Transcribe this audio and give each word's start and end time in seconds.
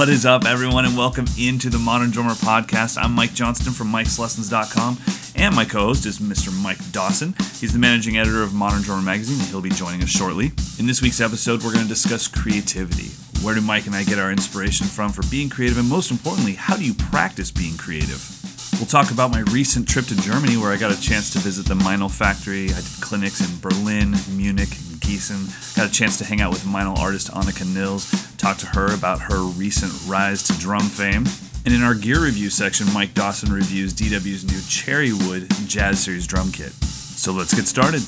What 0.00 0.08
is 0.08 0.24
up, 0.24 0.46
everyone, 0.46 0.86
and 0.86 0.96
welcome 0.96 1.26
into 1.38 1.68
the 1.68 1.78
Modern 1.78 2.10
Drummer 2.10 2.32
Podcast. 2.32 2.96
I'm 2.96 3.12
Mike 3.12 3.34
Johnston 3.34 3.74
from 3.74 3.88
Mike'sLessons.com, 3.88 4.96
and 5.36 5.54
my 5.54 5.66
co 5.66 5.80
host 5.80 6.06
is 6.06 6.20
Mr. 6.20 6.50
Mike 6.62 6.78
Dawson. 6.90 7.34
He's 7.60 7.74
the 7.74 7.78
managing 7.78 8.16
editor 8.16 8.42
of 8.42 8.54
Modern 8.54 8.80
Drummer 8.80 9.02
Magazine, 9.02 9.38
and 9.38 9.48
he'll 9.48 9.60
be 9.60 9.68
joining 9.68 10.02
us 10.02 10.08
shortly. 10.08 10.52
In 10.78 10.86
this 10.86 11.02
week's 11.02 11.20
episode, 11.20 11.62
we're 11.62 11.74
going 11.74 11.84
to 11.84 11.88
discuss 11.88 12.28
creativity. 12.28 13.10
Where 13.44 13.54
do 13.54 13.60
Mike 13.60 13.84
and 13.84 13.94
I 13.94 14.04
get 14.04 14.18
our 14.18 14.32
inspiration 14.32 14.86
from 14.86 15.12
for 15.12 15.20
being 15.30 15.50
creative, 15.50 15.76
and 15.76 15.86
most 15.86 16.10
importantly, 16.10 16.54
how 16.54 16.78
do 16.78 16.82
you 16.82 16.94
practice 16.94 17.50
being 17.50 17.76
creative? 17.76 18.24
We'll 18.78 18.86
talk 18.86 19.10
about 19.10 19.30
my 19.30 19.40
recent 19.52 19.86
trip 19.86 20.06
to 20.06 20.16
Germany 20.16 20.56
where 20.56 20.72
I 20.72 20.78
got 20.78 20.96
a 20.96 20.98
chance 20.98 21.28
to 21.34 21.38
visit 21.40 21.66
the 21.66 21.74
Meinl 21.74 22.10
factory. 22.10 22.70
I 22.72 22.80
did 22.80 23.02
clinics 23.02 23.42
in 23.42 23.60
Berlin, 23.60 24.14
Munich, 24.34 24.70
and 25.10 25.48
Got 25.74 25.88
a 25.88 25.92
chance 25.92 26.18
to 26.18 26.24
hang 26.24 26.40
out 26.40 26.52
with 26.52 26.62
Meinl 26.62 26.96
artist 26.98 27.32
Anika 27.32 27.66
Nilles, 27.66 28.36
talk 28.36 28.58
to 28.58 28.66
her 28.66 28.94
about 28.94 29.18
her 29.18 29.42
recent 29.42 29.92
rise 30.06 30.44
to 30.44 30.52
drum 30.58 30.82
fame. 30.82 31.24
And 31.64 31.74
in 31.74 31.82
our 31.82 31.94
gear 31.94 32.22
review 32.22 32.48
section, 32.48 32.86
Mike 32.92 33.12
Dawson 33.12 33.52
reviews 33.52 33.92
DW's 33.92 34.44
new 34.44 34.60
Cherrywood 34.70 35.66
Jazz 35.66 36.04
Series 36.04 36.28
drum 36.28 36.52
kit. 36.52 36.72
So 36.84 37.32
let's 37.32 37.52
get 37.52 37.66
started. 37.66 38.02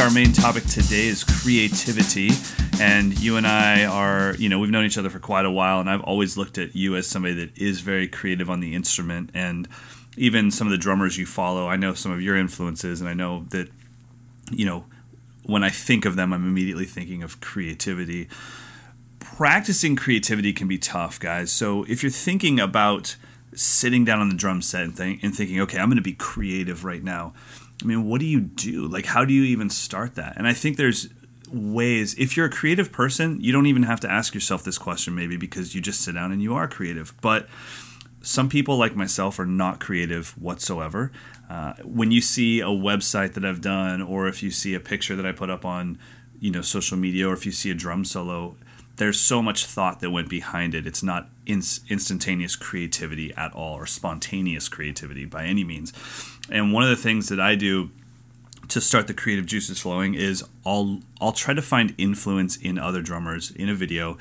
Our 0.00 0.10
main 0.10 0.32
topic 0.32 0.64
today 0.64 1.06
is 1.06 1.22
creativity 1.22 2.30
and 2.80 3.18
you 3.18 3.36
and 3.36 3.46
I 3.46 3.84
are, 3.84 4.34
you 4.38 4.48
know, 4.48 4.58
we've 4.58 4.70
known 4.70 4.84
each 4.84 4.98
other 4.98 5.08
for 5.08 5.18
quite 5.18 5.46
a 5.46 5.50
while, 5.50 5.80
and 5.80 5.88
I've 5.88 6.02
always 6.02 6.36
looked 6.36 6.58
at 6.58 6.76
you 6.76 6.96
as 6.96 7.06
somebody 7.06 7.34
that 7.34 7.56
is 7.56 7.80
very 7.80 8.06
creative 8.06 8.50
on 8.50 8.60
the 8.60 8.74
instrument, 8.74 9.30
and 9.32 9.66
even 10.16 10.50
some 10.50 10.66
of 10.66 10.70
the 10.70 10.78
drummers 10.78 11.18
you 11.18 11.26
follow, 11.26 11.68
I 11.68 11.76
know 11.76 11.94
some 11.94 12.12
of 12.12 12.20
your 12.20 12.36
influences, 12.36 13.00
and 13.00 13.08
I 13.08 13.14
know 13.14 13.46
that, 13.50 13.68
you 14.50 14.64
know, 14.64 14.84
when 15.44 15.62
I 15.62 15.70
think 15.70 16.04
of 16.04 16.16
them, 16.16 16.32
I'm 16.32 16.46
immediately 16.46 16.86
thinking 16.86 17.22
of 17.22 17.40
creativity. 17.40 18.28
Practicing 19.20 19.96
creativity 19.96 20.52
can 20.52 20.68
be 20.68 20.78
tough, 20.78 21.20
guys. 21.20 21.52
So 21.52 21.84
if 21.84 22.02
you're 22.02 22.10
thinking 22.10 22.58
about 22.58 23.16
sitting 23.54 24.04
down 24.04 24.20
on 24.20 24.28
the 24.28 24.34
drum 24.34 24.62
set 24.62 24.82
and, 24.82 24.98
and 25.22 25.34
thinking, 25.34 25.60
okay, 25.60 25.78
I'm 25.78 25.88
going 25.88 25.96
to 25.96 26.02
be 26.02 26.14
creative 26.14 26.84
right 26.84 27.02
now. 27.02 27.32
I 27.82 27.86
mean, 27.86 28.04
what 28.06 28.20
do 28.20 28.26
you 28.26 28.40
do? 28.40 28.86
Like, 28.86 29.06
how 29.06 29.24
do 29.24 29.32
you 29.32 29.44
even 29.44 29.70
start 29.70 30.14
that? 30.16 30.36
And 30.36 30.46
I 30.46 30.52
think 30.52 30.76
there's 30.76 31.08
ways 31.52 32.14
if 32.18 32.36
you're 32.36 32.46
a 32.46 32.50
creative 32.50 32.90
person 32.90 33.40
you 33.40 33.52
don't 33.52 33.66
even 33.66 33.84
have 33.84 34.00
to 34.00 34.10
ask 34.10 34.34
yourself 34.34 34.64
this 34.64 34.78
question 34.78 35.14
maybe 35.14 35.36
because 35.36 35.74
you 35.74 35.80
just 35.80 36.00
sit 36.00 36.14
down 36.14 36.32
and 36.32 36.42
you 36.42 36.54
are 36.54 36.66
creative 36.66 37.14
but 37.20 37.48
some 38.26 38.48
people 38.48 38.76
like 38.76 38.96
myself 38.96 39.38
are 39.38 39.46
not 39.46 39.78
creative 39.78 40.30
whatsoever. 40.40 41.12
Uh, 41.48 41.74
when 41.84 42.10
you 42.10 42.20
see 42.20 42.60
a 42.60 42.66
website 42.66 43.34
that 43.34 43.44
i've 43.44 43.60
done 43.60 44.02
or 44.02 44.26
if 44.26 44.42
you 44.42 44.50
see 44.50 44.74
a 44.74 44.80
picture 44.80 45.14
that 45.14 45.24
i 45.24 45.30
put 45.30 45.48
up 45.48 45.64
on 45.64 45.96
you 46.40 46.50
know 46.50 46.60
social 46.60 46.96
media 46.96 47.28
or 47.28 47.32
if 47.32 47.46
you 47.46 47.52
see 47.52 47.70
a 47.70 47.74
drum 47.74 48.04
solo 48.04 48.56
there's 48.96 49.20
so 49.20 49.42
much 49.42 49.66
thought 49.66 50.00
that 50.00 50.10
went 50.10 50.28
behind 50.28 50.74
it. 50.74 50.86
It's 50.86 51.02
not 51.02 51.28
instantaneous 51.46 52.56
creativity 52.56 53.32
at 53.34 53.52
all 53.52 53.74
or 53.74 53.86
spontaneous 53.86 54.68
creativity 54.68 55.24
by 55.24 55.44
any 55.44 55.64
means. 55.64 55.92
And 56.50 56.72
one 56.72 56.82
of 56.82 56.88
the 56.88 56.96
things 56.96 57.28
that 57.28 57.38
i 57.38 57.54
do 57.54 57.90
to 58.68 58.80
start 58.80 59.06
the 59.06 59.14
creative 59.14 59.46
juices 59.46 59.78
flowing 59.78 60.14
is 60.14 60.42
I'll 60.64 61.00
I'll 61.20 61.32
try 61.32 61.54
to 61.54 61.62
find 61.62 61.94
influence 61.98 62.56
in 62.56 62.78
other 62.78 63.02
drummers 63.02 63.50
in 63.52 63.68
a 63.68 63.74
video 63.74 64.18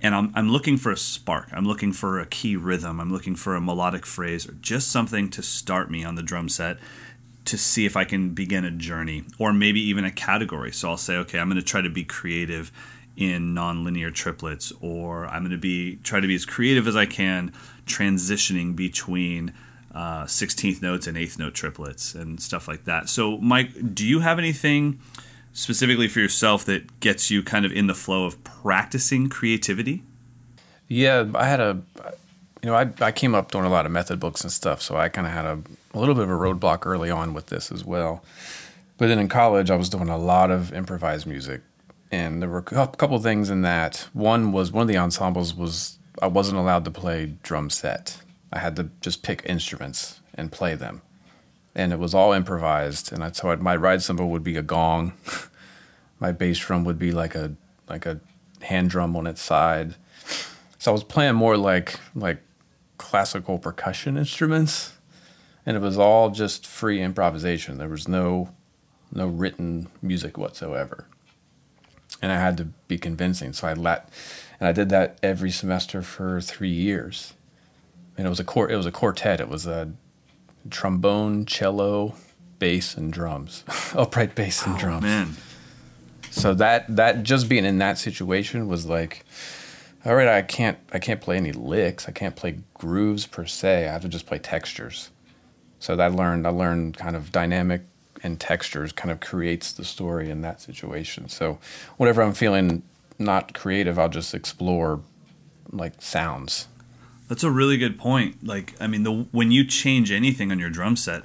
and 0.00 0.14
I'm, 0.14 0.32
I'm 0.34 0.50
looking 0.50 0.76
for 0.76 0.92
a 0.92 0.96
spark. 0.96 1.48
I'm 1.52 1.64
looking 1.64 1.92
for 1.92 2.20
a 2.20 2.26
key 2.26 2.56
rhythm. 2.56 3.00
I'm 3.00 3.10
looking 3.10 3.34
for 3.34 3.54
a 3.54 3.60
melodic 3.60 4.04
phrase 4.06 4.48
or 4.48 4.52
just 4.52 4.90
something 4.90 5.30
to 5.30 5.42
start 5.42 5.90
me 5.90 6.04
on 6.04 6.14
the 6.14 6.22
drum 6.22 6.48
set 6.48 6.78
to 7.46 7.56
see 7.56 7.86
if 7.86 7.96
i 7.96 8.04
can 8.04 8.30
begin 8.30 8.64
a 8.64 8.72
journey 8.72 9.22
or 9.38 9.52
maybe 9.52 9.80
even 9.80 10.04
a 10.04 10.10
category. 10.10 10.72
So 10.72 10.90
i'll 10.90 10.96
say 10.96 11.16
okay 11.16 11.38
i'm 11.38 11.48
going 11.48 11.60
to 11.60 11.64
try 11.64 11.80
to 11.80 11.88
be 11.88 12.04
creative 12.04 12.72
in 13.16 13.54
nonlinear 13.54 14.12
triplets 14.12 14.72
or 14.80 15.26
i'm 15.26 15.42
going 15.42 15.52
to 15.52 15.56
be 15.56 15.96
try 16.02 16.18
to 16.20 16.26
be 16.26 16.34
as 16.34 16.44
creative 16.44 16.86
as 16.88 16.96
i 16.96 17.06
can 17.06 17.52
transitioning 17.86 18.74
between 18.74 19.54
uh, 19.96 20.24
16th 20.24 20.82
notes 20.82 21.06
and 21.06 21.16
eighth 21.16 21.38
note 21.38 21.54
triplets 21.54 22.14
and 22.14 22.38
stuff 22.38 22.68
like 22.68 22.84
that. 22.84 23.08
So, 23.08 23.38
Mike, 23.38 23.94
do 23.94 24.06
you 24.06 24.20
have 24.20 24.38
anything 24.38 25.00
specifically 25.56 26.06
for 26.06 26.20
yourself 26.20 26.64
that 26.66 27.00
gets 27.00 27.30
you 27.30 27.42
kind 27.42 27.64
of 27.64 27.72
in 27.72 27.86
the 27.86 27.94
flow 27.94 28.26
of 28.26 28.42
practicing 28.44 29.28
creativity? 29.28 30.02
Yeah, 30.86 31.24
I 31.34 31.46
had 31.46 31.60
a, 31.60 31.80
you 32.62 32.70
know, 32.70 32.74
I, 32.74 32.90
I 33.00 33.10
came 33.10 33.34
up 33.34 33.50
doing 33.50 33.64
a 33.64 33.70
lot 33.70 33.86
of 33.86 33.92
method 33.92 34.20
books 34.20 34.42
and 34.42 34.52
stuff, 34.52 34.82
so 34.82 34.96
I 34.96 35.08
kind 35.08 35.26
of 35.26 35.32
had 35.32 35.46
a, 35.46 35.62
a 35.94 35.98
little 35.98 36.14
bit 36.14 36.24
of 36.24 36.30
a 36.30 36.34
roadblock 36.34 36.84
early 36.84 37.10
on 37.10 37.32
with 37.32 37.46
this 37.46 37.72
as 37.72 37.84
well. 37.84 38.22
But 38.98 39.08
then 39.08 39.18
in 39.18 39.28
college, 39.28 39.70
I 39.70 39.76
was 39.76 39.88
doing 39.88 40.08
a 40.08 40.18
lot 40.18 40.50
of 40.50 40.72
improvised 40.72 41.26
music, 41.26 41.62
and 42.12 42.42
there 42.42 42.48
were 42.48 42.58
a 42.58 42.86
couple 42.86 43.18
things 43.18 43.50
in 43.50 43.62
that. 43.62 44.08
One 44.12 44.52
was 44.52 44.70
one 44.70 44.82
of 44.82 44.88
the 44.88 44.98
ensembles 44.98 45.54
was 45.54 45.98
I 46.22 46.28
wasn't 46.28 46.58
allowed 46.58 46.84
to 46.84 46.90
play 46.90 47.34
drum 47.42 47.70
set 47.70 48.18
I 48.52 48.58
had 48.58 48.76
to 48.76 48.88
just 49.00 49.22
pick 49.22 49.42
instruments 49.46 50.20
and 50.34 50.52
play 50.52 50.74
them. 50.74 51.02
And 51.76 51.92
it 51.92 51.98
was 51.98 52.14
all 52.14 52.32
improvised. 52.32 53.12
And 53.12 53.36
so 53.36 53.50
I'd, 53.50 53.60
my 53.60 53.76
ride 53.76 54.02
cymbal 54.02 54.30
would 54.30 54.42
be 54.42 54.56
a 54.56 54.62
gong. 54.62 55.12
my 56.20 56.32
bass 56.32 56.58
drum 56.58 56.84
would 56.84 56.98
be 56.98 57.12
like 57.12 57.34
a 57.34 57.54
like 57.88 58.06
a 58.06 58.20
hand 58.62 58.90
drum 58.90 59.14
on 59.14 59.26
its 59.26 59.40
side. 59.42 59.94
So 60.78 60.90
I 60.90 60.92
was 60.92 61.04
playing 61.04 61.34
more 61.34 61.56
like 61.56 62.00
like 62.14 62.42
classical 62.98 63.58
percussion 63.58 64.16
instruments. 64.16 64.94
And 65.64 65.76
it 65.76 65.80
was 65.80 65.98
all 65.98 66.30
just 66.30 66.66
free 66.66 67.02
improvisation. 67.02 67.78
There 67.78 67.88
was 67.88 68.08
no 68.08 68.50
no 69.12 69.26
written 69.26 69.88
music 70.00 70.38
whatsoever. 70.38 71.06
And 72.22 72.32
I 72.32 72.36
had 72.36 72.56
to 72.56 72.64
be 72.88 72.96
convincing. 72.96 73.52
So 73.52 73.68
I 73.68 73.74
let 73.74 74.08
and 74.58 74.66
I 74.66 74.72
did 74.72 74.88
that 74.88 75.18
every 75.22 75.50
semester 75.50 76.00
for 76.00 76.40
three 76.40 76.70
years 76.70 77.34
and 78.16 78.26
it 78.26 78.30
was 78.30 78.40
a 78.40 78.64
it 78.68 78.76
was 78.76 78.86
a 78.86 78.92
quartet. 78.92 79.40
It 79.40 79.48
was 79.48 79.66
a 79.66 79.92
trombone, 80.70 81.46
cello, 81.46 82.14
bass, 82.58 82.96
and 82.96 83.12
drums, 83.12 83.64
upright 83.94 84.34
bass 84.34 84.64
and 84.66 84.76
oh, 84.76 84.78
drums. 84.78 85.02
Man, 85.02 85.36
so 86.30 86.54
that 86.54 86.96
that 86.96 87.22
just 87.22 87.48
being 87.48 87.64
in 87.64 87.78
that 87.78 87.98
situation 87.98 88.68
was 88.68 88.86
like, 88.86 89.24
all 90.04 90.14
right, 90.14 90.28
I 90.28 90.42
can't 90.42 90.78
I 90.92 90.98
can't 90.98 91.20
play 91.20 91.36
any 91.36 91.52
licks. 91.52 92.08
I 92.08 92.12
can't 92.12 92.36
play 92.36 92.58
grooves 92.74 93.26
per 93.26 93.46
se. 93.46 93.88
I 93.88 93.92
have 93.92 94.02
to 94.02 94.08
just 94.08 94.26
play 94.26 94.38
textures. 94.38 95.10
So 95.78 95.96
that 95.96 96.12
I 96.12 96.14
learned 96.14 96.46
I 96.46 96.50
learned 96.50 96.96
kind 96.96 97.16
of 97.16 97.32
dynamic 97.32 97.82
and 98.22 98.40
textures 98.40 98.92
kind 98.92 99.10
of 99.10 99.20
creates 99.20 99.72
the 99.72 99.84
story 99.84 100.30
in 100.30 100.42
that 100.42 100.60
situation. 100.60 101.28
So 101.28 101.58
whenever 101.96 102.22
I'm 102.22 102.34
feeling 102.34 102.82
not 103.18 103.54
creative, 103.54 103.98
I'll 103.98 104.08
just 104.08 104.34
explore 104.34 105.00
like 105.72 106.00
sounds 106.00 106.68
that's 107.28 107.44
a 107.44 107.50
really 107.50 107.76
good 107.76 107.98
point. 107.98 108.46
Like, 108.46 108.74
I 108.80 108.86
mean, 108.86 109.02
the 109.02 109.26
when 109.32 109.50
you 109.50 109.64
change 109.64 110.10
anything 110.10 110.50
on 110.50 110.58
your 110.58 110.70
drum 110.70 110.96
set, 110.96 111.24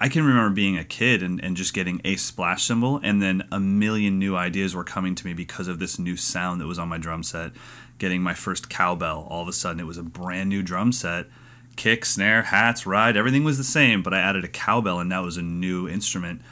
I 0.00 0.08
can 0.08 0.24
remember 0.24 0.54
being 0.54 0.78
a 0.78 0.84
kid 0.84 1.22
and, 1.22 1.42
and 1.42 1.56
just 1.56 1.74
getting 1.74 2.00
a 2.04 2.16
splash 2.16 2.64
cymbal, 2.64 3.00
and 3.02 3.20
then 3.20 3.46
a 3.50 3.58
million 3.58 4.18
new 4.18 4.36
ideas 4.36 4.74
were 4.74 4.84
coming 4.84 5.14
to 5.16 5.26
me 5.26 5.34
because 5.34 5.68
of 5.68 5.78
this 5.78 5.98
new 5.98 6.16
sound 6.16 6.60
that 6.60 6.66
was 6.66 6.78
on 6.78 6.88
my 6.88 6.98
drum 6.98 7.22
set. 7.22 7.52
Getting 7.98 8.22
my 8.22 8.34
first 8.34 8.68
cowbell, 8.68 9.26
all 9.28 9.42
of 9.42 9.48
a 9.48 9.52
sudden 9.52 9.80
it 9.80 9.86
was 9.86 9.98
a 9.98 10.04
brand 10.04 10.48
new 10.48 10.62
drum 10.62 10.92
set. 10.92 11.26
Kick, 11.74 12.04
snare, 12.04 12.42
hats, 12.42 12.86
ride, 12.86 13.16
everything 13.16 13.44
was 13.44 13.58
the 13.58 13.64
same, 13.64 14.02
but 14.02 14.14
I 14.14 14.20
added 14.20 14.44
a 14.44 14.48
cowbell, 14.48 15.00
and 15.00 15.10
that 15.10 15.22
was 15.22 15.36
a 15.36 15.42
new 15.42 15.88
instrument. 15.88 16.42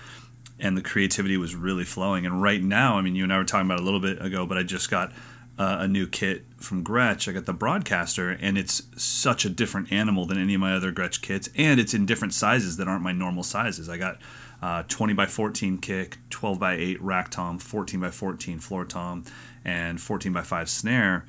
And 0.59 0.77
the 0.77 0.83
creativity 0.83 1.37
was 1.37 1.55
really 1.55 1.85
flowing. 1.85 2.27
And 2.27 2.43
right 2.43 2.63
now, 2.63 2.97
I 2.97 3.03
mean, 3.03 3.15
you 3.15 3.25
and 3.25 3.33
I 3.33 3.39
were 3.39 3.45
talking 3.45 3.67
about 3.67 3.81
a 3.81 3.85
little 3.85 4.01
bit 4.01 4.25
ago, 4.25 4.47
but 4.47 4.57
I 4.57 4.63
just 4.63 4.91
got 4.91 5.13
uh, 5.59 5.79
a 5.81 5.89
new 5.89 6.07
kit 6.07 6.45
from 6.59 6.85
Gretsch. 6.85 7.29
I 7.29 7.33
got 7.33 7.47
the 7.47 7.53
Broadcaster, 7.53 8.31
and 8.31 8.59
it's 8.59 8.83
such 8.97 9.45
a 9.45 9.51
different 9.51 9.91
animal 9.93 10.27
than 10.27 10.39
any 10.39 10.55
of 10.55 10.61
my 10.61 10.75
other 10.75 10.93
Gretsch 10.93 11.21
kits, 11.23 11.49
and 11.57 11.81
it's 11.81 11.95
in 11.95 12.07
different 12.07 12.35
sizes 12.35 12.77
that 12.77 12.89
aren't 12.89 13.03
my 13.03 13.13
normal 13.13 13.43
sizes. 13.43 13.89
I 13.89 13.97
got 13.97 14.19
uh, 14.63 14.83
20 14.89 15.15
by 15.15 15.27
14 15.27 15.79
kick, 15.79 16.19
12 16.31 16.59
by 16.59 16.75
8 16.75 17.03
rack 17.03 17.31
tom, 17.31 17.59
14 17.59 18.01
by 18.01 18.11
14 18.11 18.59
floor 18.59 18.85
tom, 18.85 19.25
and 19.65 20.01
14 20.01 20.33
by 20.33 20.43
5 20.43 20.69
snare, 20.69 21.25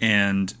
and 0.00 0.54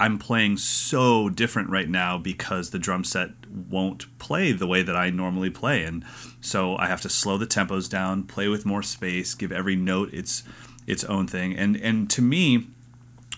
I'm 0.00 0.18
playing 0.18 0.58
so 0.58 1.28
different 1.28 1.70
right 1.70 1.88
now 1.88 2.18
because 2.18 2.70
the 2.70 2.78
drum 2.78 3.02
set 3.02 3.30
won't 3.50 4.16
play 4.20 4.52
the 4.52 4.66
way 4.66 4.82
that 4.82 4.94
I 4.94 5.10
normally 5.10 5.50
play, 5.50 5.82
and 5.82 6.04
so 6.40 6.76
I 6.76 6.86
have 6.86 7.00
to 7.00 7.08
slow 7.08 7.36
the 7.36 7.48
tempos 7.48 7.90
down, 7.90 8.22
play 8.22 8.46
with 8.46 8.64
more 8.64 8.82
space, 8.82 9.34
give 9.34 9.50
every 9.50 9.74
note 9.74 10.14
its 10.14 10.44
its 10.88 11.04
own 11.04 11.28
thing. 11.28 11.54
And 11.54 11.76
and 11.76 12.10
to 12.10 12.22
me, 12.22 12.66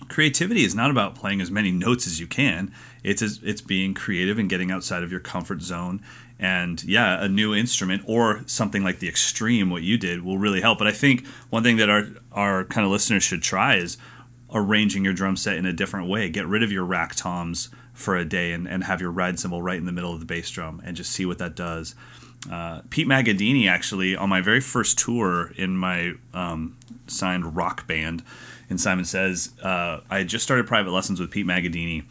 creativity 0.09 0.65
is 0.65 0.75
not 0.75 0.91
about 0.91 1.15
playing 1.15 1.43
as 1.43 1.51
many 1.51 1.71
notes 1.71 2.07
as 2.07 2.19
you 2.19 2.27
can. 2.27 2.73
It's 3.03 3.21
as, 3.21 3.41
it's 3.43 3.61
being 3.61 3.93
creative 3.93 4.39
and 4.39 4.49
getting 4.49 4.71
outside 4.71 5.03
of 5.03 5.11
your 5.11 5.21
comfort 5.21 5.61
zone. 5.61 6.01
And 6.39 6.83
yeah, 6.85 7.23
a 7.23 7.29
new 7.29 7.55
instrument 7.55 8.03
or 8.07 8.43
something 8.47 8.83
like 8.83 9.01
the 9.01 9.09
extreme, 9.09 9.69
what 9.69 9.83
you 9.83 9.99
did, 9.99 10.25
will 10.25 10.39
really 10.39 10.63
help. 10.63 10.79
But 10.79 10.87
I 10.87 10.93
think 10.93 11.27
one 11.51 11.63
thing 11.63 11.77
that 11.77 11.91
our 11.91 12.07
our 12.33 12.65
kind 12.65 12.87
of 12.87 12.93
listeners 12.93 13.25
should 13.25 13.43
try 13.43 13.75
is 13.75 13.99
arranging 14.53 15.05
your 15.05 15.13
drum 15.13 15.37
set 15.37 15.57
in 15.57 15.67
a 15.67 15.73
different 15.73 16.09
way. 16.09 16.31
Get 16.31 16.47
rid 16.47 16.63
of 16.63 16.73
your 16.73 16.85
rack 16.85 17.15
toms 17.15 17.69
for 17.93 18.17
a 18.17 18.25
day 18.25 18.53
and, 18.53 18.67
and 18.67 18.85
have 18.85 19.01
your 19.01 19.11
ride 19.11 19.39
cymbal 19.39 19.61
right 19.61 19.77
in 19.77 19.85
the 19.85 19.93
middle 19.93 20.15
of 20.15 20.21
the 20.21 20.27
bass 20.27 20.51
drum 20.51 20.81
and 20.85 20.97
just 20.97 21.13
see 21.13 21.27
what 21.27 21.39
that 21.39 21.55
does 21.55 21.95
uh, 22.49 22.81
Pete 22.91 23.07
Magadini 23.07 23.69
actually 23.69 24.17
on 24.17 24.29
my 24.29 24.41
very 24.41 24.61
first 24.61 24.99
tour 24.99 25.53
in 25.57 25.77
my 25.77 26.15
um, 26.33 26.77
signed 27.07 27.57
rock 27.57 27.87
band 27.87 28.23
in 28.71 28.79
Simon 28.79 29.05
Says, 29.05 29.51
uh, 29.63 30.01
I 30.09 30.19
had 30.19 30.29
just 30.29 30.45
started 30.45 30.67
private 30.67 30.93
lessons 30.93 31.21
with 31.21 31.31
Pete 31.31 31.47
Magadini. 31.47 32.05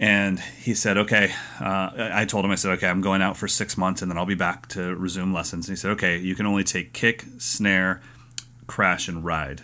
And 0.00 0.38
he 0.38 0.74
said, 0.74 0.96
okay. 0.96 1.32
Uh, 1.60 1.90
I 1.96 2.24
told 2.24 2.44
him, 2.44 2.52
I 2.52 2.54
said, 2.54 2.70
okay, 2.72 2.86
I'm 2.86 3.00
going 3.00 3.20
out 3.20 3.36
for 3.36 3.48
six 3.48 3.76
months 3.76 4.00
and 4.00 4.10
then 4.10 4.16
I'll 4.16 4.26
be 4.26 4.36
back 4.36 4.68
to 4.68 4.94
resume 4.94 5.34
lessons. 5.34 5.68
And 5.68 5.76
he 5.76 5.80
said, 5.80 5.90
okay, 5.92 6.16
you 6.16 6.36
can 6.36 6.46
only 6.46 6.62
take 6.62 6.92
kick, 6.92 7.24
snare, 7.38 8.00
crash, 8.68 9.08
and 9.08 9.24
ride. 9.24 9.62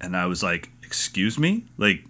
And 0.00 0.16
I 0.16 0.24
was 0.24 0.42
like, 0.42 0.70
excuse 0.82 1.38
me? 1.38 1.66
Like, 1.76 2.04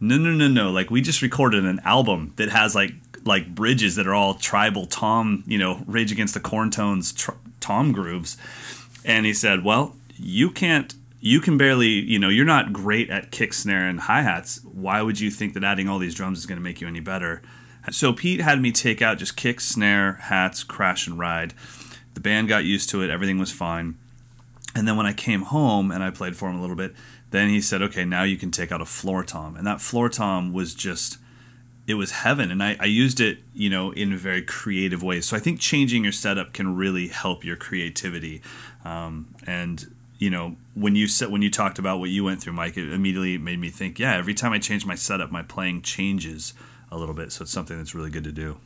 no, 0.00 0.16
no, 0.16 0.30
no, 0.30 0.48
no. 0.48 0.70
Like, 0.70 0.90
we 0.90 1.02
just 1.02 1.20
recorded 1.20 1.66
an 1.66 1.80
album 1.84 2.32
that 2.36 2.48
has 2.48 2.74
like 2.74 2.92
like 3.28 3.54
bridges 3.54 3.94
that 3.94 4.06
are 4.08 4.14
all 4.14 4.34
tribal 4.34 4.86
tom, 4.86 5.44
you 5.46 5.58
know, 5.58 5.84
Rage 5.86 6.10
Against 6.10 6.34
the 6.34 6.40
Corn 6.40 6.70
Tones 6.70 7.12
tr- 7.12 7.32
tom 7.60 7.92
grooves. 7.92 8.36
And 9.04 9.24
he 9.24 9.32
said, 9.32 9.62
well, 9.62 9.94
you 10.16 10.50
can't 10.50 10.94
you 11.20 11.40
can 11.40 11.58
barely, 11.58 11.88
you 11.88 12.18
know, 12.18 12.28
you're 12.28 12.44
not 12.44 12.72
great 12.72 13.10
at 13.10 13.30
kick, 13.30 13.52
snare, 13.52 13.88
and 13.88 14.00
hi 14.00 14.22
hats. 14.22 14.60
Why 14.64 15.02
would 15.02 15.18
you 15.18 15.30
think 15.30 15.54
that 15.54 15.64
adding 15.64 15.88
all 15.88 15.98
these 15.98 16.14
drums 16.14 16.38
is 16.38 16.46
going 16.46 16.58
to 16.58 16.62
make 16.62 16.80
you 16.80 16.86
any 16.86 17.00
better? 17.00 17.42
So 17.90 18.12
Pete 18.12 18.40
had 18.40 18.60
me 18.60 18.70
take 18.70 19.02
out 19.02 19.18
just 19.18 19.36
kick, 19.36 19.60
snare, 19.60 20.14
hats, 20.14 20.62
crash, 20.62 21.06
and 21.06 21.18
ride. 21.18 21.54
The 22.14 22.20
band 22.20 22.48
got 22.48 22.64
used 22.64 22.90
to 22.90 23.02
it. 23.02 23.10
Everything 23.10 23.38
was 23.38 23.50
fine. 23.50 23.96
And 24.74 24.86
then 24.86 24.96
when 24.96 25.06
I 25.06 25.12
came 25.12 25.42
home 25.42 25.90
and 25.90 26.04
I 26.04 26.10
played 26.10 26.36
for 26.36 26.48
him 26.48 26.56
a 26.56 26.60
little 26.60 26.76
bit, 26.76 26.94
then 27.30 27.48
he 27.48 27.60
said, 27.60 27.82
okay, 27.82 28.04
now 28.04 28.22
you 28.22 28.36
can 28.36 28.50
take 28.50 28.70
out 28.70 28.80
a 28.80 28.86
floor 28.86 29.24
tom. 29.24 29.56
And 29.56 29.66
that 29.66 29.80
floor 29.80 30.08
tom 30.08 30.52
was 30.52 30.74
just, 30.74 31.18
it 31.88 31.94
was 31.94 32.10
heaven. 32.12 32.50
And 32.50 32.62
I, 32.62 32.76
I 32.78 32.84
used 32.84 33.18
it, 33.18 33.38
you 33.54 33.70
know, 33.70 33.92
in 33.92 34.14
very 34.16 34.42
creative 34.42 35.02
ways. 35.02 35.26
So 35.26 35.36
I 35.36 35.40
think 35.40 35.58
changing 35.58 36.04
your 36.04 36.12
setup 36.12 36.52
can 36.52 36.76
really 36.76 37.08
help 37.08 37.44
your 37.44 37.56
creativity. 37.56 38.42
Um, 38.84 39.34
and 39.46 39.90
you 40.18 40.30
know 40.30 40.56
when 40.74 40.96
you 40.96 41.06
said 41.06 41.30
when 41.30 41.42
you 41.42 41.50
talked 41.50 41.78
about 41.78 42.00
what 42.00 42.10
you 42.10 42.24
went 42.24 42.42
through 42.42 42.52
mike 42.52 42.76
it 42.76 42.92
immediately 42.92 43.38
made 43.38 43.60
me 43.60 43.70
think 43.70 44.00
yeah 44.00 44.16
every 44.16 44.34
time 44.34 44.52
i 44.52 44.58
change 44.58 44.84
my 44.84 44.96
setup 44.96 45.30
my 45.30 45.42
playing 45.42 45.80
changes 45.80 46.54
a 46.90 46.98
little 46.98 47.14
bit 47.14 47.30
so 47.30 47.42
it's 47.42 47.52
something 47.52 47.78
that's 47.78 47.94
really 47.94 48.10
good 48.10 48.24
to 48.24 48.32
do 48.32 48.58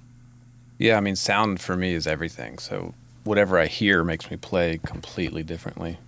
yeah 0.78 0.96
i 0.96 1.00
mean 1.00 1.14
sound 1.14 1.60
for 1.60 1.76
me 1.76 1.92
is 1.92 2.06
everything 2.06 2.56
so 2.56 2.94
whatever 3.24 3.58
i 3.58 3.66
hear 3.66 4.02
makes 4.02 4.30
me 4.30 4.36
play 4.38 4.80
completely 4.86 5.42
differently 5.42 5.98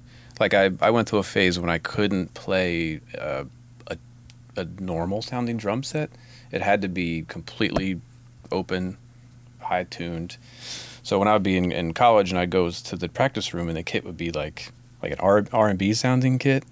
like 0.41 0.55
i, 0.55 0.71
I 0.81 0.89
went 0.89 1.11
through 1.11 1.19
a 1.19 1.25
phase 1.25 1.61
when 1.61 1.69
i 1.69 1.77
couldn't 1.77 2.33
play 2.33 3.01
uh, 3.19 3.45
a, 3.89 3.99
a 4.57 4.65
normal 4.81 5.21
sounding 5.21 5.59
drum 5.59 5.83
set 5.83 6.09
it 6.55 6.63
had 6.63 6.81
to 6.83 6.89
be 6.89 7.25
completely 7.29 8.01
open 8.51 8.97
high 9.61 9.85
tuned 9.85 10.37
so 11.03 11.19
when 11.19 11.29
i 11.29 11.33
would 11.33 11.43
be 11.43 11.57
in, 11.57 11.73
in 11.73 11.93
college 11.93 12.31
and 12.31 12.39
i'd 12.39 12.51
go 12.51 12.71
to 12.71 12.97
the 12.97 13.09
practice 13.09 13.53
room 13.53 13.69
and 13.69 13.77
the 13.77 13.83
kit 13.83 14.05
would 14.05 14.17
be 14.17 14.31
like 14.31 14.73
like 15.05 15.13
an 15.13 15.21
R 15.21 15.45
R 15.53 15.69
and 15.69 15.79
B 15.79 15.93
sounding 15.93 16.39
kit. 16.39 16.65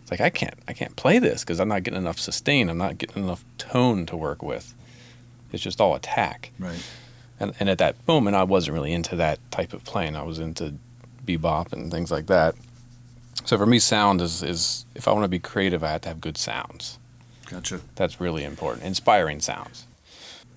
It's 0.00 0.10
like 0.10 0.20
I 0.20 0.30
can't 0.30 0.54
I 0.68 0.72
can't 0.72 0.96
play 0.96 1.18
this 1.18 1.42
because 1.42 1.60
I'm 1.60 1.68
not 1.68 1.82
getting 1.82 2.00
enough 2.00 2.18
sustain. 2.18 2.70
I'm 2.70 2.78
not 2.78 2.96
getting 2.96 3.24
enough 3.24 3.44
tone 3.58 4.06
to 4.06 4.16
work 4.16 4.42
with. 4.42 4.74
It's 5.52 5.62
just 5.62 5.80
all 5.80 5.94
attack. 5.94 6.52
Right. 6.58 6.82
And 7.38 7.52
and 7.58 7.68
at 7.68 7.78
that 7.78 7.96
moment, 8.06 8.36
I 8.36 8.44
wasn't 8.44 8.74
really 8.74 8.92
into 8.92 9.16
that 9.16 9.38
type 9.50 9.72
of 9.72 9.84
playing. 9.84 10.16
I 10.16 10.22
was 10.22 10.38
into 10.38 10.74
bebop 11.26 11.72
and 11.72 11.90
things 11.90 12.10
like 12.10 12.26
that. 12.26 12.54
So 13.44 13.58
for 13.58 13.66
me, 13.66 13.80
sound 13.80 14.20
is 14.20 14.42
is 14.42 14.86
if 14.94 15.08
I 15.08 15.12
want 15.12 15.24
to 15.24 15.28
be 15.28 15.40
creative, 15.40 15.82
I 15.82 15.90
have 15.90 16.02
to 16.02 16.08
have 16.08 16.20
good 16.20 16.38
sounds. 16.38 16.98
Gotcha. 17.48 17.80
That's 17.96 18.20
really 18.20 18.44
important. 18.44 18.84
Inspiring 18.84 19.40
sounds. 19.40 19.86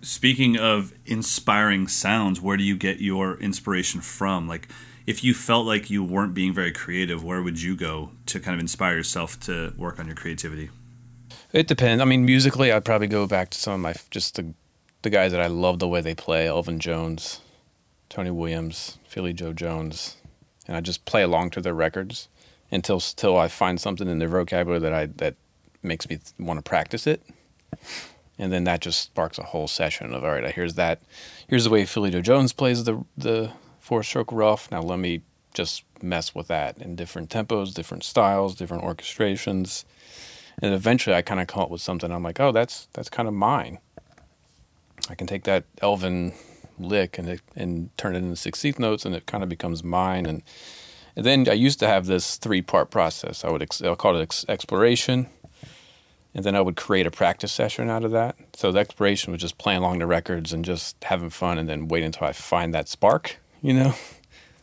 Speaking 0.02 0.58
of 0.58 0.94
inspiring 1.06 1.88
sounds, 1.88 2.40
where 2.40 2.58
do 2.58 2.64
you 2.64 2.78
get 2.78 3.00
your 3.00 3.38
inspiration 3.40 4.02
from? 4.02 4.48
Like 4.48 4.68
if 5.06 5.24
you 5.24 5.34
felt 5.34 5.66
like 5.66 5.90
you 5.90 6.04
weren't 6.04 6.34
being 6.34 6.54
very 6.54 6.72
creative, 6.72 7.24
where 7.24 7.42
would 7.42 7.62
you 7.62 7.76
go 7.76 8.12
to 8.28 8.40
kind 8.40 8.54
of 8.54 8.60
inspire 8.60 8.96
yourself 8.96 9.40
to 9.42 9.74
work 9.78 10.00
on 10.00 10.08
your 10.08 10.16
creativity? 10.16 10.70
It 11.52 11.68
depends. 11.68 12.02
I 12.02 12.06
mean, 12.06 12.26
musically, 12.26 12.72
I'd 12.72 12.86
probably 12.86 13.08
go 13.08 13.28
back 13.28 13.50
to 13.52 13.58
some 13.58 13.74
of 13.74 13.80
my 13.80 13.94
just 14.10 14.36
the 14.36 14.54
the 15.04 15.10
guys 15.10 15.32
that 15.32 15.42
I 15.42 15.48
love 15.48 15.80
the 15.80 15.88
way 15.88 16.02
they 16.02 16.16
play: 16.16 16.48
Elvin 16.48 16.80
Jones, 16.80 17.42
Tony 18.10 18.32
Williams, 18.32 18.98
Philly 19.08 19.34
Joe 19.34 19.54
Jones, 19.54 20.18
and 20.68 20.76
I 20.76 20.82
just 20.82 21.06
play 21.06 21.24
along 21.24 21.52
to 21.52 21.62
their 21.62 21.74
records 21.74 22.28
until 22.72 22.98
until 22.98 23.38
I 23.38 23.48
find 23.48 23.80
something 23.80 24.10
in 24.10 24.20
their 24.20 24.28
vocabulary 24.28 24.80
that 24.80 24.94
I 24.94 25.06
that 25.06 25.36
makes 25.86 26.10
me 26.10 26.20
want 26.40 26.58
to 26.58 26.64
practice 26.64 27.08
it. 27.08 27.24
And 28.38 28.52
then 28.52 28.66
that 28.66 28.82
just 28.82 29.00
sparks 29.02 29.38
a 29.38 29.44
whole 29.44 29.68
session 29.68 30.14
of 30.14 30.24
all 30.24 30.32
right, 30.32 30.54
here's 30.54 30.76
that, 30.76 31.02
here's 31.48 31.64
the 31.64 31.70
way 31.70 31.86
Philly 31.86 32.12
Joe 32.12 32.22
Jones 32.22 32.54
plays 32.54 32.84
the 32.84 33.06
the 33.18 33.52
four 33.80 34.04
stroke 34.04 34.32
rough. 34.32 34.70
Now 34.72 34.82
let 34.82 35.00
me 35.00 35.22
just 35.54 35.84
mess 36.02 36.36
with 36.36 36.48
that 36.48 36.78
in 36.78 36.96
different 36.96 37.30
tempos, 37.30 37.74
different 37.74 38.04
styles, 38.04 38.56
different 38.56 38.84
orchestrations. 38.84 39.86
And 40.62 40.74
eventually 40.74 41.16
I 41.16 41.22
kind 41.22 41.40
of 41.40 41.48
come 41.48 41.64
up 41.64 41.70
with 41.70 41.82
something. 41.82 42.12
I'm 42.12 42.24
like, 42.24 42.40
oh, 42.40 42.52
that's 42.52 42.88
that's 42.94 43.10
kind 43.10 43.28
of 43.28 43.34
mine. 43.34 43.80
I 45.10 45.16
can 45.16 45.28
take 45.28 45.44
that 45.44 45.66
Elvin 45.82 46.34
lick 46.78 47.18
and 47.18 47.30
it, 47.30 47.42
and 47.56 47.96
turn 47.98 48.16
it 48.16 48.20
into 48.20 48.34
16th 48.34 48.80
notes, 48.80 49.06
and 49.06 49.16
it 49.16 49.26
kind 49.26 49.44
of 49.44 49.50
becomes 49.50 49.84
mine. 49.84 50.26
And, 50.26 50.42
and 51.16 51.26
then 51.26 51.48
I 51.50 51.54
used 51.54 51.80
to 51.80 51.88
have 51.88 52.06
this 52.06 52.38
three 52.38 52.62
part 52.62 52.92
process. 52.92 53.44
I 53.44 53.50
would 53.50 53.62
ex- 53.62 53.82
I'll 53.82 53.96
call 53.96 54.18
it 54.18 54.22
ex- 54.22 54.46
exploration, 54.48 55.28
and 56.36 56.44
then 56.44 56.56
I 56.56 56.62
would 56.62 56.76
create 56.76 57.08
a 57.08 57.12
practice 57.12 57.52
session 57.52 57.90
out 57.90 58.04
of 58.04 58.12
that. 58.12 58.36
So 58.54 58.72
the 58.72 58.80
exploration 58.80 59.32
was 59.32 59.42
just 59.42 59.58
playing 59.58 59.80
along 59.80 59.98
the 59.98 60.06
records 60.06 60.54
and 60.54 60.64
just 60.64 61.04
having 61.04 61.32
fun, 61.32 61.58
and 61.58 61.68
then 61.68 61.88
wait 61.88 62.04
until 62.04 62.28
I 62.28 62.34
find 62.34 62.74
that 62.76 62.88
spark 62.88 63.38
you 63.66 63.74
know. 63.74 63.94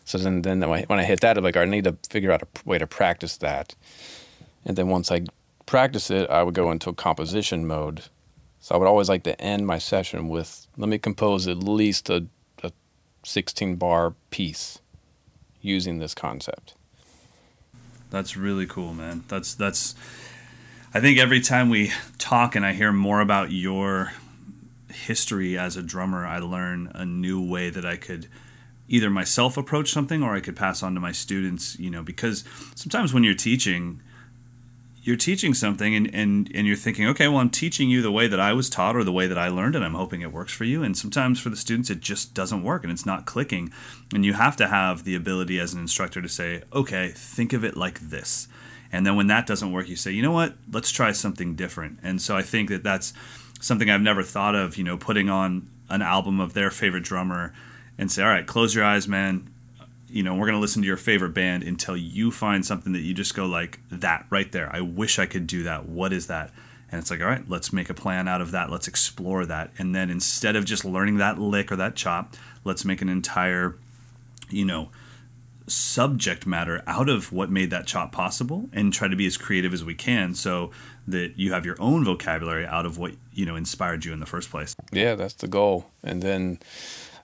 So 0.04 0.18
then, 0.18 0.42
then 0.42 0.60
when 0.68 0.98
I 0.98 1.04
hit 1.04 1.20
that, 1.20 1.38
I'm 1.38 1.44
like, 1.44 1.56
I 1.56 1.64
need 1.64 1.84
to 1.84 1.96
figure 2.10 2.32
out 2.32 2.42
a 2.42 2.46
way 2.64 2.76
to 2.76 2.88
practice 2.88 3.36
that. 3.36 3.76
And 4.64 4.76
then 4.76 4.88
once 4.88 5.12
I 5.12 5.22
practice 5.64 6.10
it, 6.10 6.28
I 6.28 6.42
would 6.42 6.54
go 6.54 6.72
into 6.72 6.92
composition 6.92 7.68
mode. 7.68 8.02
So 8.58 8.74
I 8.74 8.78
would 8.78 8.88
always 8.88 9.08
like 9.08 9.22
to 9.22 9.40
end 9.40 9.64
my 9.64 9.78
session 9.78 10.28
with, 10.28 10.66
let 10.76 10.88
me 10.88 10.98
compose 10.98 11.46
at 11.46 11.58
least 11.58 12.10
a, 12.10 12.26
a 12.64 12.72
16 13.22 13.76
bar 13.76 14.14
piece 14.30 14.80
using 15.60 16.00
this 16.00 16.14
concept. 16.16 16.74
That's 18.10 18.36
really 18.36 18.66
cool, 18.66 18.92
man. 18.94 19.22
That's 19.28 19.54
that's. 19.54 19.94
I 20.94 21.00
think 21.00 21.18
every 21.18 21.40
time 21.40 21.70
we 21.70 21.90
talk 22.18 22.54
and 22.54 22.66
I 22.66 22.74
hear 22.74 22.92
more 22.92 23.22
about 23.22 23.50
your 23.50 24.12
history 24.92 25.56
as 25.56 25.74
a 25.74 25.82
drummer, 25.82 26.26
I 26.26 26.38
learn 26.38 26.92
a 26.94 27.06
new 27.06 27.42
way 27.42 27.70
that 27.70 27.86
I 27.86 27.96
could 27.96 28.28
either 28.88 29.08
myself 29.08 29.56
approach 29.56 29.90
something 29.90 30.22
or 30.22 30.34
I 30.34 30.40
could 30.40 30.54
pass 30.54 30.82
on 30.82 30.92
to 30.92 31.00
my 31.00 31.12
students, 31.12 31.78
you 31.78 31.90
know, 31.90 32.02
because 32.02 32.44
sometimes 32.74 33.14
when 33.14 33.24
you're 33.24 33.32
teaching, 33.32 34.02
you're 35.02 35.16
teaching 35.16 35.52
something 35.52 35.96
and, 35.96 36.14
and, 36.14 36.50
and 36.54 36.66
you're 36.66 36.76
thinking, 36.76 37.08
okay, 37.08 37.26
well, 37.26 37.38
I'm 37.38 37.50
teaching 37.50 37.90
you 37.90 38.02
the 38.02 38.12
way 38.12 38.28
that 38.28 38.38
I 38.38 38.52
was 38.52 38.70
taught 38.70 38.94
or 38.94 39.02
the 39.02 39.12
way 39.12 39.26
that 39.26 39.36
I 39.36 39.48
learned, 39.48 39.74
and 39.74 39.84
I'm 39.84 39.94
hoping 39.94 40.20
it 40.20 40.32
works 40.32 40.52
for 40.52 40.64
you. 40.64 40.84
And 40.84 40.96
sometimes 40.96 41.40
for 41.40 41.50
the 41.50 41.56
students, 41.56 41.90
it 41.90 42.00
just 42.00 42.34
doesn't 42.34 42.62
work 42.62 42.84
and 42.84 42.92
it's 42.92 43.04
not 43.04 43.26
clicking. 43.26 43.72
And 44.14 44.24
you 44.24 44.34
have 44.34 44.56
to 44.58 44.68
have 44.68 45.02
the 45.02 45.16
ability 45.16 45.58
as 45.58 45.74
an 45.74 45.80
instructor 45.80 46.22
to 46.22 46.28
say, 46.28 46.62
okay, 46.72 47.12
think 47.16 47.52
of 47.52 47.64
it 47.64 47.76
like 47.76 47.98
this. 47.98 48.46
And 48.92 49.04
then 49.04 49.16
when 49.16 49.26
that 49.26 49.46
doesn't 49.46 49.72
work, 49.72 49.88
you 49.88 49.96
say, 49.96 50.12
you 50.12 50.22
know 50.22 50.30
what, 50.30 50.54
let's 50.70 50.92
try 50.92 51.10
something 51.10 51.56
different. 51.56 51.98
And 52.02 52.22
so 52.22 52.36
I 52.36 52.42
think 52.42 52.68
that 52.68 52.84
that's 52.84 53.12
something 53.60 53.90
I've 53.90 54.02
never 54.02 54.22
thought 54.22 54.54
of, 54.54 54.76
you 54.76 54.84
know, 54.84 54.96
putting 54.96 55.28
on 55.28 55.68
an 55.88 56.02
album 56.02 56.38
of 56.38 56.54
their 56.54 56.70
favorite 56.70 57.02
drummer 57.02 57.52
and 57.98 58.10
say, 58.10 58.22
all 58.22 58.28
right, 58.28 58.46
close 58.46 58.74
your 58.74 58.84
eyes, 58.84 59.08
man. 59.08 59.51
You 60.12 60.22
know, 60.22 60.34
we're 60.34 60.46
going 60.46 60.56
to 60.56 60.60
listen 60.60 60.82
to 60.82 60.86
your 60.86 60.98
favorite 60.98 61.32
band 61.32 61.62
until 61.62 61.96
you 61.96 62.30
find 62.30 62.66
something 62.66 62.92
that 62.92 63.00
you 63.00 63.14
just 63.14 63.34
go 63.34 63.46
like 63.46 63.80
that 63.90 64.26
right 64.28 64.52
there. 64.52 64.70
I 64.70 64.82
wish 64.82 65.18
I 65.18 65.24
could 65.24 65.46
do 65.46 65.62
that. 65.62 65.86
What 65.86 66.12
is 66.12 66.26
that? 66.26 66.52
And 66.90 67.00
it's 67.00 67.10
like, 67.10 67.22
all 67.22 67.26
right, 67.26 67.48
let's 67.48 67.72
make 67.72 67.88
a 67.88 67.94
plan 67.94 68.28
out 68.28 68.42
of 68.42 68.50
that. 68.50 68.70
Let's 68.70 68.86
explore 68.86 69.46
that. 69.46 69.72
And 69.78 69.94
then 69.94 70.10
instead 70.10 70.54
of 70.54 70.66
just 70.66 70.84
learning 70.84 71.16
that 71.16 71.38
lick 71.38 71.72
or 71.72 71.76
that 71.76 71.96
chop, 71.96 72.36
let's 72.64 72.84
make 72.84 73.00
an 73.00 73.08
entire, 73.08 73.76
you 74.50 74.66
know, 74.66 74.90
subject 75.66 76.46
matter 76.46 76.82
out 76.86 77.08
of 77.08 77.32
what 77.32 77.50
made 77.50 77.70
that 77.70 77.86
chop 77.86 78.12
possible 78.12 78.68
and 78.74 78.92
try 78.92 79.08
to 79.08 79.16
be 79.16 79.24
as 79.26 79.38
creative 79.38 79.72
as 79.72 79.82
we 79.82 79.94
can 79.94 80.34
so 80.34 80.70
that 81.08 81.32
you 81.36 81.52
have 81.52 81.64
your 81.64 81.76
own 81.80 82.04
vocabulary 82.04 82.66
out 82.66 82.84
of 82.84 82.98
what, 82.98 83.14
you 83.32 83.46
know, 83.46 83.56
inspired 83.56 84.04
you 84.04 84.12
in 84.12 84.20
the 84.20 84.26
first 84.26 84.50
place. 84.50 84.74
Yeah, 84.90 85.14
that's 85.14 85.34
the 85.34 85.48
goal. 85.48 85.86
And 86.02 86.20
then 86.20 86.58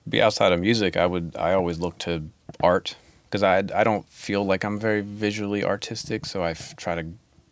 be 0.09 0.23
outside 0.23 0.53
of 0.53 0.61
music, 0.61 0.97
I 0.97 1.07
would 1.07 1.37
I 1.39 1.53
always 1.53 1.79
look 1.79 1.99
to 1.99 2.29
art 2.61 2.97
because 3.25 3.43
I 3.43 3.59
I 3.75 3.85
don't 3.85 4.09
feel 4.09 4.45
like 4.45 4.65
I'm 4.65 4.79
very 4.79 5.01
visually 5.01 5.65
artistic, 5.65 6.27
so 6.27 6.43
I 6.43 6.55
try 6.55 6.95
to 6.95 7.07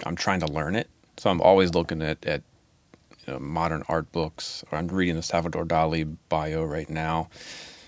I'm 0.04 0.16
trying 0.16 0.40
to 0.40 0.46
learn 0.46 0.76
it. 0.76 0.88
So 1.16 1.30
I'm 1.30 1.40
always 1.40 1.74
looking 1.74 2.02
at 2.02 2.24
at 2.24 2.42
you 3.26 3.34
know, 3.34 3.38
modern 3.38 3.82
art 3.88 4.10
books. 4.12 4.64
I'm 4.72 4.88
reading 4.88 5.16
the 5.16 5.22
Salvador 5.22 5.64
Dali 5.64 6.16
bio 6.28 6.64
right 6.64 6.88
now 6.88 7.28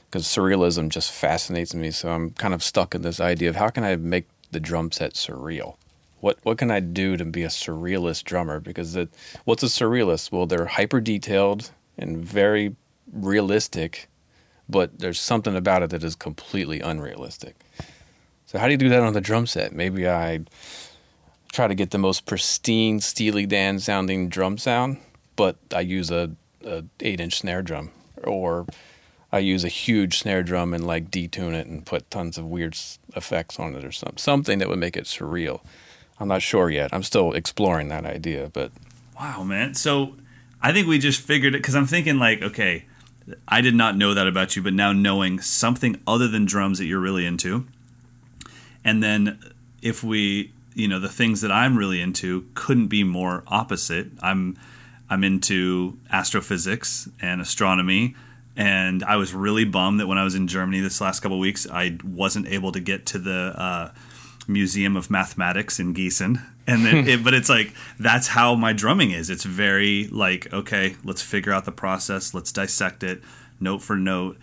because 0.07 0.25
surrealism 0.25 0.89
just 0.89 1.13
fascinates 1.13 1.75
me. 1.75 1.91
So 1.91 2.11
I'm 2.11 2.31
kind 2.31 2.55
of 2.55 2.63
stuck 2.63 2.95
in 2.95 3.03
this 3.03 3.21
idea 3.21 3.51
of 3.51 3.57
how 3.57 3.69
can 3.69 3.85
I 3.85 3.97
make 3.97 4.27
the 4.51 4.61
drum 4.61 4.91
set 4.91 5.15
surreal. 5.15 5.77
What 6.21 6.39
what 6.43 6.59
can 6.59 6.71
I 6.71 6.81
do 6.81 7.17
to 7.17 7.25
be 7.25 7.45
a 7.45 7.49
surrealist 7.49 8.25
drummer? 8.25 8.61
Because 8.61 8.95
the, 8.95 9.09
what's 9.45 9.63
a 9.63 9.67
surrealist? 9.67 10.33
Well, 10.33 10.47
they're 10.47 10.67
hyper 10.67 11.01
detailed 11.01 11.71
and 11.97 12.19
very 12.19 12.75
realistic 13.13 14.09
but 14.69 14.99
there's 14.99 15.21
something 15.21 15.57
about 15.57 15.83
it 15.83 15.91
that 15.91 16.05
is 16.05 16.15
completely 16.15 16.81
unrealistic. 16.81 17.57
So 18.47 18.59
how 18.59 18.67
do 18.67 18.73
you 18.73 18.79
do 18.79 18.89
that 18.89 19.03
on 19.03 19.13
the 19.13 19.21
drum 19.21 19.47
set? 19.47 19.73
Maybe 19.73 20.09
I 20.09 20.41
try 21.53 21.67
to 21.67 21.75
get 21.75 21.91
the 21.91 21.99
most 21.99 22.27
pristine 22.27 23.01
Steely 23.01 23.47
Dan 23.47 23.79
sounding 23.79 24.29
drum 24.29 24.59
sound, 24.59 24.99
but 25.37 25.57
I 25.75 25.81
use 25.81 26.11
a, 26.11 26.31
a 26.65 26.85
eight 27.01 27.21
inch 27.21 27.39
snare 27.39 27.63
drum, 27.63 27.91
or 28.25 28.67
I 29.31 29.41
use 29.41 29.65
a 29.65 29.69
huge 29.69 30.19
snare 30.19 30.43
drum 30.43 30.73
and 30.73 30.87
like 30.87 31.11
detune 31.11 31.53
it 31.55 31.67
and 31.67 31.85
put 31.85 32.11
tons 32.11 32.39
of 32.39 32.47
weird 32.47 32.77
effects 33.15 33.59
on 33.59 33.75
it 33.75 33.85
or 33.85 33.93
something, 33.93 34.19
something 34.19 34.59
that 34.59 34.69
would 34.69 34.79
make 34.79 34.97
it 34.97 35.05
surreal. 35.05 35.61
I'm 36.21 36.29
not 36.29 36.43
sure 36.43 36.71
yet. 36.71 36.91
I'm 36.93 37.03
still 37.03 37.33
exploring 37.33 37.89
that 37.89 38.05
idea, 38.05 38.51
but 38.53 38.73
wow, 39.19 39.43
man. 39.43 39.75
So 39.75 40.17
I 40.61 40.73
think 40.73 40.89
we 40.89 40.99
just 40.99 41.21
figured 41.21 41.55
it 41.55 41.59
because 41.59 41.77
I'm 41.77 41.87
thinking 41.87 42.19
like, 42.19 42.43
okay, 42.43 42.87
I 43.47 43.61
did 43.61 43.75
not 43.75 43.97
know 43.97 44.15
that 44.15 44.27
about 44.27 44.57
you, 44.57 44.63
but 44.63 44.73
now 44.73 44.93
knowing 44.93 45.41
something 45.41 46.01
other 46.07 46.29
than 46.29 46.45
drums 46.45 46.79
that 46.79 46.87
you're 46.87 47.01
really 47.01 47.27
into, 47.27 47.67
and 48.85 49.03
then 49.03 49.39
if 49.83 50.03
we, 50.03 50.53
you 50.75 50.89
know, 50.89 50.99
the 50.99 51.09
things 51.09 51.41
that 51.41 51.53
I'm 51.53 51.77
really 51.77 52.01
into 52.01 52.47
couldn't 52.55 52.89
be 52.89 53.05
more 53.05 53.43
opposite. 53.47 54.09
I'm 54.21 54.57
I'm 55.11 55.25
into 55.25 55.99
astrophysics 56.11 57.09
and 57.21 57.41
astronomy. 57.41 58.15
And 58.57 59.05
I 59.05 59.17
was 59.17 59.35
really 59.35 59.65
bummed 59.65 60.01
that 60.01 60.07
when 60.07 60.19
I 60.19 60.25
was 60.25 60.35
in 60.35 60.49
Germany 60.49 60.81
this 60.81 61.01
last 61.01 61.21
couple 61.21 61.39
weeks, 61.39 61.67
I 61.71 61.97
wasn't 62.05 62.49
able 62.49 62.73
to 62.73 62.81
get 62.81 63.07
to 63.07 63.19
the 63.19 63.55
uh, 63.57 63.91
Museum 64.49 64.97
of 64.97 65.11
Mathematics 65.11 65.79
in 65.79 65.95
Gießen. 65.95 66.43
And 66.69 66.85
then, 66.85 67.05
hmm. 67.05 67.09
it, 67.09 67.25
but 67.25 67.35
it's 67.35 67.49
like 67.49 67.73
that's 67.99 68.29
how 68.29 68.55
my 68.55 68.73
drumming 68.73 69.11
is. 69.11 69.31
It's 69.31 69.45
very 69.45 70.07
like 70.09 70.53
okay, 70.53 70.97
let's 71.03 71.23
figure 71.23 71.53
out 71.53 71.65
the 71.65 71.73
process, 71.73 72.35
let's 72.35 72.53
dissect 72.53 73.03
it 73.03 73.23
note 73.61 73.83
for 73.83 73.97
note. 73.97 74.39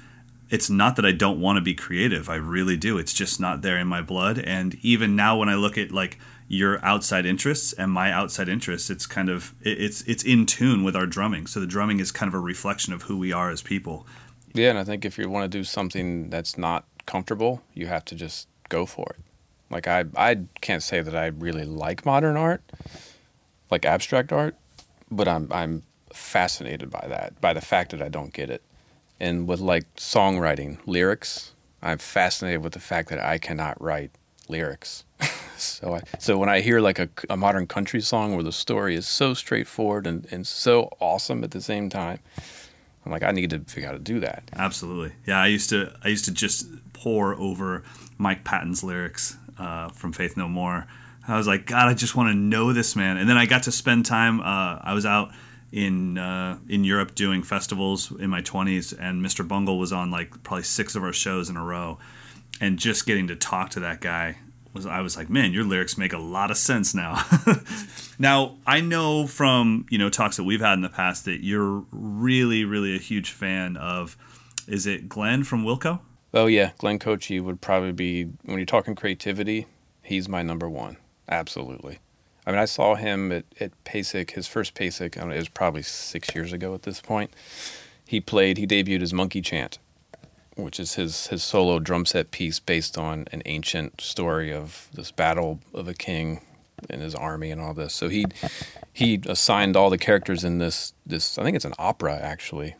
It's 0.50 0.70
not 0.70 0.96
that 0.96 1.06
I 1.06 1.12
don't 1.12 1.42
want 1.42 1.58
to 1.58 1.62
be 1.62 1.74
creative. 1.74 2.30
I 2.30 2.36
really 2.36 2.78
do. 2.78 2.98
It's 2.98 3.14
just 3.14 3.40
not 3.40 3.62
there 3.62 3.78
in 3.80 3.88
my 3.88 4.02
blood. 4.02 4.38
And 4.40 4.76
even 4.82 5.16
now, 5.16 5.38
when 5.38 5.50
I 5.50 5.56
look 5.56 5.78
at 5.78 5.92
like 5.92 6.20
your 6.48 6.84
outside 6.86 7.26
interests 7.26 7.74
and 7.74 7.92
my 7.92 8.12
outside 8.12 8.48
interests, 8.48 8.90
it's 8.90 9.08
kind 9.08 9.30
of 9.30 9.56
it's 9.62 10.02
it's 10.04 10.24
in 10.24 10.46
tune 10.46 10.84
with 10.84 10.96
our 10.96 11.08
drumming. 11.08 11.48
So 11.48 11.60
the 11.60 11.68
drumming 11.68 12.00
is 12.00 12.12
kind 12.12 12.28
of 12.28 12.36
a 12.36 12.40
reflection 12.40 12.94
of 12.94 13.04
who 13.04 13.18
we 13.18 13.32
are 13.32 13.50
as 13.50 13.62
people. 13.62 14.06
Yeah, 14.54 14.70
and 14.70 14.80
I 14.80 14.84
think 14.84 15.04
if 15.04 15.18
you 15.18 15.30
want 15.30 15.52
to 15.52 15.58
do 15.58 15.64
something 15.64 16.30
that's 16.30 16.58
not 16.58 16.86
comfortable, 17.06 17.62
you 17.74 17.88
have 17.88 18.06
to 18.06 18.16
just 18.16 18.48
go 18.70 18.86
for 18.86 19.16
it. 19.18 19.25
Like 19.70 19.88
I 19.88 20.06
I 20.16 20.40
can't 20.62 20.84
say 20.84 21.02
that 21.02 21.16
I 21.16 21.28
really 21.28 21.66
like 21.66 22.06
modern 22.06 22.38
art, 22.38 22.62
like 23.72 23.86
abstract 23.86 24.32
art, 24.32 24.56
but 25.10 25.28
I'm 25.28 25.52
I'm 25.52 25.84
fascinated 26.14 26.90
by 26.90 27.06
that, 27.10 27.40
by 27.42 27.54
the 27.54 27.62
fact 27.62 27.92
that 27.92 28.02
I 28.02 28.10
don't 28.10 28.34
get 28.34 28.50
it. 28.50 28.62
And 29.20 29.48
with 29.48 29.60
like 29.60 29.94
songwriting, 29.96 30.80
lyrics, 30.86 31.54
I'm 31.82 31.98
fascinated 31.98 32.64
with 32.64 32.74
the 32.74 32.80
fact 32.80 33.10
that 33.10 33.20
I 33.20 33.38
cannot 33.38 33.82
write 33.82 34.12
lyrics. 34.48 35.04
so 35.58 35.96
I, 35.96 36.02
so 36.20 36.38
when 36.38 36.50
I 36.50 36.62
hear 36.62 36.80
like 36.80 37.00
a, 37.00 37.10
a, 37.30 37.38
modern 37.38 37.68
country 37.68 38.02
song 38.02 38.34
where 38.34 38.44
the 38.44 38.52
story 38.52 38.96
is 38.96 39.08
so 39.08 39.34
straightforward 39.34 40.06
and, 40.06 40.28
and 40.32 40.46
so 40.46 40.90
awesome 41.00 41.44
at 41.44 41.52
the 41.52 41.62
same 41.62 41.90
time, 41.90 42.20
I'm 43.06 43.12
like, 43.12 43.24
I 43.24 43.32
need 43.32 43.50
to 43.52 43.60
figure 43.60 43.88
out 43.88 43.94
how 43.94 43.98
to 43.98 44.04
do 44.04 44.20
that. 44.20 44.44
Absolutely. 44.54 45.14
Yeah, 45.26 45.40
I 45.40 45.48
used 45.48 45.70
to 45.70 45.94
I 46.04 46.10
used 46.10 46.26
to 46.26 46.32
just 46.32 46.68
pour 46.94 47.36
over 47.36 47.84
Mike 48.18 48.44
Patton's 48.44 48.84
lyrics 48.84 49.38
uh, 49.58 49.90
from 49.90 50.14
Faith 50.14 50.38
No 50.38 50.48
More. 50.48 50.88
I 51.28 51.38
was 51.38 51.48
like, 51.48 51.66
God, 51.66 51.88
I 51.88 51.94
just 51.94 52.16
want 52.16 52.30
to 52.30 52.36
know 52.36 52.72
this 52.72 52.96
man. 52.96 53.18
And 53.18 53.28
then 53.28 53.38
I 53.38 53.46
got 53.46 53.64
to 53.64 53.72
spend 53.72 54.06
time. 54.06 54.40
Uh, 54.42 54.80
I 54.82 54.94
was 54.94 55.06
out 55.06 55.32
in 55.72 56.18
uh, 56.18 56.58
in 56.70 56.84
Europe 56.84 57.16
doing 57.16 57.44
festivals 57.44 58.12
in 58.12 58.30
my 58.30 58.42
20s, 58.42 58.96
and 58.98 59.26
Mr. 59.26 59.48
Bungle 59.48 59.80
was 59.80 59.92
on 59.92 60.12
like 60.12 60.44
probably 60.44 60.64
six 60.64 60.96
of 60.96 61.04
our 61.04 61.14
shows 61.14 61.50
in 61.50 61.58
a 61.58 61.64
row, 61.64 61.98
and 62.62 62.78
just 62.78 63.06
getting 63.06 63.28
to 63.28 63.36
talk 63.36 63.72
to 63.72 63.80
that 63.82 64.02
guy 64.02 64.38
was 64.76 64.86
I 64.86 65.02
was 65.02 65.18
like, 65.18 65.30
man, 65.30 65.54
your 65.54 65.64
lyrics 65.64 65.98
make 65.98 66.14
a 66.14 66.18
lot 66.18 66.52
of 66.52 66.58
sense 66.58 66.94
now. 66.94 67.26
now 68.20 68.58
I 68.68 68.82
know 68.82 69.26
from 69.26 69.86
you 69.90 69.98
know 69.98 70.10
talks 70.10 70.38
that 70.38 70.44
we've 70.44 70.62
had 70.62 70.74
in 70.74 70.82
the 70.82 70.90
past 70.90 71.26
that 71.26 71.44
you're 71.44 71.84
really 71.92 72.66
really 72.66 72.96
a 72.96 73.00
huge 73.00 73.32
fan 73.32 73.78
of. 73.78 74.16
Is 74.68 74.88
it 74.88 75.08
Glenn 75.08 75.44
from 75.44 75.64
Wilco? 75.64 76.00
Oh 76.36 76.48
yeah, 76.48 76.72
Glenn 76.78 77.00
Kotche 77.00 77.42
would 77.42 77.62
probably 77.62 77.94
be 77.94 78.26
when 78.44 78.58
you're 78.58 78.66
talking 78.66 78.94
creativity. 78.94 79.68
He's 80.04 80.28
my 80.28 80.44
number 80.44 80.70
one. 80.70 80.98
Absolutely. 81.30 82.00
I 82.46 82.52
mean, 82.52 82.60
I 82.60 82.66
saw 82.66 82.96
him 82.96 83.32
at, 83.32 83.46
at 83.60 83.72
PASIC, 83.86 84.32
his 84.32 84.46
first 84.46 84.76
PASIC, 84.76 85.18
I 85.18 85.24
mean, 85.24 85.32
it 85.32 85.38
was 85.38 85.50
probably 85.50 85.82
six 85.82 86.36
years 86.36 86.54
ago 86.54 86.76
at 86.76 86.84
this 86.84 87.02
point. 87.02 87.32
He 88.06 88.20
played, 88.20 88.58
he 88.58 88.68
debuted 88.68 89.02
his 89.02 89.14
Monkey 89.14 89.42
Chant, 89.42 89.80
which 90.56 90.80
is 90.80 90.94
his, 90.96 91.28
his 91.28 91.42
solo 91.42 91.80
drum 91.80 92.06
set 92.06 92.30
piece 92.30 92.60
based 92.60 92.98
on 92.98 93.26
an 93.32 93.42
ancient 93.46 94.02
story 94.02 94.54
of 94.54 94.90
this 94.94 95.12
battle 95.12 95.60
of 95.74 95.88
a 95.88 95.94
king 95.96 96.42
and 96.90 97.02
his 97.02 97.16
army 97.16 97.50
and 97.50 97.62
all 97.62 97.74
this. 97.74 97.94
So 97.94 98.10
he 98.10 98.26
he 98.92 99.22
assigned 99.26 99.76
all 99.76 99.90
the 99.90 99.98
characters 99.98 100.44
in 100.44 100.58
this 100.58 100.94
this 101.06 101.38
I 101.38 101.44
think 101.44 101.56
it's 101.56 101.66
an 101.66 101.74
opera 101.80 102.20
actually. 102.22 102.76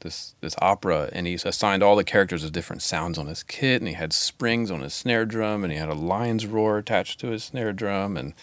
This 0.00 0.34
this 0.40 0.54
opera 0.60 1.08
and 1.12 1.26
he 1.26 1.34
assigned 1.34 1.82
all 1.82 1.96
the 1.96 2.04
characters 2.04 2.44
as 2.44 2.50
different 2.50 2.82
sounds 2.82 3.18
on 3.18 3.26
his 3.26 3.42
kit 3.42 3.80
and 3.80 3.88
he 3.88 3.94
had 3.94 4.12
springs 4.12 4.70
on 4.70 4.82
his 4.82 4.94
snare 4.94 5.24
drum 5.24 5.64
and 5.64 5.72
he 5.72 5.78
had 5.78 5.88
a 5.88 5.94
lion's 5.94 6.46
roar 6.46 6.78
attached 6.78 7.18
to 7.20 7.28
his 7.28 7.44
snare 7.44 7.72
drum 7.72 8.16
and 8.16 8.34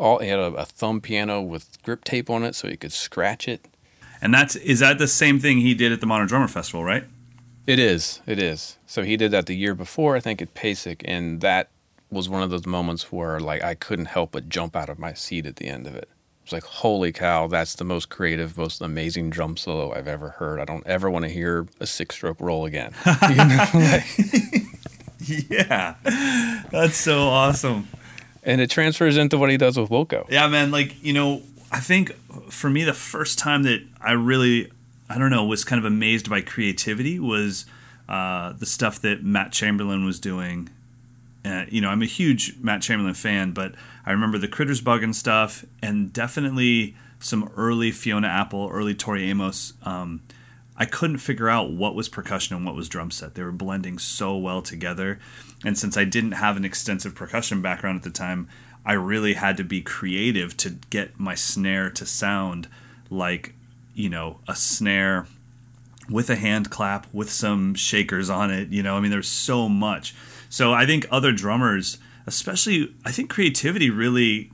all 0.00 0.18
he 0.18 0.28
had 0.28 0.38
a, 0.38 0.54
a 0.54 0.64
thumb 0.64 1.00
piano 1.00 1.42
with 1.42 1.80
grip 1.82 2.04
tape 2.04 2.30
on 2.30 2.42
it 2.42 2.54
so 2.54 2.68
he 2.68 2.76
could 2.76 2.92
scratch 2.92 3.46
it. 3.46 3.66
And 4.22 4.32
that's 4.32 4.56
is 4.56 4.80
that 4.80 4.98
the 4.98 5.06
same 5.08 5.38
thing 5.38 5.58
he 5.58 5.74
did 5.74 5.92
at 5.92 6.00
the 6.00 6.06
Modern 6.06 6.26
Drummer 6.26 6.48
Festival, 6.48 6.82
right? 6.82 7.04
It 7.66 7.78
is. 7.78 8.20
It 8.26 8.38
is. 8.38 8.78
So 8.86 9.02
he 9.02 9.16
did 9.16 9.30
that 9.30 9.46
the 9.46 9.54
year 9.54 9.74
before, 9.74 10.16
I 10.16 10.20
think, 10.20 10.42
at 10.42 10.54
PASIC, 10.54 11.02
and 11.04 11.40
that 11.42 11.68
was 12.10 12.28
one 12.28 12.42
of 12.42 12.50
those 12.50 12.66
moments 12.66 13.12
where 13.12 13.38
like 13.38 13.62
I 13.62 13.74
couldn't 13.74 14.06
help 14.06 14.32
but 14.32 14.48
jump 14.48 14.74
out 14.74 14.88
of 14.88 14.98
my 14.98 15.12
seat 15.12 15.46
at 15.46 15.56
the 15.56 15.66
end 15.66 15.86
of 15.86 15.94
it. 15.94 16.08
It 16.50 16.56
was 16.56 16.62
like, 16.64 16.72
holy 16.72 17.12
cow, 17.12 17.46
that's 17.46 17.74
the 17.74 17.84
most 17.84 18.08
creative, 18.08 18.58
most 18.58 18.80
amazing 18.80 19.30
drum 19.30 19.56
solo 19.56 19.94
I've 19.94 20.08
ever 20.08 20.30
heard. 20.30 20.60
I 20.60 20.64
don't 20.64 20.86
ever 20.86 21.10
want 21.10 21.24
to 21.24 21.30
hear 21.30 21.66
a 21.78 21.86
six 21.86 22.16
stroke 22.16 22.40
roll 22.40 22.64
again. 22.64 22.92
You 23.28 23.36
know? 23.36 23.66
like, 23.74 24.04
yeah. 25.50 25.94
That's 26.70 26.96
so 26.96 27.20
awesome 27.28 27.88
and 28.42 28.60
it 28.60 28.70
transfers 28.70 29.16
into 29.16 29.38
what 29.38 29.50
he 29.50 29.56
does 29.56 29.78
with 29.78 29.90
Wilco. 29.90 30.26
Yeah, 30.30 30.48
man. 30.48 30.70
Like 30.70 31.02
you 31.02 31.12
know, 31.12 31.42
I 31.70 31.80
think 31.80 32.12
for 32.50 32.70
me, 32.70 32.84
the 32.84 32.94
first 32.94 33.38
time 33.38 33.62
that 33.64 33.82
I 34.00 34.12
really, 34.12 34.70
I 35.08 35.18
don't 35.18 35.30
know, 35.30 35.44
was 35.44 35.64
kind 35.64 35.78
of 35.78 35.84
amazed 35.84 36.30
by 36.30 36.40
creativity 36.40 37.18
was 37.18 37.66
uh, 38.08 38.52
the 38.52 38.66
stuff 38.66 39.00
that 39.02 39.22
Matt 39.22 39.52
Chamberlain 39.52 40.04
was 40.04 40.18
doing. 40.18 40.68
Uh, 41.44 41.64
you 41.68 41.80
know, 41.80 41.88
I'm 41.88 42.02
a 42.02 42.06
huge 42.06 42.56
Matt 42.60 42.82
Chamberlain 42.82 43.14
fan, 43.14 43.52
but 43.52 43.74
I 44.04 44.12
remember 44.12 44.38
the 44.38 44.48
Critters 44.48 44.80
Buggin 44.80 45.14
stuff, 45.14 45.64
and 45.82 46.12
definitely 46.12 46.96
some 47.18 47.50
early 47.56 47.90
Fiona 47.90 48.28
Apple, 48.28 48.68
early 48.72 48.94
Tori 48.94 49.28
Amos. 49.28 49.74
Um, 49.82 50.22
I 50.76 50.86
couldn't 50.86 51.18
figure 51.18 51.50
out 51.50 51.70
what 51.70 51.94
was 51.94 52.08
percussion 52.08 52.56
and 52.56 52.64
what 52.64 52.74
was 52.74 52.88
drum 52.88 53.10
set. 53.10 53.34
They 53.34 53.42
were 53.42 53.52
blending 53.52 53.98
so 53.98 54.36
well 54.36 54.62
together. 54.62 55.18
And 55.62 55.76
since 55.76 55.98
I 55.98 56.04
didn't 56.04 56.32
have 56.32 56.56
an 56.56 56.64
extensive 56.64 57.14
percussion 57.14 57.60
background 57.60 57.98
at 57.98 58.02
the 58.02 58.10
time, 58.10 58.48
I 58.84 58.94
really 58.94 59.34
had 59.34 59.58
to 59.58 59.64
be 59.64 59.82
creative 59.82 60.56
to 60.58 60.70
get 60.88 61.20
my 61.20 61.34
snare 61.34 61.90
to 61.90 62.06
sound 62.06 62.66
like, 63.10 63.54
you 63.94 64.08
know, 64.08 64.38
a 64.48 64.56
snare 64.56 65.26
with 66.08 66.30
a 66.30 66.36
hand 66.36 66.70
clap 66.70 67.06
with 67.12 67.30
some 67.30 67.74
shakers 67.74 68.30
on 68.30 68.50
it. 68.50 68.70
You 68.70 68.82
know, 68.82 68.96
I 68.96 69.00
mean, 69.00 69.10
there's 69.10 69.28
so 69.28 69.68
much. 69.68 70.14
So 70.48 70.72
I 70.72 70.86
think 70.86 71.06
other 71.10 71.30
drummers, 71.30 71.98
especially, 72.26 72.94
I 73.04 73.12
think 73.12 73.30
creativity 73.30 73.90
really, 73.90 74.50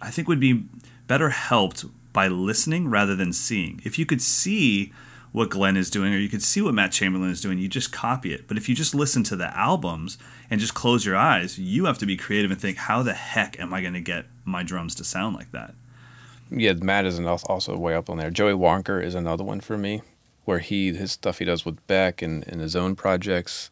I 0.00 0.10
think 0.10 0.28
would 0.28 0.40
be 0.40 0.64
better 1.06 1.30
helped 1.30 1.84
by 2.12 2.28
listening 2.28 2.88
rather 2.88 3.14
than 3.16 3.32
seeing. 3.32 3.80
If 3.84 3.98
you 3.98 4.06
could 4.06 4.22
see 4.22 4.92
what 5.32 5.50
Glenn 5.50 5.76
is 5.76 5.90
doing 5.90 6.12
or 6.12 6.18
you 6.18 6.28
could 6.28 6.42
see 6.42 6.60
what 6.60 6.74
Matt 6.74 6.92
Chamberlain 6.92 7.30
is 7.30 7.40
doing, 7.40 7.58
you 7.58 7.68
just 7.68 7.92
copy 7.92 8.32
it. 8.32 8.48
But 8.48 8.56
if 8.56 8.68
you 8.68 8.74
just 8.74 8.94
listen 8.94 9.22
to 9.24 9.36
the 9.36 9.56
albums 9.56 10.18
and 10.50 10.60
just 10.60 10.74
close 10.74 11.06
your 11.06 11.16
eyes, 11.16 11.58
you 11.58 11.84
have 11.84 11.98
to 11.98 12.06
be 12.06 12.16
creative 12.16 12.50
and 12.50 12.60
think, 12.60 12.78
how 12.78 13.02
the 13.02 13.14
heck 13.14 13.58
am 13.60 13.72
I 13.72 13.80
going 13.80 13.94
to 13.94 14.00
get 14.00 14.26
my 14.44 14.62
drums 14.62 14.94
to 14.96 15.04
sound 15.04 15.36
like 15.36 15.52
that? 15.52 15.74
Yeah, 16.50 16.72
Matt 16.72 17.06
is 17.06 17.20
also 17.20 17.76
way 17.76 17.94
up 17.94 18.10
on 18.10 18.16
there. 18.16 18.30
Joey 18.30 18.54
Waronker 18.54 19.02
is 19.02 19.14
another 19.14 19.44
one 19.44 19.60
for 19.60 19.78
me, 19.78 20.02
where 20.46 20.58
he 20.58 20.92
his 20.92 21.12
stuff 21.12 21.38
he 21.38 21.44
does 21.44 21.64
with 21.64 21.86
Beck 21.86 22.22
and, 22.22 22.46
and 22.48 22.60
his 22.60 22.74
own 22.74 22.96
projects, 22.96 23.70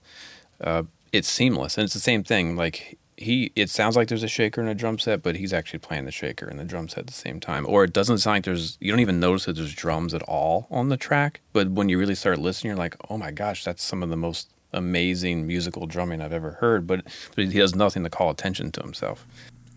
uh, 0.61 0.85
it's 1.13 1.29
seamless 1.29 1.77
and 1.77 1.85
it's 1.85 1.95
the 1.95 2.01
same 2.01 2.23
thing. 2.23 2.55
Like 2.55 2.99
he 3.19 3.53
it 3.57 3.69
sounds 3.69 3.97
like 3.97 4.09
there's 4.09 4.23
a 4.23 4.29
shaker 4.29 4.61
and 4.61 4.71
a 4.71 4.75
drum 4.75 4.99
set, 4.99 5.23
but 5.23 5.37
he's 5.37 5.53
actually 5.53 5.81
playing 5.81 6.05
the 6.05 6.13
shaker 6.13 6.47
and 6.47 6.59
the 6.59 6.65
drum 6.65 6.89
set 6.89 7.01
at 7.01 7.07
the 7.09 7.13
same 7.13 7.41
time. 7.41 7.67
Or 7.69 7.85
it 7.85 7.93
doesn't 7.93 8.19
sound 8.19 8.37
like 8.37 8.45
there's 8.45 8.79
you 8.81 8.91
don't 8.93 9.01
even 9.01 9.21
notice 9.21 9.47
that 9.47 9.57
there's 9.57 9.75
drums 9.75 10.15
at 10.15 10.23
all 10.23 10.69
on 10.71 10.89
the 10.89 10.97
track. 10.97 11.41
But 11.53 11.71
when 11.71 11.89
you 11.89 11.99
really 11.99 12.15
start 12.15 12.39
listening, 12.39 12.71
you're 12.71 12.79
like, 12.79 12.97
oh 13.11 13.19
my 13.19 13.31
gosh, 13.33 13.65
that's 13.65 13.83
some 13.83 14.03
of 14.03 14.09
the 14.09 14.17
most 14.17 14.51
amazing 14.73 15.47
musical 15.47 15.87
drumming 15.87 16.21
I've 16.21 16.33
ever 16.33 16.53
heard. 16.53 16.87
But, 16.87 17.07
he 17.37 17.59
has 17.59 17.75
nothing 17.75 18.05
to 18.05 18.11
call 18.11 18.31
attention 18.31 18.71
to 18.73 18.83
himself. 18.83 19.27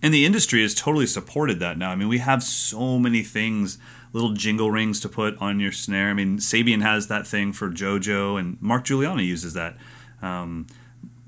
and 0.02 0.14
the 0.14 0.26
industry 0.26 0.62
has 0.62 0.74
totally 0.74 1.06
supported 1.06 1.60
that 1.60 1.78
now. 1.78 1.92
I 1.92 1.96
mean, 1.96 2.08
we 2.10 2.18
have 2.18 2.44
so 2.44 2.98
many 3.00 3.24
things, 3.24 3.78
little 4.14 4.34
jingle 4.34 4.72
rings 4.72 5.00
to 5.02 5.10
put 5.10 5.38
on 5.38 5.60
your 5.60 5.72
snare. 5.72 6.10
I 6.10 6.14
mean, 6.14 6.40
Sabian 6.40 6.82
has 6.82 7.08
that 7.08 7.28
thing 7.28 7.54
for 7.54 7.70
JoJo, 7.70 8.40
and 8.40 8.62
Mark 8.62 8.86
Guiliana 8.86 9.26
uses 9.26 9.54
that. 9.54 9.78
Um, 10.22 10.68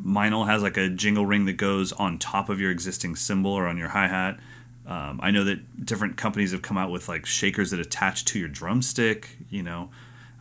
Meinl 0.05 0.47
has 0.47 0.61
like 0.61 0.77
a 0.77 0.89
jingle 0.89 1.25
ring 1.25 1.45
that 1.45 1.53
goes 1.53 1.91
on 1.93 2.17
top 2.19 2.49
of 2.49 2.59
your 2.59 2.71
existing 2.71 3.15
cymbal 3.15 3.51
or 3.51 3.67
on 3.67 3.77
your 3.77 3.89
hi 3.89 4.07
hat. 4.07 4.39
Um, 4.85 5.19
I 5.23 5.31
know 5.31 5.45
that 5.45 5.85
different 5.85 6.17
companies 6.17 6.51
have 6.51 6.61
come 6.61 6.77
out 6.77 6.91
with 6.91 7.07
like 7.07 7.25
shakers 7.25 7.71
that 7.71 7.79
attach 7.79 8.25
to 8.25 8.39
your 8.39 8.49
drumstick. 8.49 9.37
You 9.49 9.63
know, 9.63 9.89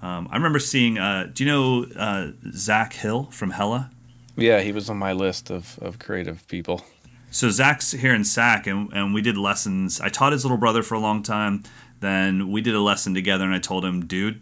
um, 0.02 0.28
I 0.30 0.36
remember 0.36 0.58
seeing. 0.58 0.98
Uh, 0.98 1.30
do 1.32 1.44
you 1.44 1.50
know 1.50 1.86
uh, 1.96 2.32
Zach 2.52 2.92
Hill 2.94 3.28
from 3.30 3.50
Hella? 3.50 3.90
Yeah, 4.36 4.60
he 4.60 4.72
was 4.72 4.88
on 4.90 4.96
my 4.96 5.12
list 5.12 5.50
of, 5.50 5.78
of 5.80 5.98
creative 5.98 6.46
people. 6.48 6.82
So 7.30 7.48
Zach's 7.50 7.92
here 7.92 8.14
in 8.14 8.24
SAC, 8.24 8.66
and, 8.66 8.92
and 8.92 9.14
we 9.14 9.22
did 9.22 9.38
lessons. 9.38 10.00
I 10.00 10.08
taught 10.08 10.32
his 10.32 10.44
little 10.44 10.58
brother 10.58 10.82
for 10.82 10.94
a 10.94 10.98
long 10.98 11.22
time. 11.22 11.62
Then 12.00 12.50
we 12.50 12.60
did 12.60 12.74
a 12.74 12.80
lesson 12.80 13.14
together, 13.14 13.44
and 13.44 13.54
I 13.54 13.58
told 13.58 13.84
him, 13.84 14.06
dude, 14.06 14.40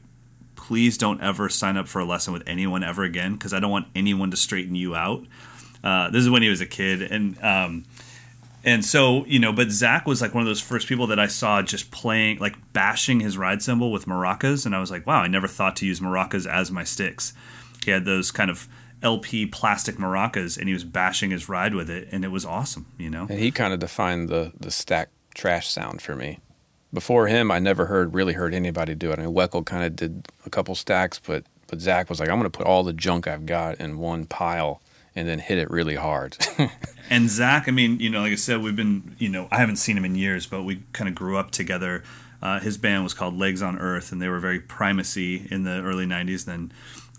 please 0.71 0.97
don't 0.97 1.21
ever 1.21 1.49
sign 1.49 1.77
up 1.77 1.89
for 1.89 1.99
a 1.99 2.05
lesson 2.05 2.33
with 2.33 2.45
anyone 2.47 2.85
ever 2.85 3.03
again 3.03 3.33
because 3.33 3.53
I 3.53 3.59
don't 3.59 3.73
want 3.73 3.89
anyone 3.93 4.31
to 4.31 4.37
straighten 4.37 4.77
you 4.77 4.95
out. 4.95 5.27
Uh, 5.83 6.11
this 6.11 6.23
is 6.23 6.31
when 6.31 6.43
he 6.43 6.49
was 6.49 6.61
a 6.61 6.67
kid, 6.67 7.03
and 7.03 7.37
um, 7.43 7.85
and 8.63 8.85
so 8.85 9.25
you 9.27 9.41
know, 9.41 9.53
but 9.53 9.73
Zach 9.73 10.07
was 10.07 10.23
like 10.23 10.33
one 10.33 10.43
of 10.43 10.47
those 10.47 10.61
first 10.61 10.87
people 10.87 11.09
that 11.09 11.19
I 11.19 11.27
saw 11.27 11.61
just 11.61 11.91
playing, 11.91 12.39
like 12.39 12.55
bashing 12.73 13.19
his 13.19 13.37
ride 13.37 13.63
cymbal 13.63 13.91
with 13.91 14.07
maracas, 14.07 14.65
and 14.65 14.73
I 14.73 14.79
was 14.79 14.93
like, 14.93 15.05
wow, 15.09 15.23
I 15.23 15.27
never 15.27 15.49
thought 15.49 15.75
to 15.79 15.87
use 15.87 15.99
maracas 15.99 16.47
as 16.47 16.71
my 16.71 16.85
sticks. 16.85 17.33
He 17.85 17.91
had 17.91 18.05
those 18.05 18.31
kind 18.31 18.49
of 18.49 18.69
LP 19.03 19.47
plastic 19.47 19.97
maracas, 19.97 20.57
and 20.57 20.69
he 20.69 20.73
was 20.73 20.85
bashing 20.85 21.33
his 21.33 21.49
ride 21.49 21.75
with 21.75 21.91
it, 21.91 22.07
and 22.13 22.25
it 22.25 22.29
was 22.29 22.45
awesome, 22.45 22.87
you 22.97 23.11
know. 23.11 23.27
And 23.29 23.41
he 23.41 23.51
kind 23.51 23.75
of 23.75 23.81
defined 23.81 24.29
the 24.29 24.53
the 24.61 24.71
stack 24.71 25.09
trash 25.35 25.69
sound 25.69 26.01
for 26.01 26.15
me. 26.15 26.39
Before 26.93 27.29
him, 27.29 27.51
I 27.51 27.59
never 27.59 27.87
heard 27.87 28.15
really 28.15 28.33
heard 28.33 28.53
anybody 28.53 28.95
do 28.95 29.13
it. 29.13 29.19
I 29.19 29.23
mean, 29.23 29.35
Weckl 29.35 29.65
kind 29.65 29.85
of 29.85 29.95
did 29.95 30.29
a 30.45 30.51
couple 30.51 30.75
stacks, 30.75 31.21
but 31.25 31.45
but 31.69 31.81
Zach 31.81 32.09
was 32.11 32.19
like, 32.19 32.29
I'm 32.29 32.39
going 32.39 32.51
to 32.51 32.57
put 32.57 32.67
all 32.67 32.83
the 32.83 32.93
junk 32.93 33.29
I've 33.29 33.47
got 33.47 33.79
in 33.79 33.99
one 33.99 34.27
pile 34.27 34.83
and 35.15 35.29
then 35.29 35.39
hit 35.39 35.59
it 35.59 35.71
really 35.71 35.95
hard. 35.95 36.37
and 37.11 37.29
Zach, 37.29 37.69
I 37.69 37.71
mean, 37.71 38.01
you 38.01 38.11
know, 38.11 38.21
like 38.21 38.33
I 38.33 38.37
said, 38.37 38.61
we've 38.61 38.77
been, 38.77 39.15
you 39.19 39.29
know, 39.29 39.49
I 39.51 39.59
haven't 39.59 39.77
seen 39.77 39.97
him 39.97 40.05
in 40.05 40.15
years, 40.15 40.47
but 40.47 40.63
we 40.63 40.83
kind 40.93 41.09
of 41.09 41.15
grew 41.15 41.37
up 41.37 41.53
together. 41.53 42.03
Uh, 42.43 42.59
his 42.59 42.77
band 42.77 43.05
was 43.05 43.15
called 43.15 43.39
Legs 43.39 43.63
on 43.63 43.79
Earth, 43.79 44.13
and 44.13 44.21
they 44.21 44.29
were 44.29 44.41
very 44.41 44.59
primacy 44.61 45.47
in 45.51 45.65
the 45.65 45.81
early 45.83 46.07
'90s. 46.07 46.47
Then 46.47 46.73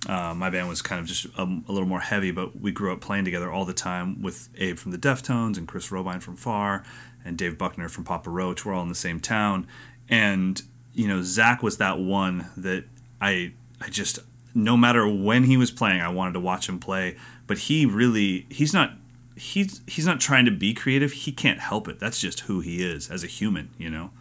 uh, 0.08 0.34
my 0.34 0.50
band 0.50 0.68
was 0.68 0.82
kind 0.82 1.00
of 1.00 1.06
just 1.06 1.26
a, 1.38 1.44
a, 1.44 1.72
little 1.72 1.88
more 1.88 2.00
heavy, 2.00 2.32
but 2.32 2.60
we 2.60 2.72
grew 2.72 2.92
up 2.92 3.02
playing 3.02 3.24
together 3.24 3.52
all 3.52 3.66
the 3.66 3.74
time 3.74 4.22
with 4.22 4.50
Abe 4.58 4.78
from 4.78 4.92
the 4.92 4.98
Deftones 4.98 5.58
and 5.58 5.68
Chris 5.68 5.92
Robyn 5.92 6.22
from 6.22 6.36
Far 6.36 6.84
and 7.24 7.38
Dave 7.38 7.58
Buckner 7.58 7.90
from 7.90 8.04
Papa 8.04 8.30
Roach. 8.30 8.66
We're 8.66 8.74
all 8.74 8.84
in 8.84 8.90
the 8.90 8.96
same 8.96 9.20
town, 9.20 9.68
and 10.10 10.62
you 10.94 11.08
know, 11.08 11.22
Zach 11.24 11.64
was 11.64 11.78
that 11.78 12.00
one 12.00 12.48
that 12.58 12.86
I 13.22 13.54
I 13.80 13.90
just 13.90 14.20
no 14.54 14.76
matter 14.76 15.08
when 15.08 15.46
he 15.46 15.56
was 15.56 15.72
playing, 15.72 16.02
I 16.02 16.10
wanted 16.10 16.34
to 16.34 16.40
watch 16.40 16.68
him 16.68 16.80
play 16.80 17.16
but 17.52 17.58
he 17.58 17.86
really 17.86 18.46
he's 18.50 18.74
not 18.74 18.94
he's 19.36 19.82
he's 19.86 20.06
not 20.06 20.22
trying 20.22 20.46
to 20.46 20.52
be 20.52 20.74
creative. 20.74 21.12
He 21.12 21.34
can't 21.34 21.60
help 21.60 21.90
it. 21.90 22.00
That's 22.00 22.18
just 22.18 22.40
who 22.40 22.62
he 22.62 22.82
is 22.82 23.12
as 23.12 23.26
a 23.26 23.28
human, 23.28 23.72
you 23.78 23.90
know. 23.90 24.12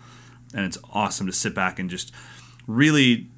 And 0.52 0.66
it's 0.66 0.78
awesome 0.92 1.28
to 1.28 1.32
sit 1.32 1.54
back 1.54 1.78
and 1.78 1.88
just 1.88 2.12
really 2.66 3.28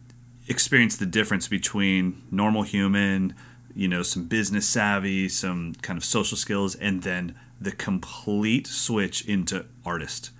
experience 0.49 0.97
the 0.97 1.04
difference 1.04 1.47
between 1.47 2.23
normal 2.31 2.62
human, 2.62 3.35
you 3.75 3.87
know, 3.87 4.02
some 4.02 4.25
business 4.25 4.66
savvy, 4.66 5.28
some 5.28 5.75
kind 5.83 5.99
of 5.99 6.07
social 6.07 6.38
skills, 6.38 6.75
and 6.76 7.02
then 7.02 7.35
the 7.64 7.73
complete 7.73 8.66
switch 8.66 9.26
into 9.26 9.66
artist. 9.85 10.31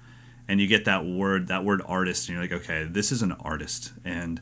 And 0.49 0.61
you 0.61 0.67
get 0.67 0.85
that 0.85 1.05
word, 1.05 1.49
that 1.49 1.65
word 1.65 1.83
artist, 1.87 2.29
and 2.29 2.35
you're 2.35 2.45
like, 2.45 2.53
okay, 2.53 2.85
this 2.85 3.13
is 3.13 3.23
an 3.23 3.33
artist, 3.33 3.93
and 4.05 4.41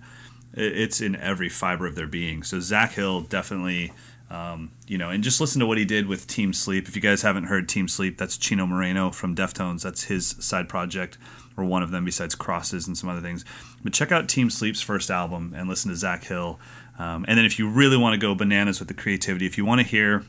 it's 0.55 1.01
in 1.01 1.15
every 1.15 1.49
fiber 1.49 1.87
of 1.87 1.95
their 1.95 2.07
being. 2.07 2.43
So 2.43 2.59
Zach 2.59 2.95
Hill 2.95 3.21
definitely 3.21 3.93
um, 4.31 4.71
you 4.87 4.97
know, 4.97 5.11
and 5.11 5.25
just 5.25 5.41
listen 5.41 5.59
to 5.59 5.67
what 5.67 5.77
he 5.77 5.85
did 5.85 6.07
with 6.07 6.29
Team 6.29 6.53
Sleep. 6.53 6.87
If 6.87 6.95
you 6.95 7.03
guys 7.03 7.23
haven't 7.23 7.45
heard 7.45 7.69
Team 7.69 7.89
Sleep, 7.89 8.17
that's 8.17 8.37
Chino 8.37 8.65
Moreno 8.65 9.11
from 9.11 9.35
Deftones. 9.35 9.83
That's 9.83 10.05
his 10.05 10.37
side 10.39 10.69
project, 10.69 11.19
or 11.57 11.65
one 11.65 11.83
of 11.83 11.91
them 11.91 12.05
besides 12.05 12.37
Crosses 12.37 12.87
and 12.87 12.97
some 12.97 13.11
other 13.11 13.21
things. 13.21 13.45
But 13.83 13.93
check 13.93 14.13
out 14.13 14.29
Team 14.29 14.49
Sleep's 14.49 14.81
first 14.81 15.11
album 15.11 15.53
and 15.57 15.69
listen 15.69 15.91
to 15.91 15.97
Zach 15.97 16.25
Hill. 16.25 16.61
Um, 16.97 17.25
and 17.27 17.37
then 17.37 17.45
if 17.45 17.59
you 17.59 17.69
really 17.69 17.97
want 17.97 18.15
to 18.15 18.25
go 18.25 18.37
bananas 18.37 18.79
with 18.79 18.87
the 18.87 18.95
creativity, 18.95 19.47
if 19.47 19.59
you 19.59 19.65
want 19.65 19.81
to 19.81 19.87
hear 19.87 20.25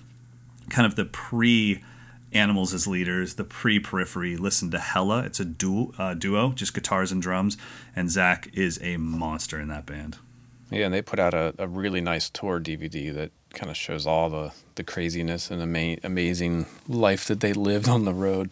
kind 0.70 0.88
of 0.88 0.96
the 0.96 1.06
pre 1.06 1.84
Animals 2.34 2.74
as 2.74 2.88
leaders, 2.88 3.36
the 3.36 3.44
pre 3.44 3.80
periphery, 3.80 4.38
listen 4.38 4.72
to 4.72 4.80
Hella. 4.80 5.24
It's 5.24 5.40
a 5.40 5.46
duo, 5.46 5.94
uh, 5.98 6.14
duo, 6.14 6.52
just 6.54 6.74
guitars 6.74 7.12
and 7.12 7.22
drums. 7.22 7.58
And 7.96 8.10
Zach 8.10 8.50
is 8.54 8.80
a 8.82 8.98
monster 8.98 9.60
in 9.60 9.68
that 9.68 9.86
band. 9.86 10.18
Yeah, 10.70 10.86
and 10.86 10.94
they 10.94 11.02
put 11.02 11.20
out 11.20 11.34
a, 11.34 11.54
a 11.58 11.68
really 11.68 12.00
nice 12.00 12.30
tour 12.30 12.60
DVD 12.60 13.14
that 13.14 13.32
kind 13.54 13.70
of 13.70 13.76
shows 13.76 14.08
all 14.08 14.30
the, 14.30 14.54
the 14.76 14.84
craziness 14.84 15.52
and 15.52 15.62
ama- 15.62 15.98
amazing 16.04 16.66
life 16.88 17.26
that 17.26 17.42
they 17.42 17.52
lived 17.52 17.90
on 17.90 18.06
the 18.06 18.14
road. 18.14 18.52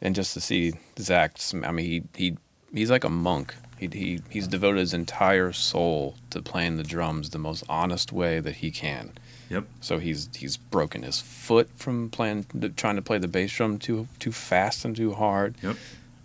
And 0.00 0.14
just 0.14 0.32
to 0.34 0.40
see 0.40 0.74
Zach, 1.00 1.38
I 1.64 1.72
mean, 1.72 1.86
he, 1.86 2.02
he 2.14 2.36
he's 2.72 2.90
like 2.90 3.02
a 3.02 3.10
monk. 3.10 3.54
He, 3.78 3.88
he 3.88 4.20
he's 4.28 4.46
devoted 4.46 4.78
his 4.78 4.94
entire 4.94 5.52
soul 5.52 6.14
to 6.30 6.40
playing 6.40 6.76
the 6.76 6.84
drums 6.84 7.30
the 7.30 7.38
most 7.38 7.64
honest 7.68 8.12
way 8.12 8.38
that 8.38 8.56
he 8.56 8.70
can. 8.70 9.12
Yep. 9.50 9.64
So 9.80 9.98
he's 9.98 10.28
he's 10.34 10.56
broken 10.56 11.02
his 11.02 11.20
foot 11.20 11.70
from 11.76 12.10
playing 12.10 12.46
trying 12.76 12.96
to 12.96 13.02
play 13.02 13.18
the 13.18 13.28
bass 13.28 13.52
drum 13.52 13.78
too 13.78 14.08
too 14.18 14.32
fast 14.32 14.84
and 14.84 14.94
too 14.94 15.14
hard. 15.14 15.56
Yep. 15.62 15.76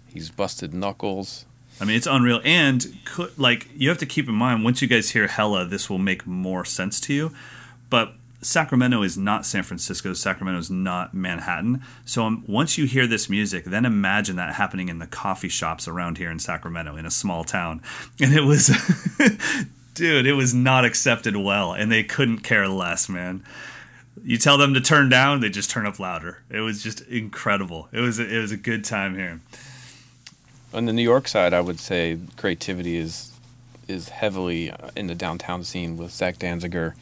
He's 0.08 0.30
busted 0.30 0.74
knuckles. 0.74 1.46
I 1.82 1.86
mean, 1.86 1.96
it's 1.96 2.08
unreal. 2.08 2.40
And 2.44 2.86
could, 3.06 3.38
like 3.38 3.68
you 3.76 3.90
have 3.90 3.98
to 4.00 4.06
keep 4.06 4.28
in 4.28 4.36
mind 4.36 4.64
once 4.64 4.82
you 4.82 4.88
guys 4.88 5.12
hear 5.12 5.28
Hella, 5.28 5.66
this 5.66 5.90
will 5.90 5.98
make 5.98 6.28
more 6.28 6.66
sense 6.66 7.00
to 7.02 7.14
you. 7.14 7.32
But 7.90 8.14
Sacramento 8.44 9.02
is 9.04 9.18
not 9.18 9.46
San 9.46 9.64
Francisco. 9.64 10.14
Sacramento 10.14 10.60
is 10.60 10.70
not 10.70 11.14
Manhattan. 11.14 11.82
So 12.06 12.24
um, 12.24 12.44
once 12.48 12.78
you 12.78 12.86
hear 12.86 13.08
this 13.08 13.30
music, 13.30 13.66
then 13.66 13.86
imagine 13.86 14.36
that 14.36 14.54
happening 14.56 14.90
in 14.90 15.00
the 15.00 15.08
coffee 15.08 15.50
shops 15.50 15.88
around 15.88 16.18
here 16.18 16.30
in 16.30 16.40
Sacramento, 16.40 16.96
in 16.96 17.06
a 17.06 17.12
small 17.12 17.44
town. 17.44 17.82
And 18.20 18.34
it 18.34 18.44
was, 18.44 18.70
dude, 19.94 20.26
it 20.26 20.34
was 20.34 20.54
not 20.54 20.86
accepted 20.86 21.36
well, 21.36 21.74
and 21.74 21.92
they 21.92 22.04
couldn't 22.04 22.40
care 22.40 22.68
less, 22.68 23.10
man. 23.10 23.44
You 24.24 24.38
tell 24.38 24.58
them 24.58 24.74
to 24.74 24.82
turn 24.82 25.10
down, 25.10 25.42
they 25.42 25.50
just 25.50 25.70
turn 25.70 25.86
up 25.86 26.00
louder. 26.00 26.44
It 26.50 26.62
was 26.62 26.84
just 26.84 27.02
incredible. 27.02 27.90
It 27.92 28.00
was 28.00 28.20
it 28.20 28.40
was 28.40 28.52
a 28.52 28.58
good 28.58 28.86
time 28.86 29.16
here. 29.16 29.42
On 30.74 30.86
the 30.86 30.94
New 30.94 31.04
York 31.04 31.28
side, 31.28 31.54
I 31.54 31.62
would 31.62 31.80
say 31.80 32.20
creativity 32.38 32.98
is 32.98 33.32
is 33.88 34.10
heavily 34.10 34.72
uh, 34.72 34.90
in 34.96 35.08
the 35.08 35.16
downtown 35.16 35.64
scene 35.64 35.98
with 35.98 36.12
Zach 36.12 36.38
Danziger 36.38 36.94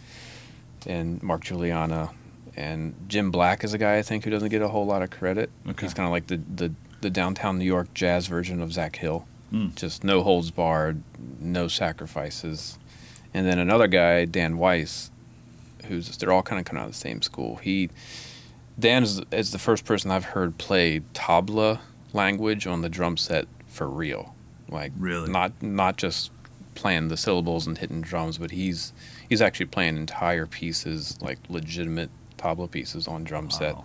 and 0.87 1.21
Mark 1.21 1.43
Guiliana 1.43 2.11
and 2.55 2.93
Jim 3.07 3.31
Black 3.31 3.63
is 3.63 3.73
a 3.73 3.77
guy 3.77 3.97
I 3.97 4.01
think 4.01 4.23
who 4.23 4.29
doesn't 4.29 4.49
get 4.49 4.61
a 4.61 4.67
whole 4.67 4.85
lot 4.85 5.01
of 5.01 5.09
credit. 5.09 5.49
Okay. 5.67 5.85
He's 5.85 5.93
kind 5.93 6.05
of 6.05 6.11
like 6.11 6.27
the, 6.27 6.37
the 6.37 6.71
the 7.01 7.09
downtown 7.09 7.57
New 7.57 7.65
York 7.65 7.93
jazz 7.93 8.27
version 8.27 8.61
of 8.61 8.71
Zach 8.71 8.95
Hill. 8.95 9.25
Mm. 9.51 9.75
Just 9.75 10.03
no 10.03 10.21
holds 10.21 10.51
barred, 10.51 11.01
no 11.39 11.67
sacrifices. 11.67 12.77
And 13.33 13.47
then 13.47 13.59
another 13.59 13.87
guy, 13.87 14.25
Dan 14.25 14.57
Weiss, 14.57 15.11
who's 15.85 16.17
they're 16.17 16.31
all 16.31 16.43
kind 16.43 16.59
of 16.59 16.65
coming 16.65 16.81
out 16.81 16.87
of 16.87 16.93
the 16.93 16.97
same 16.97 17.21
school. 17.21 17.57
He 17.57 17.89
Dan 18.79 19.03
is, 19.03 19.21
is 19.31 19.51
the 19.51 19.59
first 19.59 19.85
person 19.85 20.11
I've 20.11 20.25
heard 20.25 20.57
play 20.57 21.01
tabla 21.13 21.79
language 22.13 22.67
on 22.67 22.81
the 22.81 22.89
drum 22.89 23.17
set 23.17 23.47
for 23.67 23.87
real. 23.87 24.35
Like 24.69 24.91
really 24.97 25.29
not 25.29 25.51
not 25.61 25.97
just 25.97 26.31
playing 26.75 27.09
the 27.09 27.17
syllables 27.17 27.67
and 27.67 27.77
hitting 27.77 28.01
drums, 28.01 28.37
but 28.37 28.51
he's 28.51 28.93
he's 29.29 29.41
actually 29.41 29.67
playing 29.67 29.97
entire 29.97 30.45
pieces, 30.45 31.17
like 31.21 31.39
legitimate 31.49 32.09
tabla 32.37 32.69
pieces 32.69 33.07
on 33.07 33.23
drum 33.23 33.45
wow. 33.45 33.49
set. 33.49 33.75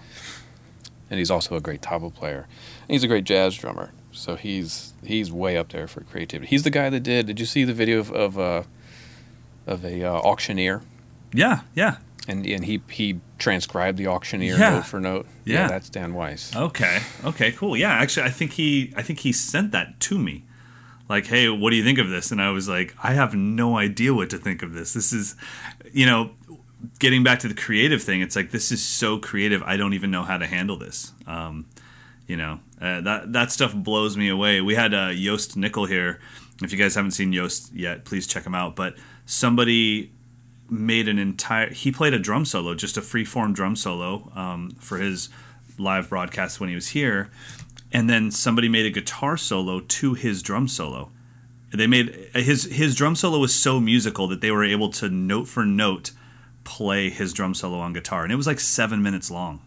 And 1.11 1.19
he's 1.19 1.31
also 1.31 1.55
a 1.57 1.61
great 1.61 1.83
tabla 1.83 2.13
player. 2.13 2.49
And 2.89 2.95
he's 2.95 3.05
a 3.05 3.09
great 3.09 3.25
jazz 3.25 3.55
drummer. 3.55 3.93
So 4.13 4.35
he's 4.37 4.95
he's 5.05 5.31
way 5.31 5.57
up 5.57 5.71
there 5.71 5.87
for 5.87 6.01
creativity. 6.03 6.49
He's 6.49 6.63
the 6.63 6.71
guy 6.71 6.89
that 6.91 7.01
did. 7.01 7.27
Did 7.27 7.39
you 7.39 7.47
see 7.47 7.65
the 7.65 7.75
video 7.75 7.99
of 8.01 8.13
of, 8.13 8.39
uh, 8.39 8.63
of 9.66 9.85
a 9.85 10.05
uh, 10.05 10.12
auctioneer? 10.12 10.83
Yeah, 11.33 11.61
yeah. 11.74 11.96
And 12.29 12.46
and 12.46 12.64
he 12.64 12.83
he 12.90 13.20
transcribed 13.38 13.98
the 13.98 14.09
auctioneer 14.09 14.57
yeah. 14.57 14.70
note 14.70 14.87
for 14.87 15.00
note. 15.00 15.26
Yeah. 15.44 15.62
yeah, 15.62 15.68
that's 15.68 15.88
Dan 15.88 16.14
Weiss. 16.14 16.55
Okay, 16.57 17.00
okay, 17.24 17.52
cool. 17.52 17.76
Yeah, 17.76 17.92
actually, 17.92 18.26
I 18.26 18.31
think 18.31 18.52
he 18.52 18.92
I 18.96 19.02
think 19.02 19.20
he 19.20 19.33
sent 19.33 19.72
that 19.72 20.00
to 20.00 20.18
me 20.18 20.44
like, 21.09 21.26
hey, 21.26 21.48
what 21.48 21.70
do 21.70 21.76
you 21.76 21.85
think 21.85 21.98
of 21.98 22.09
this? 22.09 22.31
And 22.31 22.40
I 22.42 22.50
was 22.50 22.68
like, 22.68 22.94
I 23.02 23.14
have 23.14 23.35
no 23.35 23.76
idea 23.79 24.12
what 24.12 24.31
to 24.31 24.38
think 24.38 24.62
of 24.62 24.72
this. 24.72 24.92
This 24.92 25.12
is, 25.12 25.37
you 25.92 26.07
know, 26.07 26.31
getting 26.98 27.22
back 27.22 27.38
to 27.40 27.48
the 27.48 27.55
creative 27.55 28.02
thing. 28.02 28.20
It's 28.20 28.37
like 28.37 28.50
this 28.50 28.72
is 28.72 28.85
so 28.85 29.18
creative. 29.18 29.62
I 29.62 29.76
don't 29.76 29.94
even 29.94 30.11
know 30.11 30.22
how 30.22 30.38
to 30.38 30.46
handle 30.46 30.76
this. 30.76 31.12
Um, 31.26 31.66
you 32.26 32.37
know, 32.37 32.61
uh, 32.81 33.00
that 33.02 33.33
that 33.33 33.52
stuff 33.52 33.74
blows 33.74 34.16
me 34.16 34.29
away. 34.29 34.61
We 34.61 34.74
had 34.74 34.92
uh, 34.92 35.12
Jost 35.12 35.57
Nickel 35.57 35.87
here. 35.87 36.20
If 36.62 36.72
you 36.72 36.79
guys 36.79 36.94
haven't 36.94 37.12
seen 37.12 37.33
Jost 37.33 37.72
yet, 37.72 38.05
please 38.05 38.26
check 38.26 38.44
him 38.44 38.55
out. 38.55 38.74
But 38.74 38.96
somebody 39.27 40.12
made 40.71 41.09
an 41.09 41.19
entire. 41.19 41.73
He 41.73 41.93
played 41.93 42.15
a 42.15 42.19
drum 42.19 42.45
solo, 42.45 42.75
just 42.75 42.97
a 42.97 43.03
free 43.03 43.25
form 43.25 43.53
drum 43.53 43.77
solo 43.77 44.31
um, 44.35 44.71
for 44.81 44.99
his 44.99 45.29
live 45.79 46.09
broadcast 46.09 46.61
when 46.61 46.69
he 46.69 46.75
was 46.75 46.89
here, 46.89 47.31
and 47.93 48.09
then 48.09 48.31
somebody 48.31 48.69
made 48.69 48.87
a 48.87 48.91
guitar 48.91 49.37
solo 49.37 49.81
to 49.81 50.15
his 50.15 50.43
drum 50.43 50.69
solo. 50.69 51.11
They 51.73 51.87
made 51.87 52.31
his 52.33 52.65
his 52.65 52.95
drum 52.95 53.17
solo 53.17 53.39
was 53.39 53.55
so 53.55 53.81
musical 53.81 54.29
that 54.29 54.41
they 54.41 54.51
were 54.51 54.65
able 54.65 54.89
to 54.93 55.09
note 55.09 55.49
for 55.49 55.67
note 55.67 56.12
play 56.65 57.11
his 57.11 57.33
drum 57.33 57.55
solo 57.55 57.79
on 57.79 57.93
guitar, 57.93 58.23
and 58.23 58.33
it 58.33 58.37
was 58.37 58.47
like 58.47 58.61
seven 58.61 59.03
minutes 59.03 59.31
long. 59.31 59.61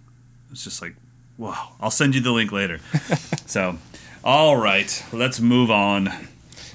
It 0.48 0.52
was 0.52 0.64
just 0.64 0.82
like, 0.82 0.96
wow! 1.38 1.74
I'll 1.80 1.92
send 1.92 2.16
you 2.16 2.22
the 2.22 2.32
link 2.32 2.52
later. 2.52 2.80
so, 3.46 3.78
all 4.24 4.58
right, 4.58 5.04
let's 5.12 5.40
move 5.40 5.70
on. 5.70 6.12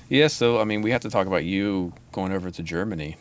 Yeah, 0.09 0.29
so 0.29 0.61
I 0.61 0.65
mean, 0.65 0.83
we 0.83 0.91
have 0.91 1.01
to 1.03 1.11
talk 1.11 1.27
about 1.27 1.45
you 1.45 1.93
going 2.13 2.33
over 2.33 2.51
to 2.51 2.63
Germany. 2.63 3.17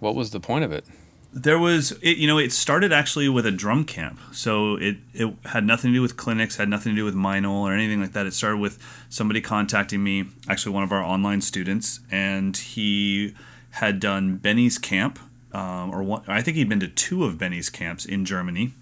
What 0.00 0.14
was 0.14 0.30
the 0.30 0.40
point 0.40 0.64
of 0.64 0.72
it? 0.72 0.84
There 1.32 1.58
was, 1.58 1.92
it, 2.00 2.16
you 2.18 2.28
know, 2.28 2.38
it 2.38 2.52
started 2.52 2.92
actually 2.92 3.28
with 3.28 3.44
a 3.44 3.50
drum 3.50 3.84
camp. 3.84 4.20
So 4.32 4.76
it, 4.76 4.98
it 5.12 5.34
had 5.46 5.64
nothing 5.64 5.90
to 5.90 5.96
do 5.96 6.02
with 6.02 6.16
clinics, 6.16 6.56
had 6.56 6.68
nothing 6.68 6.92
to 6.92 6.96
do 6.96 7.04
with 7.04 7.16
Meinl 7.16 7.50
or 7.50 7.72
anything 7.72 8.00
like 8.00 8.12
that. 8.12 8.26
It 8.26 8.34
started 8.34 8.58
with 8.58 8.78
somebody 9.08 9.40
contacting 9.40 10.04
me, 10.04 10.26
actually 10.48 10.72
one 10.72 10.84
of 10.84 10.92
our 10.92 11.02
online 11.02 11.40
students, 11.40 12.00
and 12.10 12.56
he 12.56 13.34
had 13.70 13.98
done 13.98 14.36
Benny's 14.36 14.78
camp, 14.78 15.18
um, 15.52 15.90
or 15.90 16.04
one, 16.04 16.22
I 16.28 16.40
think 16.40 16.56
he'd 16.56 16.68
been 16.68 16.80
to 16.80 16.88
two 16.88 17.24
of 17.24 17.36
Benny's 17.38 17.68
camps 17.68 18.04
in 18.04 18.24
Germany, 18.24 18.72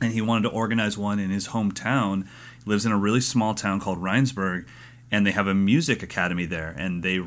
and 0.00 0.12
he 0.12 0.20
wanted 0.20 0.48
to 0.48 0.54
organize 0.54 0.96
one 0.96 1.18
in 1.18 1.30
his 1.30 1.48
hometown. 1.48 2.26
He 2.64 2.70
lives 2.70 2.86
in 2.86 2.92
a 2.92 2.98
really 2.98 3.20
small 3.20 3.54
town 3.54 3.80
called 3.80 3.98
Rheinsberg, 3.98 4.66
and 5.10 5.26
they 5.26 5.30
have 5.30 5.46
a 5.46 5.54
music 5.54 6.02
academy 6.02 6.46
there, 6.46 6.74
and 6.76 7.02
they 7.02 7.20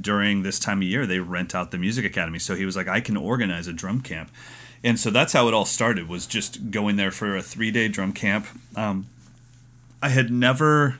during 0.00 0.42
this 0.42 0.58
time 0.58 0.78
of 0.78 0.88
year 0.88 1.06
they 1.06 1.18
rent 1.18 1.54
out 1.54 1.70
the 1.70 1.78
music 1.78 2.04
academy. 2.04 2.38
So 2.38 2.54
he 2.54 2.64
was 2.64 2.76
like 2.76 2.88
i 2.88 3.00
can 3.00 3.16
organize 3.16 3.66
a 3.66 3.72
drum 3.72 4.00
camp. 4.00 4.30
And 4.84 4.98
so 4.98 5.10
that's 5.10 5.32
how 5.32 5.46
it 5.48 5.54
all 5.54 5.64
started 5.64 6.08
was 6.08 6.26
just 6.26 6.70
going 6.70 6.96
there 6.96 7.10
for 7.10 7.36
a 7.36 7.42
three 7.42 7.70
day 7.70 7.88
drum 7.88 8.12
camp. 8.12 8.46
Um, 8.76 9.06
i 10.02 10.08
had 10.08 10.30
never 10.30 10.98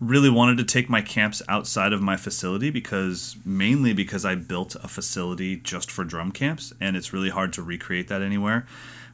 really 0.00 0.30
wanted 0.30 0.58
to 0.58 0.64
take 0.64 0.88
my 0.88 1.00
camps 1.00 1.42
outside 1.48 1.92
of 1.92 2.02
my 2.02 2.16
facility 2.16 2.70
because 2.70 3.36
mainly 3.44 3.92
because 3.92 4.24
i 4.24 4.34
built 4.34 4.74
a 4.82 4.88
facility 4.88 5.56
just 5.56 5.90
for 5.90 6.02
drum 6.02 6.32
camps 6.32 6.72
and 6.80 6.96
it's 6.96 7.12
really 7.12 7.30
hard 7.30 7.52
to 7.52 7.62
recreate 7.62 8.08
that 8.08 8.22
anywhere. 8.22 8.66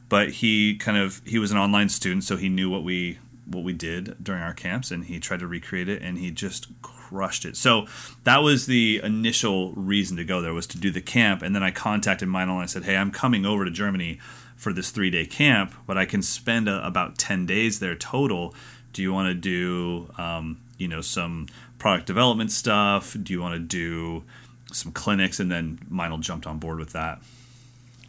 But 0.09 0.31
he 0.31 0.75
kind 0.75 0.97
of 0.97 1.21
he 1.25 1.37
was 1.39 1.51
an 1.51 1.57
online 1.57 1.89
student 1.89 2.23
so 2.23 2.37
he 2.37 2.49
knew 2.49 2.69
what 2.69 2.83
we 2.83 3.19
what 3.49 3.63
we 3.63 3.73
did 3.73 4.15
during 4.23 4.41
our 4.41 4.53
camps 4.53 4.91
and 4.91 5.05
he 5.05 5.19
tried 5.19 5.39
to 5.39 5.47
recreate 5.47 5.89
it 5.89 6.01
and 6.01 6.17
he 6.17 6.31
just 6.31 6.67
crushed 6.81 7.45
it. 7.45 7.57
So 7.57 7.87
that 8.23 8.37
was 8.37 8.65
the 8.65 9.01
initial 9.03 9.73
reason 9.73 10.17
to 10.17 10.23
go 10.23 10.41
there 10.41 10.53
was 10.53 10.67
to 10.67 10.77
do 10.77 10.91
the 10.91 11.01
camp 11.01 11.41
and 11.41 11.55
then 11.55 11.63
I 11.63 11.71
contacted 11.71 12.27
Meinl 12.27 12.53
and 12.53 12.61
I 12.61 12.65
said, 12.65 12.83
"Hey, 12.83 12.95
I'm 12.95 13.11
coming 13.11 13.45
over 13.45 13.65
to 13.65 13.71
Germany 13.71 14.19
for 14.55 14.73
this 14.73 14.91
3-day 14.91 15.25
camp, 15.25 15.73
but 15.87 15.97
I 15.97 16.05
can 16.05 16.21
spend 16.21 16.67
a, 16.67 16.85
about 16.85 17.17
10 17.17 17.45
days 17.45 17.79
there 17.79 17.95
total. 17.95 18.53
Do 18.91 19.01
you 19.01 19.13
want 19.13 19.29
to 19.29 19.33
do 19.33 20.11
um, 20.17 20.59
you 20.77 20.87
know 20.87 21.01
some 21.01 21.47
product 21.77 22.07
development 22.07 22.51
stuff? 22.51 23.15
Do 23.21 23.33
you 23.33 23.41
want 23.41 23.55
to 23.55 23.59
do 23.59 24.23
some 24.71 24.91
clinics?" 24.91 25.39
And 25.39 25.51
then 25.51 25.79
Meinl 25.91 26.19
jumped 26.19 26.45
on 26.45 26.59
board 26.59 26.79
with 26.79 26.93
that. 26.93 27.21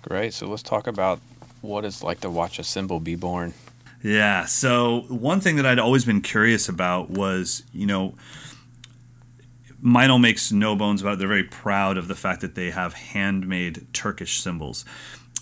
Great. 0.02 0.34
So 0.34 0.46
let's 0.46 0.62
talk 0.62 0.86
about 0.86 1.20
what 1.60 1.84
it's 1.84 2.02
like 2.02 2.20
to 2.20 2.30
watch 2.30 2.58
a 2.58 2.64
cymbal 2.64 3.00
be 3.00 3.16
born. 3.16 3.54
Yeah. 4.02 4.46
So 4.46 5.02
one 5.08 5.40
thing 5.40 5.56
that 5.56 5.66
I'd 5.66 5.78
always 5.78 6.04
been 6.04 6.22
curious 6.22 6.68
about 6.68 7.10
was, 7.10 7.64
you 7.72 7.86
know, 7.86 8.14
Meinl 9.82 10.20
makes 10.20 10.52
no 10.52 10.76
bones 10.76 11.00
about 11.00 11.14
it. 11.14 11.18
They're 11.18 11.28
very 11.28 11.44
proud 11.44 11.96
of 11.96 12.08
the 12.08 12.14
fact 12.14 12.40
that 12.42 12.54
they 12.54 12.70
have 12.70 12.94
handmade 12.94 13.86
Turkish 13.92 14.40
cymbals, 14.40 14.84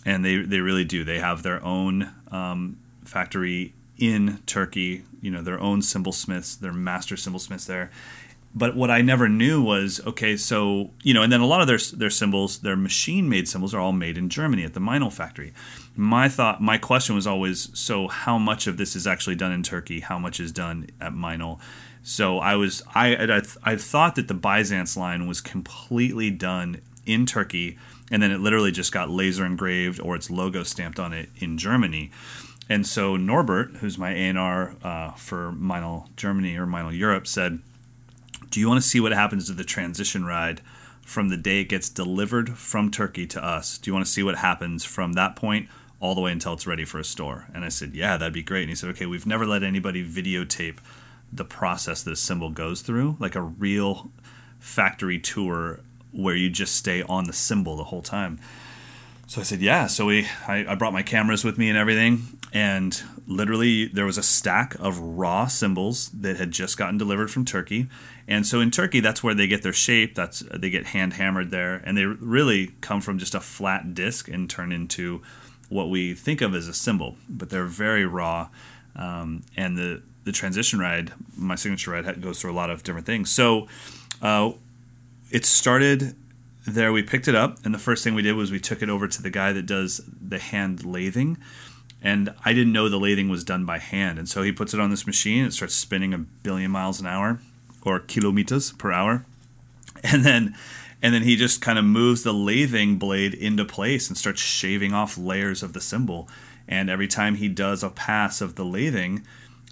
and 0.05 0.25
they 0.25 0.37
they 0.37 0.61
really 0.61 0.85
do. 0.85 1.05
They 1.05 1.19
have 1.19 1.43
their 1.43 1.63
own 1.65 2.13
um, 2.31 2.79
factory 3.05 3.75
in 3.97 4.39
Turkey. 4.47 5.03
You 5.21 5.33
know, 5.33 5.43
their 5.43 5.59
own 5.59 5.83
cymbal 5.83 6.13
smiths, 6.13 6.55
their 6.55 6.73
master 6.73 7.17
cymbal 7.17 7.41
smiths 7.41 7.65
there. 7.65 7.91
But 8.55 8.77
what 8.77 8.91
I 8.91 9.03
never 9.03 9.29
knew 9.29 9.63
was 9.63 10.01
okay, 10.07 10.37
so 10.37 10.91
you 11.03 11.15
know, 11.15 11.23
and 11.23 11.33
then 11.33 11.41
a 11.41 11.47
lot 11.47 11.61
of 11.61 11.67
their 11.67 11.79
their 11.79 12.11
cymbals, 12.11 12.61
their 12.61 12.77
machine 12.77 13.29
made 13.29 13.49
cymbals, 13.49 13.75
are 13.75 13.81
all 13.81 13.93
made 13.93 14.17
in 14.17 14.29
Germany 14.29 14.65
at 14.65 14.75
the 14.75 14.81
Meinl 14.81 15.13
factory 15.13 15.53
my 15.99 16.29
thought 16.29 16.63
my 16.63 16.79
question 16.79 17.15
was 17.15 17.27
always 17.27 17.77
so 17.79 18.09
how 18.09 18.39
much 18.39 18.67
of 18.67 18.77
this 18.77 18.95
is 18.95 19.07
actually 19.07 19.35
done 19.35 19.53
in 19.53 19.63
turkey? 19.63 20.01
How 20.01 20.19
much 20.19 20.41
is 20.41 20.53
done 20.53 20.89
at 21.01 21.13
Meinl 21.13 21.61
so 22.09 22.39
i 22.39 22.55
was 22.55 22.83
i 22.95 23.15
i, 23.17 23.43
I 23.63 23.77
thought 23.77 24.15
that 24.15 24.29
the 24.29 24.35
byzance 24.35 24.97
line 24.97 25.27
was 25.27 25.43
completely 25.43 26.31
done 26.31 26.81
in 27.05 27.27
turkey 27.27 27.79
and 28.11 28.23
then 28.23 28.31
it 28.31 28.41
literally 28.41 28.73
just 28.73 28.93
got 28.93 29.11
laser 29.11 29.45
engraved 29.45 30.01
or 30.01 30.17
its 30.17 30.31
logo 30.31 30.63
stamped 30.63 30.99
on 30.99 31.13
it 31.13 31.29
in 31.37 31.59
germany. 31.59 32.11
And 32.71 32.87
so 32.87 33.17
norbert 33.17 33.77
who's 33.77 33.99
my 33.99 34.13
A&R 34.13 34.75
uh, 34.83 35.11
for 35.13 35.53
Meinl 35.53 36.15
germany 36.17 36.57
or 36.57 36.67
Meinl 36.67 36.97
europe 36.97 37.27
said 37.27 37.61
do 38.51 38.61
you 38.61 38.69
want 38.69 38.83
to 38.83 38.89
see 38.89 39.01
what 39.01 39.13
happens 39.13 39.47
to 39.47 39.53
the 39.53 39.65
transition 39.65 40.25
ride 40.25 40.63
from 41.03 41.29
the 41.29 41.37
day 41.37 41.61
it 41.61 41.69
gets 41.69 41.91
delivered 41.91 42.57
from 42.57 42.91
turkey 42.91 43.27
to 43.27 43.43
us? 43.45 43.79
Do 43.79 43.91
you 43.91 43.95
want 43.95 44.07
to 44.07 44.13
see 44.13 44.23
what 44.23 44.37
happens 44.37 44.85
from 44.85 45.15
that 45.15 45.37
point 45.37 45.69
all 46.01 46.15
the 46.15 46.21
way 46.21 46.33
until 46.33 46.53
it's 46.53 46.67
ready 46.67 46.85
for 46.85 46.99
a 46.99 47.05
store. 47.05 47.47
And 47.55 47.65
I 47.65 47.69
said, 47.69 47.95
Yeah, 47.95 48.17
that'd 48.17 48.33
be 48.33 48.43
great. 48.43 48.63
And 48.63 48.71
he 48.71 48.77
said, 48.77 48.91
Okay, 48.91 49.07
we've 49.07 49.27
never 49.27 49.47
let 49.47 49.63
anybody 49.63 50.07
videotape 50.09 50.79
the 51.33 51.45
process 51.45 52.03
that 52.03 52.13
a 52.13 52.17
cymbal 52.17 52.51
goes 52.51 52.83
through, 52.83 53.17
like 53.19 53.35
a 53.35 53.43
real 53.43 54.11
factory 54.59 55.19
tour 55.19 55.81
where 56.11 56.35
you 56.35 56.49
just 56.49 56.75
stay 56.75 57.03
on 57.03 57.25
the 57.25 57.33
cymbal 57.33 57.77
the 57.77 57.85
whole 57.85 58.03
time. 58.03 58.39
So 59.27 59.41
I 59.41 59.45
said, 59.45 59.61
Yeah. 59.61 59.87
So 59.89 60.07
we, 60.07 60.27
I, 60.47 60.65
I 60.69 60.75
brought 60.75 60.93
my 60.93 61.03
cameras 61.03 61.45
with 61.45 61.59
me 61.59 61.69
and 61.69 61.79
everything. 61.79 62.23
And 62.53 63.01
literally, 63.27 63.87
there 63.87 64.07
was 64.07 64.17
a 64.17 64.23
stack 64.23 64.75
of 64.77 64.99
raw 64.99 65.47
cymbals 65.47 66.09
that 66.11 66.37
had 66.39 66.51
just 66.51 66.79
gotten 66.79 66.97
delivered 66.97 67.31
from 67.31 67.45
Turkey. 67.45 67.89
And 68.27 68.47
so 68.47 68.61
in 68.61 68.71
Turkey, 68.71 69.01
that's 69.01 69.23
where 69.23 69.35
they 69.35 69.47
get 69.47 69.63
their 69.63 69.73
shape. 69.73 70.15
That's 70.15 70.41
they 70.55 70.71
get 70.71 70.87
hand 70.87 71.15
hammered 71.15 71.51
there, 71.51 71.83
and 71.85 71.97
they 71.97 72.05
really 72.05 72.69
come 72.81 73.01
from 73.01 73.19
just 73.19 73.35
a 73.35 73.41
flat 73.41 73.95
disc 73.95 74.29
and 74.29 74.49
turn 74.49 74.73
into 74.73 75.23
what 75.69 75.91
we 75.91 76.15
think 76.15 76.41
of 76.41 76.55
as 76.55 76.69
a 76.69 76.75
cymbal, 76.75 77.17
but 77.29 77.51
they're 77.51 77.65
very 77.65 78.07
raw. 78.07 78.49
Um, 78.97 79.45
and 79.57 79.77
the 79.77 80.03
the 80.25 80.33
transition 80.33 80.79
ride, 80.79 81.13
my 81.37 81.55
signature 81.55 81.93
ride, 81.93 82.21
goes 82.21 82.41
through 82.41 82.53
a 82.53 82.55
lot 82.55 82.69
of 82.69 82.83
different 82.83 83.07
things. 83.07 83.31
So 83.31 83.67
uh, 84.21 84.53
it 85.31 85.47
started 85.47 86.15
there. 86.67 86.93
We 86.93 87.03
picked 87.03 87.29
it 87.29 87.35
up, 87.35 87.65
and 87.65 87.73
the 87.73 87.79
first 87.79 88.05
thing 88.05 88.15
we 88.15 88.23
did 88.23 88.35
was 88.35 88.51
we 88.51 88.61
took 88.61 88.83
it 88.83 88.91
over 88.91 89.09
to 89.09 89.23
the 89.23 89.31
guy 89.31 89.53
that 89.53 89.67
does 89.67 90.03
the 90.21 90.39
hand 90.39 90.81
lathing. 90.81 91.39
And 92.03 92.35
I 92.45 92.53
didn't 92.53 92.73
know 92.73 92.89
the 92.89 92.99
lathing 92.99 93.29
was 93.29 93.43
done 93.43 93.65
by 93.65 93.79
hand, 93.79 94.19
and 94.19 94.29
so 94.29 94.43
he 94.43 94.53
puts 94.53 94.75
it 94.75 94.81
on 94.81 94.91
this 94.91 95.07
machine. 95.07 95.45
It 95.45 95.53
starts 95.53 95.75
spinning 95.75 96.15
a 96.15 96.19
billion 96.19 96.71
miles 96.71 97.01
an 97.01 97.07
hour, 97.07 97.41
or 97.83 97.99
kilometers 98.01 98.73
per 98.73 98.93
hour, 98.93 99.25
and 100.05 100.25
then 100.25 100.55
and 101.03 101.15
then 101.15 101.23
he 101.23 101.37
just 101.37 101.61
kind 101.61 101.79
of 101.79 101.85
moves 101.85 102.23
the 102.23 102.35
lathing 102.35 102.99
blade 102.99 103.35
into 103.35 103.65
place 103.65 104.09
and 104.09 104.17
starts 104.17 104.41
shaving 104.41 104.93
off 104.93 105.17
layers 105.17 105.63
of 105.63 105.73
the 105.73 105.81
cymbal. 105.81 106.29
And 106.67 106.91
every 106.91 107.09
time 107.09 107.37
he 107.37 107.49
does 107.49 107.83
a 107.83 107.91
pass 107.91 108.41
of 108.41 108.57
the 108.57 108.65
lathing, 108.65 109.23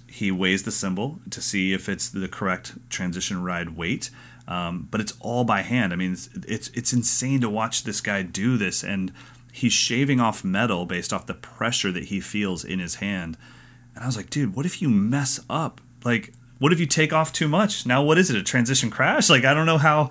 he 0.07 0.31
weighs 0.31 0.63
the 0.63 0.71
cymbal 0.71 1.19
to 1.29 1.41
see 1.41 1.73
if 1.73 1.89
it's 1.89 2.09
the 2.09 2.27
correct 2.27 2.73
transition 2.89 3.43
ride 3.43 3.75
weight. 3.75 4.09
Um, 4.47 4.87
but 4.89 5.01
it's 5.01 5.13
all 5.19 5.43
by 5.43 5.61
hand. 5.61 5.91
I 5.91 5.97
mean, 5.97 6.13
it's, 6.13 6.29
it's 6.47 6.69
it's 6.69 6.93
insane 6.93 7.41
to 7.41 7.49
watch 7.49 7.83
this 7.83 7.99
guy 7.99 8.21
do 8.21 8.57
this, 8.57 8.81
and 8.81 9.11
he's 9.51 9.73
shaving 9.73 10.21
off 10.21 10.43
metal 10.43 10.85
based 10.85 11.11
off 11.11 11.25
the 11.25 11.33
pressure 11.33 11.91
that 11.91 12.05
he 12.05 12.21
feels 12.21 12.63
in 12.63 12.79
his 12.79 12.95
hand. 12.95 13.37
And 13.93 14.03
I 14.03 14.07
was 14.07 14.15
like, 14.15 14.29
dude, 14.29 14.55
what 14.55 14.65
if 14.65 14.81
you 14.81 14.89
mess 14.89 15.41
up? 15.49 15.81
Like, 16.05 16.33
what 16.59 16.71
if 16.71 16.79
you 16.79 16.85
take 16.85 17.11
off 17.11 17.33
too 17.33 17.49
much? 17.49 17.85
Now, 17.85 18.01
what 18.01 18.17
is 18.17 18.29
it? 18.29 18.37
A 18.37 18.43
transition 18.43 18.89
crash? 18.89 19.29
Like, 19.29 19.43
I 19.43 19.53
don't 19.53 19.65
know 19.65 19.77
how 19.77 20.09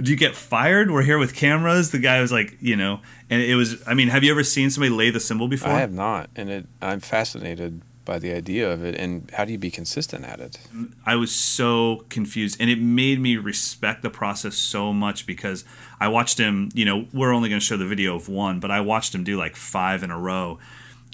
do 0.00 0.10
you 0.10 0.16
get 0.16 0.34
fired? 0.34 0.90
We're 0.90 1.02
here 1.02 1.18
with 1.18 1.34
cameras. 1.34 1.90
The 1.90 1.98
guy 1.98 2.20
was 2.20 2.32
like, 2.32 2.56
you 2.60 2.76
know, 2.76 3.00
and 3.30 3.42
it 3.42 3.54
was. 3.54 3.82
I 3.86 3.94
mean, 3.94 4.08
have 4.08 4.24
you 4.24 4.30
ever 4.30 4.44
seen 4.44 4.70
somebody 4.70 4.90
lay 4.90 5.10
the 5.10 5.20
cymbal 5.20 5.48
before? 5.48 5.70
I 5.70 5.80
have 5.80 5.92
not, 5.92 6.30
and 6.34 6.50
it, 6.50 6.66
I'm 6.80 7.00
fascinated 7.00 7.82
by 8.04 8.18
the 8.18 8.32
idea 8.32 8.70
of 8.70 8.84
it. 8.84 8.96
And 8.96 9.30
how 9.32 9.44
do 9.44 9.52
you 9.52 9.58
be 9.58 9.70
consistent 9.70 10.24
at 10.24 10.40
it? 10.40 10.58
I 11.06 11.16
was 11.16 11.32
so 11.32 12.04
confused, 12.08 12.56
and 12.58 12.70
it 12.70 12.80
made 12.80 13.20
me 13.20 13.36
respect 13.36 14.02
the 14.02 14.10
process 14.10 14.56
so 14.56 14.92
much 14.92 15.26
because 15.26 15.64
I 16.00 16.08
watched 16.08 16.38
him. 16.38 16.70
You 16.74 16.84
know, 16.84 17.06
we're 17.12 17.32
only 17.32 17.48
going 17.48 17.60
to 17.60 17.64
show 17.64 17.76
the 17.76 17.86
video 17.86 18.16
of 18.16 18.28
one, 18.28 18.60
but 18.60 18.70
I 18.70 18.80
watched 18.80 19.14
him 19.14 19.24
do 19.24 19.36
like 19.36 19.56
five 19.56 20.02
in 20.02 20.10
a 20.10 20.18
row, 20.18 20.58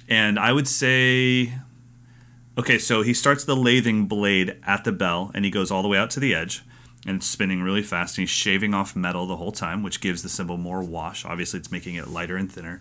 and 0.09 0.39
I 0.39 0.53
would 0.53 0.69
say. 0.69 1.55
Okay, 2.57 2.79
so 2.79 3.03
he 3.03 3.15
starts 3.15 3.45
the 3.45 3.55
lathing 3.55 4.09
blade 4.09 4.57
at 4.67 4.83
the 4.83 4.91
bell 4.91 5.31
and 5.33 5.45
he 5.45 5.51
goes 5.53 5.71
all 5.71 5.81
the 5.81 5.87
way 5.87 5.97
out 5.97 6.11
to 6.11 6.19
the 6.19 6.35
edge 6.35 6.65
and 7.07 7.17
it's 7.17 7.27
spinning 7.27 7.63
really 7.63 7.83
fast 7.83 8.17
and 8.17 8.23
he's 8.23 8.31
shaving 8.31 8.75
off 8.75 8.97
metal 8.97 9.27
the 9.27 9.37
whole 9.37 9.53
time 9.53 9.83
which 9.83 10.01
gives 10.01 10.23
the 10.23 10.29
cymbal 10.29 10.57
more 10.57 10.83
wash. 10.83 11.25
Obviously 11.25 11.59
it's 11.59 11.73
making 11.73 11.95
it 11.95 12.09
lighter 12.09 12.37
and 12.37 12.51
thinner. 12.51 12.81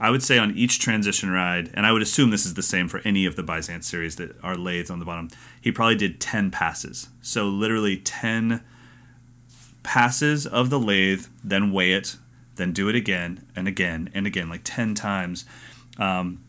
I 0.00 0.10
would 0.10 0.22
say 0.22 0.38
on 0.38 0.56
each 0.56 0.80
transition 0.80 1.30
ride 1.30 1.70
and 1.74 1.86
i 1.86 1.92
would 1.92 2.02
assume 2.02 2.30
this 2.30 2.46
is 2.46 2.54
the 2.54 2.62
same 2.62 2.88
for 2.88 3.00
any 3.04 3.24
of 3.24 3.36
the 3.36 3.42
Byzance 3.42 3.86
series 3.86 4.16
that 4.16 4.36
are 4.42 4.56
lathes 4.56 4.90
on 4.90 4.98
the 4.98 5.04
bottom 5.04 5.28
he 5.60 5.70
probably 5.70 5.96
did 5.96 6.20
10 6.20 6.50
passes. 6.50 7.08
So 7.20 7.46
literally 7.48 7.96
10 7.96 8.62
passes 9.82 10.46
of 10.46 10.70
the 10.70 10.78
lathe 10.78 11.26
then 11.42 11.72
weigh 11.72 11.92
it 11.92 12.16
then 12.56 12.72
do 12.72 12.88
it 12.88 12.96
again 12.96 13.46
and 13.56 13.66
again 13.66 14.10
and 14.14 14.26
again 14.26 14.48
like 14.48 14.62
10 14.64 14.94
times 14.94 15.44
um, 15.98 16.42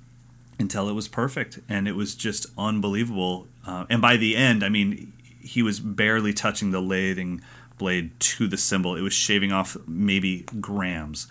until 0.60 0.90
it 0.90 0.94
was 0.94 1.08
perfect, 1.08 1.60
and 1.70 1.88
it 1.88 1.96
was 1.96 2.16
just 2.16 2.48
unbelievable. 2.58 3.48
Uh, 3.66 3.86
and 3.90 4.02
by 4.02 4.18
the 4.18 4.36
end, 4.36 4.64
I 4.64 4.70
mean, 4.70 5.14
he 5.44 5.62
was 5.62 5.80
barely 5.80 6.34
touching 6.34 6.72
the 6.72 6.82
lathing 6.82 7.42
blade 7.78 8.18
to 8.20 8.48
the 8.48 8.58
cymbal. 8.58 8.96
It 8.96 9.02
was 9.02 9.14
shaving 9.14 9.52
off 9.52 9.76
maybe 9.88 10.46
grams, 10.60 11.28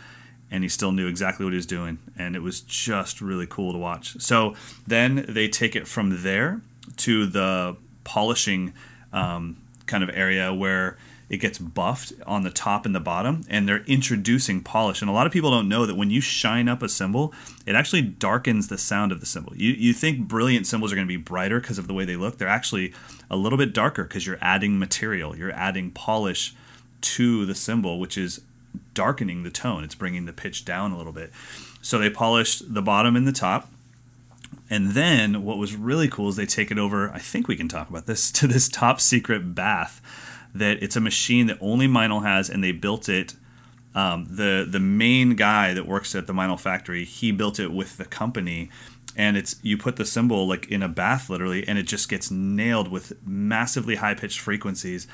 and 0.51 0.63
he 0.63 0.69
still 0.69 0.93
knew 0.93 1.07
exactly 1.09 1.45
what 1.45 1.53
he 1.53 1.57
was 1.57 1.67
doing, 1.67 1.99
and 2.17 2.37
it 2.37 2.43
was 2.43 2.61
just 2.61 3.21
really 3.21 3.47
cool 3.47 3.73
to 3.73 3.79
watch. 3.79 4.21
So 4.21 4.55
then 4.87 5.25
they 5.29 5.49
take 5.49 5.75
it 5.75 5.89
from 5.89 6.23
there 6.23 6.61
to 6.99 7.27
the 7.27 7.77
polishing 8.05 8.75
um, 9.13 9.57
kind 9.87 10.05
of 10.05 10.11
area 10.13 10.53
where 10.53 10.97
it 11.33 11.39
gets 11.39 11.57
buffed 11.57 12.13
on 12.27 12.43
the 12.43 12.51
top 12.51 12.85
and 12.85 12.95
the 12.95 13.01
bottom 13.01 13.41
and 13.49 13.67
they're 13.67 13.85
introducing 13.87 14.63
polish. 14.63 15.01
And 15.01 15.09
a 15.11 15.15
lot 15.15 15.27
of 15.27 15.33
people 15.33 15.51
don't 15.51 15.67
know 15.67 15.87
that 15.87 15.97
when 15.97 16.11
you 16.11 16.21
shine 16.21 16.69
up 16.69 16.83
a 16.83 16.91
cymbal, 16.91 17.33
it 17.65 17.75
actually 17.75 18.03
darkens 18.03 18.69
the 18.69 18.77
sound 18.77 19.13
of 19.13 19.21
the 19.21 19.27
cymbal. 19.27 19.57
you, 19.57 19.73
you 19.73 19.95
think 19.95 20.29
brilliant 20.29 20.67
cymbals 20.67 20.93
are 20.93 20.95
going 20.95 21.09
to 21.09 21.13
be 21.13 21.17
brighter 21.17 21.59
because 21.59 21.79
of 21.79 21.89
the 21.89 21.95
way 21.95 22.05
they 22.05 22.17
look 22.17 22.37
they're 22.37 22.47
actually 22.47 22.93
a 23.31 23.37
little 23.37 23.57
bit 23.57 23.73
darker 23.73 24.05
because 24.05 24.27
you're 24.27 24.39
adding 24.43 24.79
material 24.79 25.35
you're 25.35 25.53
adding 25.53 25.91
polish 25.91 26.55
to 27.01 27.47
the 27.47 27.55
cymbal, 27.55 27.99
which 27.99 28.19
is 28.19 28.43
darkening 28.93 29.43
the 29.43 29.51
tone 29.51 29.85
it's 29.85 29.95
bringing 29.95 30.27
the 30.27 30.35
pitch 30.35 30.67
down 30.67 30.93
a 30.93 30.99
little 30.99 31.13
bit. 31.13 31.33
So 31.81 31.99
they 31.99 32.11
polished 32.11 32.75
the 32.75 32.83
bottom 32.83 33.17
and 33.17 33.27
the 33.27 33.33
top 33.33 33.71
and 34.69 34.91
then 34.91 35.45
what 35.45 35.57
was 35.57 35.75
really 35.75 36.09
cool 36.09 36.29
is 36.29 36.37
they 36.37 36.47
take 36.47 36.71
it 36.71 36.79
over 36.79 37.11
i 37.13 37.19
think 37.19 37.49
we 37.49 37.57
can 37.57 37.69
talk 37.69 37.89
about 37.89 38.07
this 38.07 38.31
to 38.39 38.47
this 38.47 38.69
top 38.69 39.01
secret 39.01 39.55
bath 39.55 40.01
that 40.55 40.83
it's 40.83 40.97
a 40.97 41.01
machine 41.01 41.47
that 41.47 41.59
only 41.61 41.87
Meinl 41.87 42.23
has, 42.25 42.51
and 42.51 42.63
they 42.63 42.73
built 42.73 43.09
it. 43.09 43.35
Um, 43.95 44.27
the 44.31 44.67
the 44.69 44.81
main 44.81 45.37
guy 45.37 45.75
that 45.75 45.87
works 45.87 46.15
at 46.15 46.27
the 46.27 46.33
Meinl 46.33 46.59
factory, 46.59 47.05
he 47.05 47.31
built 47.31 47.61
it 47.61 47.73
with 47.73 47.99
the 47.99 48.05
company, 48.05 48.71
and 49.17 49.37
it's 49.37 49.57
you 49.63 49.77
put 49.77 49.97
the 49.97 50.05
cymbal 50.07 50.47
like 50.47 50.69
in 50.69 50.83
a 50.83 50.89
bath 50.89 51.29
literally, 51.29 51.67
and 51.67 51.79
it 51.79 51.87
just 51.87 52.09
gets 52.09 52.31
nailed 52.31 52.89
with 52.89 53.13
massively 53.27 53.97
high 53.97 54.15
pitched 54.15 54.41
frequencies, 54.41 55.07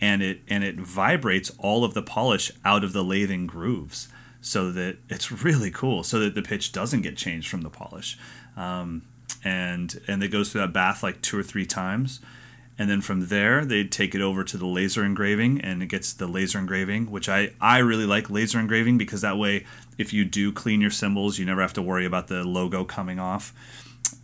and 0.00 0.22
it 0.22 0.40
and 0.48 0.64
it 0.64 0.76
vibrates 0.76 1.50
all 1.58 1.84
of 1.84 1.94
the 1.94 2.02
polish 2.02 2.52
out 2.64 2.84
of 2.84 2.92
the 2.92 3.04
lathing 3.04 3.46
grooves, 3.46 4.08
so 4.42 4.70
that 4.72 4.98
it's 5.08 5.32
really 5.32 5.70
cool, 5.70 6.02
so 6.02 6.18
that 6.18 6.34
the 6.34 6.42
pitch 6.42 6.72
doesn't 6.72 7.02
get 7.02 7.16
changed 7.16 7.48
from 7.48 7.62
the 7.62 7.70
polish, 7.70 8.18
um, 8.54 9.02
and 9.44 9.98
and 10.06 10.22
it 10.22 10.28
goes 10.28 10.52
through 10.52 10.60
that 10.60 10.74
bath 10.74 11.02
like 11.02 11.22
two 11.22 11.38
or 11.38 11.42
three 11.42 11.66
times 11.66 12.20
and 12.78 12.90
then 12.90 13.00
from 13.00 13.28
there 13.28 13.64
they 13.64 13.84
take 13.84 14.14
it 14.14 14.20
over 14.20 14.44
to 14.44 14.56
the 14.56 14.66
laser 14.66 15.04
engraving 15.04 15.60
and 15.60 15.82
it 15.82 15.86
gets 15.86 16.12
the 16.12 16.26
laser 16.26 16.58
engraving 16.58 17.10
which 17.10 17.28
i 17.28 17.50
i 17.60 17.78
really 17.78 18.06
like 18.06 18.28
laser 18.28 18.58
engraving 18.58 18.98
because 18.98 19.20
that 19.22 19.38
way 19.38 19.64
if 19.98 20.12
you 20.12 20.24
do 20.24 20.52
clean 20.52 20.80
your 20.80 20.90
cymbals 20.90 21.38
you 21.38 21.44
never 21.44 21.60
have 21.60 21.72
to 21.72 21.82
worry 21.82 22.04
about 22.04 22.28
the 22.28 22.44
logo 22.44 22.84
coming 22.84 23.18
off. 23.18 23.52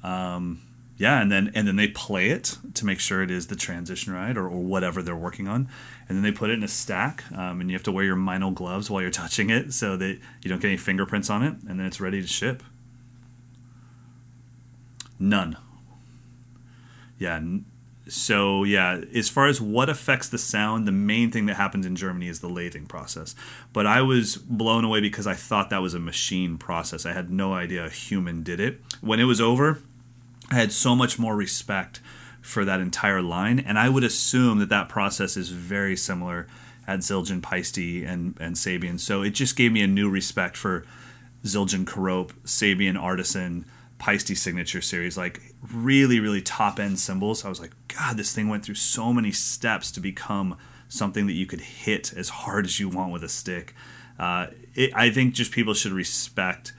Um, 0.02 0.62
yeah 0.96 1.20
and 1.20 1.32
then 1.32 1.50
and 1.54 1.66
then 1.66 1.76
they 1.76 1.88
play 1.88 2.28
it 2.28 2.58
to 2.74 2.84
make 2.84 3.00
sure 3.00 3.22
it 3.22 3.30
is 3.30 3.46
the 3.46 3.56
transition 3.56 4.12
ride 4.12 4.36
or, 4.36 4.44
or 4.44 4.62
whatever 4.62 5.02
they're 5.02 5.16
working 5.16 5.48
on. 5.48 5.68
And 6.08 6.16
then 6.16 6.22
they 6.22 6.32
put 6.32 6.50
it 6.50 6.54
in 6.54 6.62
a 6.62 6.68
stack 6.68 7.24
um, 7.32 7.60
and 7.60 7.70
you 7.70 7.76
have 7.76 7.82
to 7.84 7.92
wear 7.92 8.04
your 8.04 8.16
Meinl 8.16 8.54
gloves 8.54 8.90
while 8.90 9.00
you're 9.00 9.10
touching 9.10 9.50
it 9.50 9.72
so 9.72 9.96
that 9.96 10.18
you 10.42 10.48
don't 10.48 10.60
get 10.60 10.68
any 10.68 10.76
fingerprints 10.76 11.30
on 11.30 11.42
it 11.42 11.54
and 11.68 11.78
then 11.78 11.86
it's 11.86 12.00
ready 12.00 12.20
to 12.20 12.26
ship. 12.26 12.62
None. 15.18 15.56
Yeah 17.18 17.40
so 18.08 18.64
yeah, 18.64 19.02
as 19.14 19.28
far 19.28 19.46
as 19.46 19.60
what 19.60 19.88
affects 19.88 20.28
the 20.28 20.38
sound, 20.38 20.86
the 20.86 20.92
main 20.92 21.30
thing 21.30 21.46
that 21.46 21.54
happens 21.54 21.86
in 21.86 21.94
Germany 21.94 22.28
is 22.28 22.40
the 22.40 22.48
lathing 22.48 22.88
process. 22.88 23.34
But 23.72 23.86
I 23.86 24.02
was 24.02 24.36
blown 24.36 24.84
away 24.84 25.00
because 25.00 25.26
I 25.26 25.34
thought 25.34 25.70
that 25.70 25.82
was 25.82 25.94
a 25.94 26.00
machine 26.00 26.58
process. 26.58 27.06
I 27.06 27.12
had 27.12 27.30
no 27.30 27.54
idea 27.54 27.86
a 27.86 27.90
human 27.90 28.42
did 28.42 28.60
it. 28.60 28.80
When 29.00 29.20
it 29.20 29.24
was 29.24 29.40
over, 29.40 29.78
I 30.50 30.56
had 30.56 30.72
so 30.72 30.96
much 30.96 31.18
more 31.18 31.36
respect 31.36 32.00
for 32.40 32.64
that 32.64 32.80
entire 32.80 33.22
line, 33.22 33.60
and 33.60 33.78
I 33.78 33.88
would 33.88 34.02
assume 34.02 34.58
that 34.58 34.68
that 34.68 34.88
process 34.88 35.36
is 35.36 35.50
very 35.50 35.96
similar 35.96 36.48
at 36.88 36.98
Zildjian, 36.98 37.40
Paiste, 37.40 38.04
and 38.04 38.36
and 38.40 38.56
Sabian. 38.56 38.98
So 38.98 39.22
it 39.22 39.30
just 39.30 39.54
gave 39.54 39.70
me 39.70 39.82
a 39.82 39.86
new 39.86 40.10
respect 40.10 40.56
for 40.56 40.84
Zildjian, 41.44 41.84
Kerope, 41.84 42.32
Sabian, 42.44 43.00
Artisan 43.00 43.64
Paiste 44.02 44.36
signature 44.36 44.80
series, 44.80 45.16
like 45.16 45.54
really, 45.72 46.18
really 46.18 46.42
top 46.42 46.80
end 46.80 46.98
cymbals. 46.98 47.44
I 47.44 47.48
was 47.48 47.60
like, 47.60 47.72
God, 47.86 48.16
this 48.16 48.34
thing 48.34 48.48
went 48.48 48.64
through 48.64 48.74
so 48.74 49.12
many 49.12 49.30
steps 49.30 49.92
to 49.92 50.00
become 50.00 50.56
something 50.88 51.28
that 51.28 51.34
you 51.34 51.46
could 51.46 51.60
hit 51.60 52.12
as 52.12 52.28
hard 52.28 52.64
as 52.66 52.80
you 52.80 52.88
want 52.88 53.12
with 53.12 53.22
a 53.22 53.28
stick. 53.28 53.74
Uh, 54.18 54.48
it, 54.74 54.90
I 54.94 55.10
think 55.10 55.34
just 55.34 55.52
people 55.52 55.72
should 55.72 55.92
respect 55.92 56.72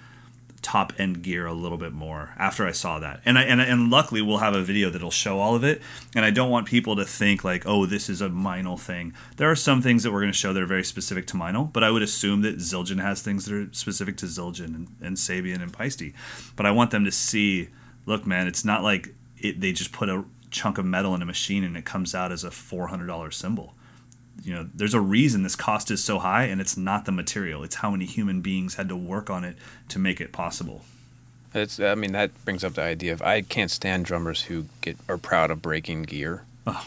top 0.64 0.94
end 0.98 1.22
gear 1.22 1.46
a 1.46 1.54
little 1.54 1.78
bit 1.78 1.94
more 1.94 2.34
after 2.38 2.66
I 2.66 2.72
saw 2.72 2.98
that. 3.00 3.22
And 3.26 3.38
I 3.38 3.44
and, 3.44 3.62
and 3.62 3.92
luckily 3.92 4.22
we'll 4.22 4.38
have 4.38 4.56
a 4.56 4.64
video 4.64 4.90
that'll 4.90 5.12
show 5.12 5.40
all 5.40 5.56
of 5.56 5.64
it. 5.64 5.82
And 6.16 6.26
I 6.26 6.32
don't 6.32 6.50
want 6.50 6.68
people 6.68 6.96
to 6.96 7.06
think 7.06 7.44
like, 7.44 7.64
oh, 7.68 7.86
this 7.86 8.10
is 8.10 8.22
a 8.22 8.30
Meinl 8.30 8.80
thing. 8.80 9.14
There 9.38 9.52
are 9.52 9.56
some 9.56 9.82
things 9.82 10.04
that 10.04 10.12
we're 10.12 10.22
going 10.22 10.32
to 10.32 10.38
show 10.38 10.54
that 10.54 10.64
are 10.64 10.66
very 10.66 10.84
specific 10.84 11.28
to 11.28 11.38
Meinl, 11.38 11.72
but 11.72 11.84
I 11.84 11.92
would 11.92 12.02
assume 12.02 12.42
that 12.42 12.58
Zildjian 12.58 13.02
has 13.02 13.22
things 13.22 13.46
that 13.46 13.54
are 13.54 13.68
specific 13.74 14.18
to 14.18 14.26
Zildjian 14.26 14.76
and, 14.76 14.88
and 15.02 15.18
Sabian 15.18 15.62
and 15.62 15.72
Paiste. 15.72 16.14
But 16.56 16.66
I 16.66 16.72
want 16.72 16.92
them 16.92 17.04
to 17.06 17.12
see, 17.12 17.70
look, 18.06 18.26
man, 18.26 18.48
it's 18.48 18.66
not 18.66 18.82
like 18.82 19.14
it, 19.38 19.60
they 19.60 19.74
just 19.74 19.92
put 19.92 20.10
a 20.10 20.24
chunk 20.50 20.78
of 20.78 20.86
metal 20.86 21.14
in 21.14 21.22
a 21.22 21.26
machine 21.26 21.64
and 21.64 21.76
it 21.76 21.84
comes 21.84 22.16
out 22.16 22.32
as 22.32 22.44
a 22.44 22.52
four 22.52 22.88
hundred 22.88 23.08
dollar 23.08 23.32
cymbal 23.32 23.76
you 24.44 24.54
know 24.54 24.68
there's 24.74 24.94
a 24.94 25.02
reason 25.02 25.44
this 25.44 25.56
cost 25.56 25.90
is 25.90 26.04
so 26.04 26.20
high 26.20 26.44
and 26.44 26.60
it's 26.60 26.78
not 26.78 27.06
the 27.06 27.12
material 27.12 27.64
it's 27.64 27.76
how 27.76 27.92
many 27.92 28.06
human 28.06 28.42
beings 28.42 28.76
had 28.76 28.90
to 28.90 28.96
work 28.96 29.30
on 29.30 29.44
it 29.44 29.56
to 29.90 30.00
make 30.00 30.20
it 30.20 30.32
possible 30.32 30.84
it's 31.54 31.80
i 31.80 31.96
mean 31.96 32.12
that 32.12 32.32
brings 32.46 32.64
up 32.64 32.74
the 32.74 32.82
idea 32.82 33.14
of 33.14 33.22
i 33.22 33.42
can't 33.42 33.72
stand 33.72 34.06
drummers 34.06 34.44
who 34.44 34.66
get 34.82 34.98
are 35.08 35.18
proud 35.18 35.52
of 35.52 35.62
breaking 35.62 36.04
gear 36.04 36.44
oh. 36.68 36.86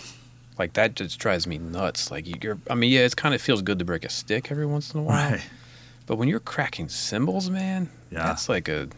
like 0.59 0.75
that 0.75 0.95
just 0.95 1.19
drives 1.19 1.47
me 1.47 1.59
nuts 1.59 2.11
like 2.11 2.43
you're 2.43 2.59
i 2.69 2.75
mean 2.75 2.93
yeah 2.93 3.01
it 3.01 3.17
kind 3.17 3.35
of 3.35 3.41
feels 3.41 3.63
good 3.63 3.79
to 3.79 3.85
break 3.85 4.05
a 4.05 4.11
stick 4.11 4.51
every 4.51 4.67
once 4.67 4.93
in 4.93 5.01
a 5.01 5.03
while 5.03 5.33
right. 5.33 5.47
but 6.07 6.17
when 6.17 6.29
you're 6.29 6.41
cracking 6.41 6.89
cymbals 6.89 7.49
man 7.51 7.89
yeah. 8.11 8.25
that's 8.25 8.49
like 8.49 8.69
a 8.69 8.89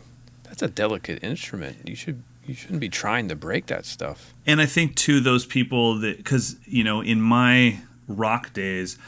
that's 0.44 0.62
a 0.62 0.68
delicate 0.68 1.22
instrument 1.22 1.76
you 1.84 1.94
should 1.94 2.22
you 2.48 2.54
shouldn't 2.54 2.80
be 2.80 2.88
trying 2.88 3.28
to 3.28 3.36
break 3.36 3.66
that 3.66 3.84
stuff. 3.84 4.32
And 4.46 4.60
I 4.60 4.66
think 4.66 4.96
too 4.96 5.20
those 5.20 5.44
people 5.44 5.98
that 5.98 6.16
because 6.16 6.56
you 6.64 6.82
know 6.82 7.02
in 7.02 7.20
my 7.20 7.80
rock 8.08 8.52
days 8.52 8.98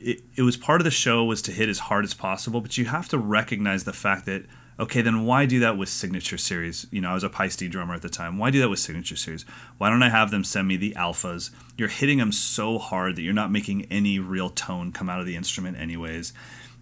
it, 0.00 0.22
it 0.36 0.42
was 0.42 0.56
part 0.56 0.80
of 0.80 0.84
the 0.84 0.90
show 0.90 1.24
was 1.24 1.40
to 1.42 1.52
hit 1.52 1.68
as 1.68 1.78
hard 1.80 2.04
as 2.04 2.14
possible 2.14 2.60
but 2.60 2.76
you 2.76 2.86
have 2.86 3.08
to 3.08 3.18
recognize 3.18 3.84
the 3.84 3.92
fact 3.92 4.26
that 4.26 4.44
okay 4.78 5.00
then 5.00 5.24
why 5.24 5.46
do 5.46 5.60
that 5.60 5.78
with 5.78 5.88
signature 5.88 6.38
series? 6.38 6.86
You 6.90 7.00
know 7.00 7.10
i 7.10 7.14
was 7.14 7.24
a 7.24 7.28
Paiste 7.28 7.68
drummer 7.70 7.94
at 7.94 8.02
the 8.02 8.08
time. 8.08 8.38
Why 8.38 8.50
do 8.50 8.60
that 8.60 8.68
with 8.68 8.78
signature 8.78 9.16
series? 9.16 9.44
Why 9.78 9.90
don't 9.90 10.02
i 10.02 10.08
have 10.08 10.30
them 10.30 10.44
send 10.44 10.68
me 10.68 10.76
the 10.76 10.92
alphas? 10.92 11.50
You're 11.76 11.88
hitting 11.88 12.18
them 12.18 12.32
so 12.32 12.78
hard 12.78 13.16
that 13.16 13.22
you're 13.22 13.32
not 13.32 13.50
making 13.50 13.86
any 13.90 14.18
real 14.18 14.50
tone 14.50 14.92
come 14.92 15.08
out 15.08 15.20
of 15.20 15.26
the 15.26 15.36
instrument 15.36 15.78
anyways. 15.78 16.32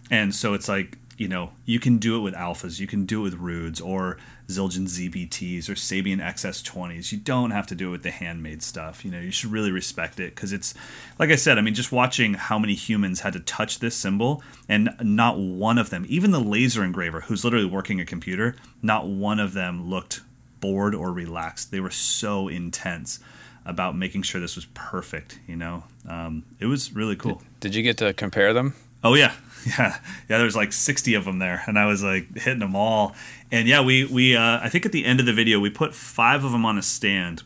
And 0.09 0.33
so 0.33 0.53
it's 0.53 0.67
like 0.67 0.97
you 1.15 1.27
know, 1.27 1.51
you 1.65 1.79
can 1.79 1.99
do 1.99 2.17
it 2.17 2.21
with 2.21 2.33
alphas, 2.33 2.79
you 2.79 2.87
can 2.87 3.05
do 3.05 3.21
it 3.21 3.23
with 3.23 3.35
Rudes 3.35 3.79
or 3.79 4.17
Zildjian 4.47 4.87
ZBTs 4.87 5.69
or 5.69 5.73
Sabian 5.73 6.21
XS20s. 6.21 7.11
You 7.11 7.17
don't 7.17 7.51
have 7.51 7.67
to 7.67 7.75
do 7.75 7.89
it 7.89 7.91
with 7.91 8.03
the 8.03 8.11
handmade 8.11 8.61
stuff. 8.61 9.05
You 9.05 9.11
know, 9.11 9.19
you 9.19 9.31
should 9.31 9.51
really 9.51 9.71
respect 9.71 10.19
it 10.19 10.35
because 10.35 10.53
it's, 10.53 10.73
like 11.17 11.29
I 11.29 11.35
said, 11.35 11.57
I 11.57 11.61
mean, 11.61 11.73
just 11.73 11.91
watching 11.91 12.33
how 12.33 12.59
many 12.59 12.75
humans 12.75 13.21
had 13.21 13.33
to 13.33 13.39
touch 13.39 13.79
this 13.79 13.95
cymbal 13.95 14.43
and 14.67 14.89
not 15.01 15.37
one 15.37 15.77
of 15.77 15.89
them, 15.89 16.05
even 16.09 16.31
the 16.31 16.39
laser 16.39 16.83
engraver 16.83 17.21
who's 17.21 17.43
literally 17.43 17.65
working 17.65 17.99
a 17.99 18.05
computer, 18.05 18.55
not 18.81 19.07
one 19.07 19.39
of 19.39 19.53
them 19.53 19.89
looked 19.89 20.21
bored 20.59 20.95
or 20.95 21.11
relaxed. 21.11 21.71
They 21.71 21.79
were 21.79 21.91
so 21.91 22.47
intense 22.47 23.19
about 23.65 23.95
making 23.95 24.21
sure 24.23 24.41
this 24.41 24.55
was 24.55 24.65
perfect. 24.73 25.39
You 25.47 25.55
know, 25.55 25.83
um, 26.07 26.43
it 26.59 26.65
was 26.65 26.93
really 26.93 27.15
cool. 27.15 27.35
Did, 27.35 27.59
did 27.59 27.75
you 27.75 27.83
get 27.83 27.97
to 27.97 28.13
compare 28.13 28.53
them? 28.53 28.73
Oh 29.03 29.15
yeah, 29.15 29.33
yeah, 29.65 29.97
yeah. 30.29 30.37
There's 30.37 30.55
like 30.55 30.71
60 30.71 31.15
of 31.15 31.25
them 31.25 31.39
there, 31.39 31.63
and 31.67 31.77
I 31.77 31.85
was 31.85 32.03
like 32.03 32.37
hitting 32.37 32.59
them 32.59 32.75
all. 32.75 33.15
And 33.53 33.67
yeah, 33.67 33.81
we 33.81 34.03
we 34.05 34.35
uh, 34.35 34.59
I 34.63 34.67
think 34.67 34.83
at 34.83 34.91
the 34.91 35.05
end 35.05 35.19
of 35.19 35.27
the 35.27 35.31
video 35.31 35.59
we 35.59 35.69
put 35.69 35.93
five 35.93 36.43
of 36.43 36.51
them 36.51 36.65
on 36.65 36.79
a 36.79 36.81
stand, 36.81 37.43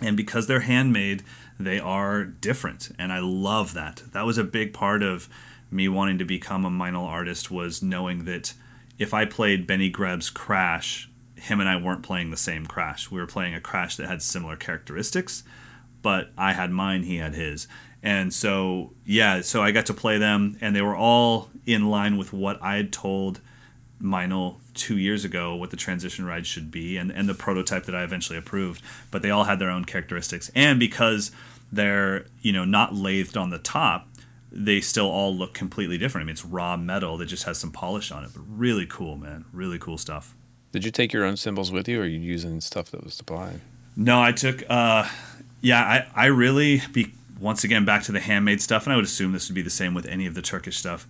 and 0.00 0.16
because 0.16 0.48
they're 0.48 0.60
handmade, 0.60 1.22
they 1.60 1.78
are 1.78 2.24
different, 2.24 2.90
and 2.98 3.12
I 3.12 3.20
love 3.20 3.72
that. 3.74 4.02
That 4.10 4.26
was 4.26 4.36
a 4.36 4.42
big 4.42 4.72
part 4.72 5.00
of 5.00 5.28
me 5.70 5.88
wanting 5.88 6.18
to 6.18 6.24
become 6.24 6.64
a 6.64 6.70
Meinl 6.70 7.06
artist 7.06 7.52
was 7.52 7.84
knowing 7.84 8.24
that 8.24 8.52
if 8.98 9.14
I 9.14 9.24
played 9.24 9.64
Benny 9.64 9.90
Greb's 9.90 10.28
Crash, 10.28 11.08
him 11.36 11.60
and 11.60 11.68
I 11.68 11.76
weren't 11.76 12.02
playing 12.02 12.32
the 12.32 12.36
same 12.36 12.66
Crash. 12.66 13.08
We 13.08 13.20
were 13.20 13.26
playing 13.28 13.54
a 13.54 13.60
Crash 13.60 13.94
that 13.98 14.08
had 14.08 14.22
similar 14.22 14.56
characteristics, 14.56 15.44
but 16.02 16.32
I 16.36 16.52
had 16.52 16.72
mine, 16.72 17.04
he 17.04 17.18
had 17.18 17.36
his 17.36 17.68
and 18.02 18.34
so, 18.34 18.92
yeah, 19.06 19.42
so 19.42 19.62
I 19.62 19.70
got 19.70 19.86
to 19.86 19.94
play 19.94 20.18
them, 20.18 20.58
and 20.60 20.74
they 20.74 20.82
were 20.82 20.96
all 20.96 21.50
in 21.64 21.88
line 21.88 22.16
with 22.16 22.32
what 22.32 22.60
I 22.60 22.74
had 22.74 22.92
told 22.92 23.40
Meinl 24.02 24.56
two 24.74 24.98
years 24.98 25.24
ago 25.24 25.54
what 25.54 25.70
the 25.70 25.76
transition 25.76 26.24
ride 26.24 26.46
should 26.46 26.70
be 26.70 26.96
and, 26.96 27.10
and 27.10 27.28
the 27.28 27.34
prototype 27.34 27.84
that 27.84 27.94
I 27.94 28.02
eventually 28.02 28.38
approved. 28.38 28.82
But 29.10 29.22
they 29.22 29.30
all 29.30 29.44
had 29.44 29.58
their 29.58 29.70
own 29.70 29.84
characteristics. 29.84 30.50
And 30.54 30.80
because 30.80 31.30
they're, 31.70 32.26
you 32.40 32.52
know, 32.52 32.64
not 32.64 32.94
lathed 32.94 33.36
on 33.36 33.50
the 33.50 33.58
top, 33.58 34.08
they 34.50 34.80
still 34.80 35.10
all 35.10 35.34
look 35.34 35.54
completely 35.54 35.96
different. 35.96 36.24
I 36.24 36.26
mean, 36.26 36.32
it's 36.32 36.44
raw 36.44 36.76
metal 36.76 37.16
that 37.16 37.26
just 37.26 37.44
has 37.44 37.58
some 37.58 37.70
polish 37.72 38.12
on 38.12 38.24
it, 38.24 38.30
but 38.34 38.42
really 38.46 38.86
cool, 38.86 39.16
man. 39.16 39.46
Really 39.52 39.78
cool 39.78 39.96
stuff. 39.96 40.34
Did 40.72 40.84
you 40.84 40.90
take 40.90 41.12
your 41.12 41.24
own 41.24 41.36
cymbals 41.36 41.72
with 41.72 41.88
you, 41.88 42.00
or 42.00 42.02
are 42.02 42.06
you 42.06 42.18
using 42.18 42.60
stuff 42.60 42.90
that 42.90 43.04
was 43.04 43.14
supplied? 43.14 43.60
No, 43.96 44.20
I 44.22 44.32
took. 44.32 44.62
Uh, 44.68 45.08
yeah, 45.60 45.80
I 45.82 46.24
I 46.24 46.26
really 46.26 46.82
be 46.92 47.12
once 47.40 47.64
again 47.64 47.84
back 47.84 48.02
to 48.04 48.12
the 48.12 48.20
handmade 48.20 48.60
stuff, 48.60 48.84
and 48.84 48.92
I 48.92 48.96
would 48.96 49.04
assume 49.04 49.32
this 49.32 49.48
would 49.48 49.54
be 49.54 49.62
the 49.62 49.70
same 49.70 49.94
with 49.94 50.06
any 50.06 50.26
of 50.26 50.34
the 50.34 50.42
Turkish 50.42 50.76
stuff. 50.76 51.06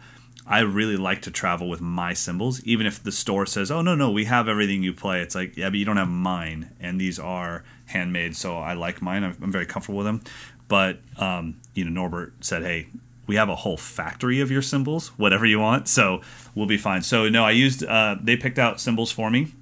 I 0.52 0.60
really 0.60 0.98
like 0.98 1.22
to 1.22 1.30
travel 1.30 1.66
with 1.66 1.80
my 1.80 2.12
cymbals, 2.12 2.62
even 2.64 2.84
if 2.84 3.02
the 3.02 3.10
store 3.10 3.46
says, 3.46 3.70
"Oh 3.70 3.80
no, 3.80 3.94
no, 3.94 4.10
we 4.10 4.26
have 4.26 4.48
everything 4.48 4.82
you 4.82 4.92
play." 4.92 5.22
It's 5.22 5.34
like, 5.34 5.56
yeah, 5.56 5.70
but 5.70 5.78
you 5.78 5.86
don't 5.86 5.96
have 5.96 6.10
mine, 6.10 6.68
and 6.78 7.00
these 7.00 7.18
are 7.18 7.64
handmade, 7.86 8.36
so 8.36 8.58
I 8.58 8.74
like 8.74 9.00
mine. 9.00 9.24
I'm, 9.24 9.34
I'm 9.42 9.50
very 9.50 9.64
comfortable 9.64 9.96
with 9.96 10.06
them. 10.06 10.20
But 10.68 10.98
um, 11.16 11.56
you 11.72 11.86
know, 11.86 11.90
Norbert 11.90 12.44
said, 12.44 12.62
"Hey, 12.64 12.88
we 13.26 13.36
have 13.36 13.48
a 13.48 13.56
whole 13.56 13.78
factory 13.78 14.42
of 14.42 14.50
your 14.50 14.60
cymbals, 14.60 15.08
whatever 15.16 15.46
you 15.46 15.58
want, 15.58 15.88
so 15.88 16.20
we'll 16.54 16.66
be 16.66 16.76
fine." 16.76 17.00
So 17.00 17.30
no, 17.30 17.46
I 17.46 17.52
used. 17.52 17.82
Uh, 17.82 18.16
they 18.20 18.36
picked 18.36 18.58
out 18.58 18.78
cymbals 18.78 19.10
for 19.10 19.30
me, 19.30 19.54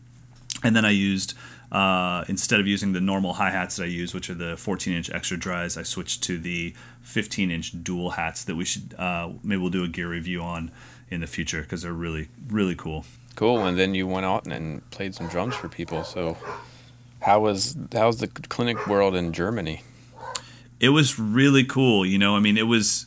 and 0.65 0.75
then 0.75 0.85
I 0.85 0.91
used. 0.91 1.35
Uh, 1.71 2.25
instead 2.27 2.59
of 2.59 2.67
using 2.67 2.95
the 2.95 3.01
normal 3.01 3.35
hi 3.35 3.51
hats 3.51 3.77
that 3.77 3.85
I 3.85 3.87
use, 3.87 4.13
which 4.13 4.29
are 4.29 4.35
the 4.35 4.57
14 4.57 4.93
inch 4.93 5.09
extra 5.09 5.37
dries, 5.37 5.77
I 5.77 5.85
switched 5.85 6.21
to 6.25 6.37
the 6.37 6.75
15 7.03 7.51
inch 7.51 7.83
dual 7.83 8.11
hats 8.11 8.45
that 8.45 8.57
we 8.57 8.65
should 8.65 8.95
uh, 8.99 9.31
maybe 9.43 9.61
we'll 9.61 9.71
do 9.71 9.85
a 9.85 9.89
gear 9.89 10.09
review 10.09 10.43
on 10.43 10.71
in 11.11 11.21
the 11.21 11.27
future 11.27 11.63
because 11.63 11.83
they're 11.83 11.93
really 11.93 12.29
really 12.49 12.75
cool. 12.75 13.05
Cool. 13.37 13.65
And 13.65 13.79
then 13.79 13.95
you 13.95 14.07
went 14.07 14.27
out 14.27 14.47
and 14.47 14.89
played 14.91 15.15
some 15.15 15.29
drums 15.29 15.55
for 15.55 15.69
people. 15.69 16.05
So 16.05 16.37
how 17.21 17.41
was 17.41 17.77
how's 17.93 18.19
the 18.19 18.29
clinic 18.29 18.87
world 18.87 19.15
in 19.15 19.33
Germany? 19.33 19.83
It 20.79 20.91
was 20.91 21.19
really 21.19 21.65
cool. 21.65 22.05
You 22.05 22.19
know, 22.19 22.37
I 22.37 22.41
mean, 22.41 22.57
it 22.57 22.67
was. 22.67 23.07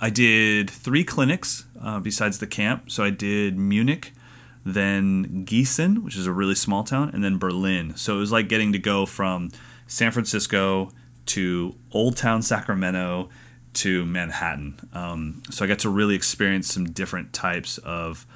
I 0.00 0.10
did 0.10 0.70
three 0.70 1.02
clinics 1.02 1.64
uh, 1.82 1.98
besides 1.98 2.38
the 2.38 2.46
camp. 2.46 2.90
So 2.90 3.02
I 3.02 3.10
did 3.10 3.58
Munich, 3.58 4.12
then 4.64 5.44
Gießen, 5.44 6.04
which 6.04 6.16
is 6.16 6.26
a 6.26 6.32
really 6.32 6.54
small 6.54 6.84
town, 6.84 7.10
and 7.12 7.24
then 7.24 7.36
Berlin. 7.38 7.96
So 7.96 8.16
it 8.16 8.20
was 8.20 8.30
like 8.30 8.48
getting 8.48 8.72
to 8.72 8.78
go 8.78 9.06
from 9.06 9.50
San 9.88 10.12
Francisco 10.12 10.92
to 11.28 11.74
Old 11.92 12.16
Town 12.16 12.42
Sacramento 12.42 13.28
to 13.74 14.04
Manhattan. 14.06 14.80
Um, 14.92 15.42
so 15.50 15.64
I 15.64 15.68
got 15.68 15.78
to 15.80 15.90
really 15.90 16.14
experience 16.14 16.72
some 16.72 16.90
different 16.90 17.32
types 17.32 17.78
of 17.78 18.26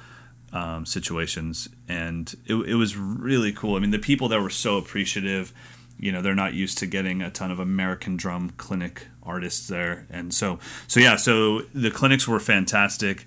um, 0.51 0.85
situations, 0.85 1.67
and 1.87 2.33
it, 2.45 2.55
it 2.55 2.75
was 2.75 2.95
really 2.95 3.51
cool. 3.51 3.75
I 3.75 3.79
mean, 3.79 3.91
the 3.91 3.99
people 3.99 4.27
that 4.29 4.41
were 4.41 4.49
so 4.49 4.77
appreciative. 4.77 5.53
You 5.99 6.11
know, 6.11 6.21
they're 6.21 6.35
not 6.35 6.53
used 6.53 6.79
to 6.79 6.87
getting 6.87 7.21
a 7.21 7.29
ton 7.29 7.51
of 7.51 7.59
American 7.59 8.17
drum 8.17 8.49
clinic 8.57 9.07
artists 9.21 9.67
there, 9.67 10.05
and 10.09 10.33
so 10.33 10.59
so 10.87 10.99
yeah. 10.99 11.15
So 11.15 11.61
the 11.73 11.91
clinics 11.91 12.27
were 12.27 12.39
fantastic, 12.39 13.25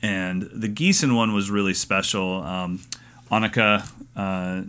and 0.00 0.48
the 0.52 0.68
Gießen 0.68 1.14
one 1.14 1.34
was 1.34 1.50
really 1.50 1.74
special. 1.74 2.42
Um, 2.42 2.80
Anika. 3.30 3.90
Uh, 4.16 4.62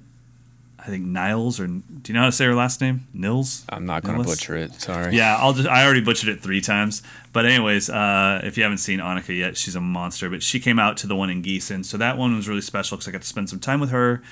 I 0.89 0.91
think 0.91 1.05
Niles 1.05 1.59
or 1.59 1.67
do 1.67 1.83
you 2.07 2.13
know 2.15 2.21
how 2.21 2.25
to 2.25 2.31
say 2.31 2.45
her 2.45 2.55
last 2.55 2.81
name? 2.81 3.07
Nils. 3.13 3.63
I'm 3.69 3.85
not 3.85 4.03
going 4.03 4.17
to 4.17 4.23
butcher 4.23 4.57
it. 4.57 4.73
Sorry. 4.73 5.15
Yeah, 5.15 5.37
I'll 5.37 5.53
just. 5.53 5.67
I 5.67 5.85
already 5.85 6.01
butchered 6.01 6.29
it 6.29 6.41
three 6.41 6.61
times. 6.61 7.03
But 7.31 7.45
anyways, 7.45 7.91
uh, 7.91 8.41
if 8.43 8.57
you 8.57 8.63
haven't 8.63 8.79
seen 8.79 8.99
Anika 8.99 9.37
yet, 9.37 9.55
she's 9.55 9.75
a 9.75 9.81
monster. 9.81 10.31
But 10.31 10.41
she 10.41 10.59
came 10.59 10.79
out 10.79 10.97
to 10.97 11.07
the 11.07 11.15
one 11.15 11.29
in 11.29 11.43
Gießen, 11.43 11.85
so 11.85 11.97
that 11.97 12.17
one 12.17 12.35
was 12.35 12.49
really 12.49 12.61
special 12.61 12.97
because 12.97 13.07
I 13.07 13.11
got 13.11 13.21
to 13.21 13.27
spend 13.27 13.51
some 13.51 13.59
time 13.59 13.79
with 13.79 13.91
her. 13.91 14.23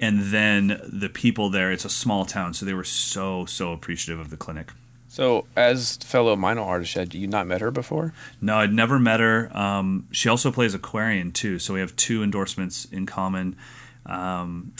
And 0.00 0.32
then 0.32 0.80
the 0.82 1.08
people 1.08 1.50
there. 1.50 1.70
It's 1.70 1.84
a 1.84 1.88
small 1.88 2.24
town, 2.24 2.52
so 2.52 2.66
they 2.66 2.74
were 2.74 2.82
so 2.82 3.44
so 3.46 3.72
appreciative 3.72 4.18
of 4.18 4.30
the 4.30 4.36
clinic. 4.36 4.72
So, 5.08 5.46
as 5.54 5.98
fellow 5.98 6.34
Meinl 6.34 6.66
artist, 6.66 6.94
had 6.94 7.14
you 7.14 7.28
not 7.28 7.46
met 7.46 7.60
her 7.60 7.70
before? 7.70 8.12
No, 8.40 8.58
I'd 8.58 8.72
never 8.72 8.98
met 8.98 9.20
her. 9.20 9.56
Um, 9.56 10.08
she 10.10 10.28
also 10.28 10.50
plays 10.50 10.74
Aquarian 10.74 11.30
too, 11.30 11.60
so 11.60 11.74
we 11.74 11.80
have 11.80 11.94
two 11.94 12.24
endorsements 12.24 12.86
in 12.86 13.06
common. 13.06 13.56
Um, 14.04 14.72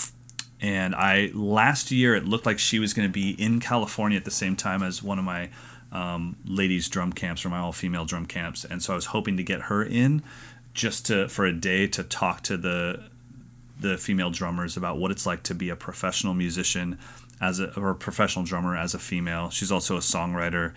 and 0.61 0.95
I 0.95 1.31
last 1.35 1.90
year 1.90 2.14
it 2.14 2.25
looked 2.25 2.47
like 2.47 2.59
she 2.59 2.79
was 2.79 2.95
going 2.95 3.09
to 3.09 3.12
be 3.12 3.31
in 3.31 3.61
California 3.61 4.16
at 4.16 4.25
the 4.25 4.31
same 4.31 4.57
time 4.57 4.83
as 4.83 5.03
one 5.03 5.19
of 5.19 5.25
my 5.25 5.51
um, 5.92 6.37
ladies 6.45 6.88
drum 6.88 7.12
camps 7.12 7.45
or 7.45 7.49
my 7.49 7.59
all 7.59 7.73
female 7.73 8.05
drum 8.05 8.27
camps, 8.27 8.64
and 8.64 8.83
so 8.83 8.92
I 8.92 8.97
was 8.97 9.07
hoping 9.07 9.37
to 9.37 9.42
get 9.42 9.62
her 9.62 9.85
in 9.85 10.23
just 10.75 11.07
to 11.07 11.29
for 11.29 11.47
a 11.47 11.53
day 11.53 11.87
to 11.88 12.03
talk 12.03 12.42
to 12.42 12.57
the 12.57 13.03
the 13.79 13.99
female 13.99 14.31
drummers 14.31 14.77
about 14.77 14.99
what 14.99 15.11
it's 15.11 15.27
like 15.27 15.42
to 15.45 15.55
be 15.55 15.69
a 15.69 15.77
professional 15.77 16.35
musician 16.35 16.99
as 17.40 17.61
a 17.61 17.79
or 17.79 17.90
a 17.90 17.95
professional 17.95 18.45
drummer 18.45 18.77
as 18.77 18.95
a 18.95 18.99
female. 18.99 19.51
She's 19.51 19.73
also 19.73 19.97
a 19.97 20.01
songwriter, 20.01 20.73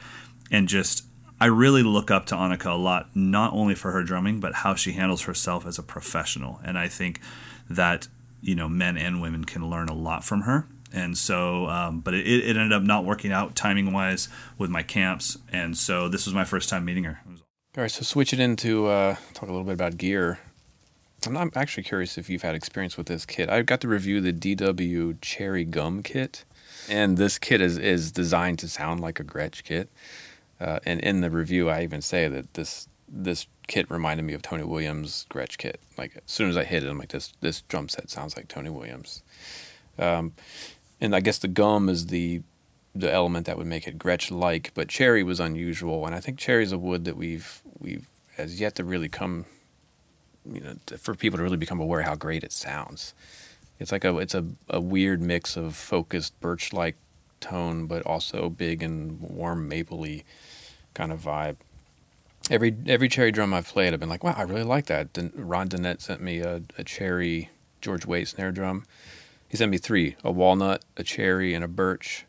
and 0.52 0.68
just 0.68 1.06
I 1.40 1.46
really 1.46 1.84
look 1.84 2.12
up 2.12 2.26
to 2.28 2.36
Anika 2.36 2.72
a 2.72 2.78
lot, 2.78 3.16
not 3.16 3.54
only 3.54 3.76
for 3.76 3.92
her 3.92 4.04
drumming, 4.04 4.40
but 4.40 4.56
how 4.56 4.76
she 4.76 4.92
handles 4.92 5.22
herself 5.24 5.66
as 5.66 5.80
a 5.80 5.84
professional, 5.84 6.60
and 6.64 6.78
I 6.78 6.88
think 6.88 7.22
that 7.70 8.08
you 8.42 8.56
know 8.56 8.70
men 8.70 8.98
and 8.98 9.22
women 9.22 9.46
can 9.46 9.70
learn 9.70 9.90
a 9.90 9.94
lot 9.94 10.24
from 10.24 10.42
her. 10.42 10.68
And 10.92 11.18
so 11.18 11.68
um, 11.68 12.00
but 12.00 12.14
it, 12.14 12.26
it 12.26 12.58
ended 12.58 12.74
up 12.74 12.84
not 12.84 13.06
working 13.06 13.32
out 13.32 13.56
timing 13.56 13.94
wise 13.94 14.28
with 14.58 14.70
my 14.70 14.84
camps. 14.84 15.38
And 15.52 15.78
so 15.78 16.10
this 16.10 16.26
was 16.26 16.34
my 16.34 16.46
first 16.46 16.70
time 16.70 16.86
meeting 16.86 17.04
her. 17.04 17.22
All 17.78 17.84
right 17.84 17.92
so 17.92 18.02
switch 18.02 18.34
it 18.34 18.40
into 18.40 18.88
uh, 18.88 19.16
talk 19.34 19.50
a 19.50 19.52
little 19.52 19.66
bit 19.66 19.74
about 19.74 19.98
gear. 19.98 20.40
I'm 21.26 21.34
not 21.34 21.56
actually 21.58 21.84
curious 21.84 22.18
if 22.18 22.30
you've 22.30 22.44
had 22.44 22.56
experience 22.56 22.96
with 22.96 23.08
this 23.08 23.26
kit. 23.26 23.50
I 23.50 23.62
got 23.62 23.82
to 23.82 23.90
review 23.90 24.22
the 24.22 24.32
dw 24.32 25.18
cherry 25.22 25.66
gum 25.66 26.02
kit. 26.02 26.46
And 26.88 27.18
this 27.18 27.38
kit 27.38 27.62
is, 27.62 27.78
is 27.78 28.12
designed 28.12 28.58
to 28.60 28.70
sound 28.70 29.02
like 29.02 29.20
a 29.20 29.24
gretsch 29.24 29.64
kit. 29.64 29.90
Uh, 30.62 30.80
and 30.86 31.00
in 31.02 31.22
the 31.22 31.30
review 31.30 31.70
i 31.70 31.84
even 31.84 32.02
say 32.02 32.28
that 32.28 32.54
this 32.54 32.88
this 33.08 33.48
kit 33.70 33.90
reminded 33.90 34.24
me 34.24 34.34
of 34.34 34.42
Tony 34.42 34.64
Williams' 34.64 35.26
Gretsch 35.30 35.58
kit. 35.58 35.80
Like 35.98 36.18
as 36.18 36.24
soon 36.26 36.50
as 36.50 36.58
I 36.58 36.66
hit 36.66 36.84
it, 36.84 36.90
I'm 36.90 36.98
like, 36.98 37.10
this 37.10 37.32
this 37.40 37.62
drum 37.62 37.88
set 37.88 38.10
sounds 38.10 38.36
like 38.36 38.50
Tony 38.50 38.70
Williams. 38.70 39.22
Um, 39.98 40.34
and 41.00 41.16
I 41.16 41.22
guess 41.22 41.38
the 41.38 41.48
gum 41.48 41.88
is 41.88 42.08
the 42.08 42.42
the 42.96 43.12
element 43.12 43.46
that 43.46 43.58
would 43.58 43.68
make 43.68 43.88
it 43.88 43.98
Gretsch 43.98 44.32
like, 44.32 44.72
but 44.74 44.90
cherry 44.90 45.24
was 45.24 45.40
unusual, 45.40 46.06
and 46.06 46.14
I 46.14 46.20
think 46.20 46.38
cherry 46.38 46.64
is 46.64 46.74
a 46.74 46.78
wood 46.78 47.06
that 47.06 47.16
we've 47.16 47.62
we've 47.80 48.08
has 48.36 48.60
yet 48.60 48.76
to 48.76 48.84
really 48.84 49.08
come, 49.08 49.46
you 50.52 50.62
know, 50.62 50.76
for 50.98 51.14
people 51.14 51.38
to 51.38 51.44
really 51.44 51.58
become 51.58 51.80
aware 51.80 52.02
how 52.02 52.16
great 52.16 52.44
it 52.44 52.52
sounds. 52.52 53.14
It's 53.80 53.92
like 53.94 54.04
a 54.04 54.18
it's 54.18 54.34
a, 54.34 54.46
a 54.68 54.82
weird 54.82 55.22
mix 55.22 55.56
of 55.56 55.76
focused 55.76 56.38
birch 56.42 56.74
like 56.74 56.98
tone, 57.40 57.86
but 57.86 58.02
also 58.06 58.50
big 58.50 58.82
and 58.82 59.22
warm 59.22 59.70
mapley 59.70 60.24
kind 60.96 61.12
of 61.12 61.22
vibe 61.22 61.58
every 62.50 62.76
every 62.88 63.10
cherry 63.10 63.32
drum 63.32 63.54
I've 63.54 63.68
played, 63.68 63.94
I've 63.94 64.00
been 64.00 64.10
like, 64.10 64.24
wow, 64.24 64.36
I 64.38 64.44
really 64.44 64.64
like 64.64 64.88
that. 64.88 65.14
Then 65.14 65.30
Ronn 65.32 65.70
Dunnett 65.70 66.02
sent 66.02 66.22
me 66.22 66.40
a, 66.40 66.62
a 66.78 66.84
cherry 66.84 67.50
George 67.82 68.06
Way 68.06 68.26
snare 68.26 68.52
drum. 68.52 68.86
He 69.48 69.58
sent 69.58 69.72
me 69.72 69.78
three: 69.78 70.16
a 70.24 70.32
walnut, 70.32 70.84
a 70.98 71.04
cherry, 71.04 71.54
and 71.54 71.64
a 71.64 71.68
birch. 71.68 72.26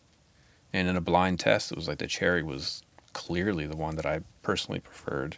And 0.73 0.89
in 0.89 0.97
a 0.97 1.01
blind 1.01 1.41
test, 1.41 1.73
it 1.73 1.77
was 1.77 1.89
like 1.89 1.99
the 1.99 2.07
cherry 2.07 2.45
was 2.45 2.83
clearly 3.13 3.67
the 3.67 3.77
one 3.77 3.97
that 3.97 4.07
I 4.07 4.21
personally 4.43 4.79
preferred. 4.79 5.37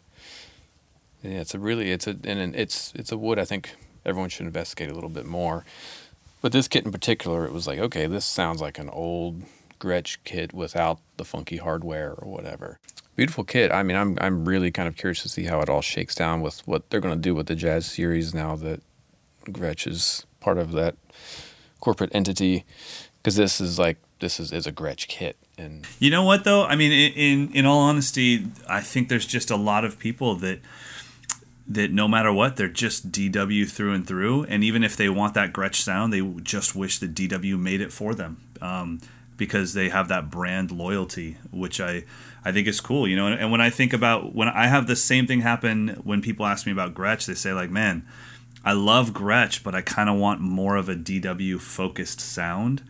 Yeah, 1.23 1.41
it's 1.41 1.55
a 1.55 1.59
really 1.59 1.91
it's 1.91 2.07
a 2.07 2.17
and 2.25 2.55
it's 2.55 2.93
it's 2.95 3.13
a 3.13 3.17
wood 3.17 3.39
I 3.39 3.45
think 3.45 3.75
everyone 4.05 4.29
should 4.29 4.47
investigate 4.47 4.91
a 4.91 4.95
little 4.95 5.11
bit 5.11 5.25
more. 5.25 5.65
But 6.41 6.53
this 6.53 6.67
kit 6.67 6.85
in 6.85 6.91
particular, 6.91 7.47
it 7.47 7.53
was 7.53 7.69
like, 7.69 7.79
okay, 7.79 8.07
this 8.07 8.25
sounds 8.25 8.61
like 8.61 8.79
an 8.79 8.91
old 8.91 9.43
Gretsch 9.83 10.19
kit 10.23 10.53
without 10.53 11.01
the 11.17 11.25
funky 11.25 11.57
hardware 11.57 12.13
or 12.13 12.31
whatever. 12.31 12.79
Beautiful 13.17 13.43
kit. 13.43 13.73
I 13.73 13.83
mean, 13.83 13.97
I'm 13.97 14.17
I'm 14.21 14.45
really 14.45 14.71
kind 14.71 14.89
of 14.89 14.97
curious 14.97 15.23
to 15.23 15.29
see 15.29 15.45
how 15.45 15.61
it 15.61 15.69
all 15.69 15.83
shakes 15.83 16.15
down 16.15 16.41
with 16.41 16.67
what 16.69 16.89
they're 16.89 17.01
going 17.01 17.15
to 17.15 17.21
do 17.21 17.35
with 17.35 17.47
the 17.47 17.57
jazz 17.57 17.87
series 17.87 18.33
now 18.33 18.55
that 18.57 18.81
Gretsch 19.47 19.87
is 19.89 20.25
part 20.41 20.57
of 20.57 20.73
that 20.73 20.95
corporate 21.81 22.15
entity. 22.15 22.65
Because 23.19 23.37
this 23.37 23.61
is 23.61 23.79
like 23.79 23.99
this 24.21 24.39
is, 24.41 24.53
is 24.53 24.67
a 24.67 24.73
Gretsch 24.73 25.09
kit. 25.09 25.37
And 25.59 25.87
you 25.99 26.11
know 26.11 26.23
what 26.23 26.45
though? 26.45 26.65
I 26.65 26.77
mean, 26.77 26.93
in 26.93 27.53
in 27.53 27.67
all 27.67 27.81
honesty, 27.81 28.47
I 28.69 28.81
think 28.81 29.09
there's 29.09 29.27
just 29.27 29.51
a 29.51 29.57
lot 29.57 29.85
of 29.85 29.99
people 29.99 30.37
that 30.37 30.61
that 31.67 31.91
no 31.91 32.09
matter 32.09 32.33
what, 32.33 32.57
they're 32.57 32.69
just 32.69 33.13
DW 33.13 33.69
through 33.69 33.95
and 33.95 34.07
through. 34.07 34.45
And 34.45 34.65
even 34.65 34.85
if 34.85 34.97
they 34.97 35.09
want 35.09 35.35
that 35.35 35.53
Gretsch 35.53 35.77
sound, 35.77 36.13
they 36.13 36.21
just 36.43 36.75
wish 36.75 36.99
that 37.01 37.15
DW 37.15 37.59
made 37.59 37.81
it 37.81 37.93
for 37.93 38.15
them. 38.15 38.41
Um, 38.61 39.01
because 39.37 39.75
they 39.75 39.89
have 39.89 40.09
that 40.09 40.31
brand 40.31 40.71
loyalty, 40.71 41.37
which 41.51 41.81
I 41.81 42.05
I 42.45 42.53
think 42.53 42.67
is 42.67 42.81
cool. 42.81 43.07
You 43.07 43.17
know, 43.17 43.27
and, 43.27 43.41
and, 43.41 43.51
when 43.51 43.61
I 43.61 43.71
think 43.71 43.93
about 43.93 44.35
when 44.35 44.49
I 44.49 44.67
have 44.67 44.87
the 44.87 44.97
same 44.97 45.27
thing 45.27 45.41
happen 45.41 46.01
when 46.05 46.23
people 46.23 46.47
ask 46.47 46.67
me 46.67 46.73
about 46.73 46.95
Gretsch, 46.95 47.27
they 47.27 47.35
say 47.35 47.53
like, 47.53 47.71
man, 47.71 48.07
I 48.65 48.73
love 48.73 49.11
Gretsch, 49.11 49.63
but 49.63 49.75
I 49.75 49.83
kind 49.83 50.09
of 50.09 50.17
want 50.17 50.41
more 50.41 50.77
of 50.77 50.89
a 50.89 50.95
DW 50.95 51.61
focused 51.61 52.21
sound. 52.21 52.83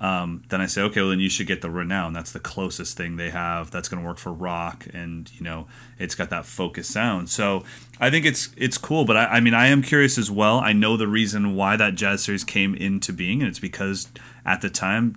Um, 0.00 0.44
then 0.48 0.62
I 0.62 0.66
say, 0.66 0.80
okay, 0.80 1.02
well 1.02 1.10
then 1.10 1.20
you 1.20 1.28
should 1.28 1.46
get 1.46 1.60
the 1.60 1.68
Renown. 1.68 2.14
That's 2.14 2.32
the 2.32 2.40
closest 2.40 2.96
thing 2.96 3.16
they 3.16 3.28
have. 3.28 3.70
That's 3.70 3.86
going 3.86 4.02
to 4.02 4.08
work 4.08 4.16
for 4.16 4.32
rock, 4.32 4.86
and 4.94 5.30
you 5.34 5.44
know, 5.44 5.66
it's 5.98 6.14
got 6.14 6.30
that 6.30 6.46
focused 6.46 6.90
sound. 6.90 7.28
So 7.28 7.64
I 8.00 8.08
think 8.08 8.24
it's 8.24 8.48
it's 8.56 8.78
cool. 8.78 9.04
But 9.04 9.18
I, 9.18 9.24
I 9.26 9.40
mean, 9.40 9.52
I 9.52 9.66
am 9.66 9.82
curious 9.82 10.16
as 10.16 10.30
well. 10.30 10.58
I 10.58 10.72
know 10.72 10.96
the 10.96 11.06
reason 11.06 11.54
why 11.54 11.76
that 11.76 11.96
jazz 11.96 12.22
series 12.24 12.44
came 12.44 12.74
into 12.74 13.12
being, 13.12 13.42
and 13.42 13.48
it's 13.48 13.58
because 13.58 14.08
at 14.46 14.62
the 14.62 14.70
time 14.70 15.16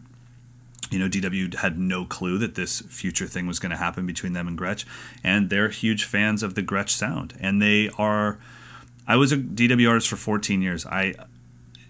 you 0.94 1.00
know, 1.00 1.10
DW 1.10 1.56
had 1.56 1.78
no 1.78 2.06
clue 2.06 2.38
that 2.38 2.56
this 2.56 2.82
future 2.82 3.28
thing 3.28 3.48
was 3.48 3.60
going 3.60 3.72
to 3.72 3.78
happen 3.78 4.06
between 4.06 4.34
them 4.34 4.48
and 4.48 4.58
Gretsch, 4.58 4.86
and 5.24 5.50
they're 5.50 5.70
huge 5.70 6.04
fans 6.06 6.44
of 6.44 6.56
the 6.56 6.64
Gretsch 6.64 6.90
sound. 6.92 7.34
And 7.40 7.62
they 7.62 7.90
are. 7.98 8.40
I 9.06 9.18
was 9.18 9.32
a 9.32 9.38
DW 9.38 9.90
artist 9.90 10.08
for 10.08 10.16
14 10.16 10.62
years. 10.62 10.86
I 10.86 11.16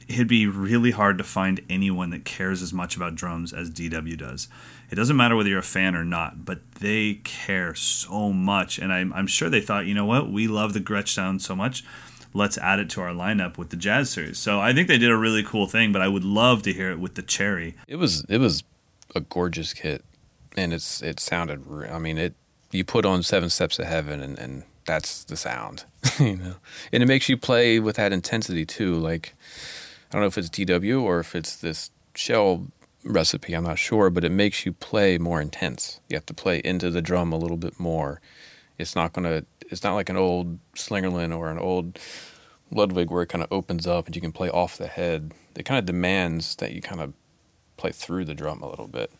it'd 0.07 0.27
be 0.27 0.47
really 0.47 0.91
hard 0.91 1.17
to 1.17 1.23
find 1.23 1.61
anyone 1.69 2.09
that 2.11 2.25
cares 2.25 2.61
as 2.61 2.73
much 2.73 2.95
about 2.95 3.15
drums 3.15 3.53
as 3.53 3.69
DW 3.69 4.17
does. 4.17 4.47
It 4.89 4.95
doesn't 4.95 5.15
matter 5.15 5.35
whether 5.35 5.49
you're 5.49 5.59
a 5.59 5.63
fan 5.63 5.95
or 5.95 6.03
not, 6.03 6.45
but 6.45 6.59
they 6.79 7.15
care 7.23 7.73
so 7.73 8.31
much. 8.31 8.77
And 8.77 8.91
I'm, 8.91 9.13
I'm 9.13 9.27
sure 9.27 9.49
they 9.49 9.61
thought, 9.61 9.85
you 9.85 9.93
know 9.93 10.05
what, 10.05 10.31
we 10.31 10.47
love 10.47 10.73
the 10.73 10.81
Gretsch 10.81 11.09
sound 11.09 11.41
so 11.41 11.55
much. 11.55 11.83
Let's 12.33 12.57
add 12.57 12.79
it 12.79 12.89
to 12.91 13.01
our 13.01 13.11
lineup 13.11 13.57
with 13.57 13.69
the 13.69 13.77
Jazz 13.77 14.09
series. 14.09 14.39
So 14.39 14.59
I 14.59 14.73
think 14.73 14.87
they 14.87 14.97
did 14.97 15.11
a 15.11 15.17
really 15.17 15.43
cool 15.43 15.67
thing, 15.67 15.91
but 15.91 16.01
I 16.01 16.07
would 16.07 16.23
love 16.23 16.63
to 16.63 16.73
hear 16.73 16.91
it 16.91 16.99
with 16.99 17.15
the 17.15 17.21
Cherry. 17.21 17.75
It 17.87 17.97
was 17.97 18.25
it 18.27 18.39
was 18.39 18.63
a 19.15 19.21
gorgeous 19.21 19.73
kit, 19.73 20.03
and 20.55 20.73
it's 20.73 21.01
it 21.01 21.19
sounded. 21.19 21.63
I 21.91 21.99
mean, 21.99 22.17
it 22.17 22.33
you 22.71 22.83
put 22.83 23.05
on 23.05 23.23
Seven 23.23 23.49
Steps 23.49 23.75
to 23.77 23.85
Heaven, 23.85 24.21
and, 24.21 24.37
and 24.39 24.63
that's 24.85 25.23
the 25.23 25.37
sound, 25.37 25.85
you 26.19 26.35
know, 26.35 26.55
and 26.91 27.03
it 27.03 27.05
makes 27.05 27.29
you 27.29 27.37
play 27.37 27.79
with 27.79 27.95
that 27.97 28.11
intensity 28.11 28.65
too. 28.65 28.95
Like 28.95 29.33
I 30.09 30.13
don't 30.13 30.21
know 30.21 30.27
if 30.27 30.37
it's 30.37 30.49
DW 30.49 31.01
or 31.01 31.19
if 31.19 31.35
it's 31.35 31.55
this 31.55 31.91
shell 32.15 32.67
recipe. 33.03 33.53
I'm 33.53 33.63
not 33.63 33.79
sure, 33.79 34.09
but 34.09 34.23
it 34.23 34.31
makes 34.31 34.65
you 34.65 34.73
play 34.73 35.17
more 35.17 35.41
intense. 35.41 35.99
You 36.09 36.15
have 36.15 36.25
to 36.27 36.33
play 36.33 36.61
into 36.63 36.89
the 36.89 37.01
drum 37.01 37.31
a 37.31 37.37
little 37.37 37.57
bit 37.57 37.79
more. 37.79 38.21
It's 38.77 38.95
not 38.95 39.13
gonna. 39.13 39.45
It's 39.69 39.83
not 39.83 39.95
like 39.95 40.09
an 40.09 40.17
old 40.17 40.59
Slingerland 40.75 41.35
or 41.37 41.49
an 41.49 41.59
old 41.59 41.99
Ludwig 42.71 43.09
where 43.09 43.23
it 43.23 43.27
kind 43.27 43.43
of 43.43 43.51
opens 43.51 43.87
up 43.87 44.07
and 44.07 44.15
you 44.15 44.21
can 44.21 44.31
play 44.31 44.49
off 44.49 44.77
the 44.77 44.87
head. 44.87 45.33
It 45.55 45.63
kind 45.63 45.79
of 45.79 45.85
demands 45.85 46.55
that 46.57 46.73
you 46.73 46.81
kind 46.81 47.01
of 47.01 47.13
play 47.77 47.91
through 47.91 48.25
the 48.25 48.33
drum 48.33 48.61
a 48.61 48.69
little 48.69 48.87
bit, 48.87 49.11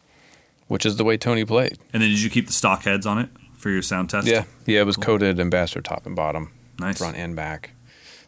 which 0.67 0.85
is 0.85 0.97
the 0.97 1.03
way 1.03 1.17
Tony 1.17 1.45
played. 1.45 1.77
And 1.93 2.01
then 2.01 2.09
did 2.09 2.21
you 2.21 2.29
keep 2.29 2.47
the 2.47 2.53
stock 2.53 2.83
heads 2.83 3.05
on 3.05 3.17
it 3.19 3.29
for 3.57 3.69
your 3.69 3.81
sound 3.81 4.09
test? 4.09 4.27
Yeah, 4.27 4.43
yeah, 4.65 4.81
it 4.81 4.85
was 4.85 4.97
coated 4.97 5.39
ambassador 5.39 5.81
top 5.81 6.05
and 6.05 6.15
bottom, 6.15 6.51
Nice. 6.79 6.97
front 6.97 7.17
and 7.17 7.35
back. 7.35 7.71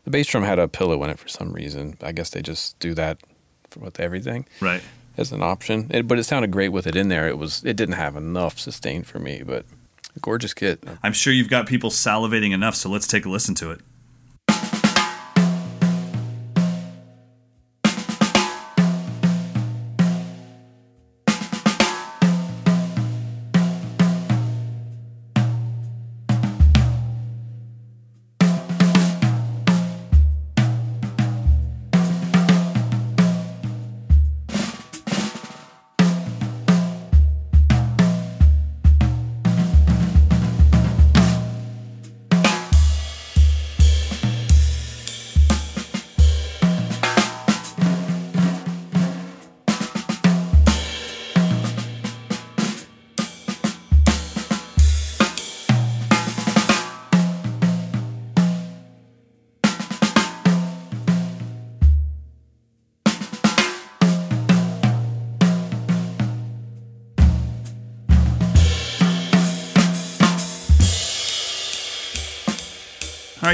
The 0.03 0.11
bass 0.11 0.27
drum 0.27 0.43
had 0.43 0.59
a 0.59 0.67
pillow 0.67 1.03
in 1.03 1.09
it 1.09 1.17
for 1.19 1.27
some 1.27 1.51
reason. 1.53 1.97
I 2.01 2.11
guess 2.11 2.29
they 2.29 2.41
just 2.41 2.77
do 2.79 2.93
that 2.93 3.17
for, 3.69 3.79
with 3.79 3.99
everything 3.99 4.45
Right. 4.61 4.81
as 5.17 5.31
an 5.31 5.41
option. 5.41 5.87
It, 5.89 6.07
but 6.07 6.19
it 6.19 6.23
sounded 6.25 6.51
great 6.51 6.69
with 6.69 6.85
it 6.85 6.95
in 6.95 7.07
there. 7.09 7.27
It 7.27 7.37
was 7.37 7.63
it 7.65 7.75
didn't 7.75 7.95
have 7.95 8.15
enough 8.15 8.59
sustain 8.59 9.03
for 9.03 9.17
me, 9.19 9.41
but 9.45 9.65
gorgeous 10.21 10.53
kit. 10.53 10.83
I'm 11.03 11.13
sure 11.13 11.33
you've 11.33 11.49
got 11.49 11.65
people 11.67 11.89
salivating 11.89 12.51
enough, 12.53 12.75
so 12.75 12.87
let's 12.89 13.07
take 13.07 13.25
a 13.25 13.29
listen 13.29 13.55
to 13.55 13.71
it. 13.71 13.81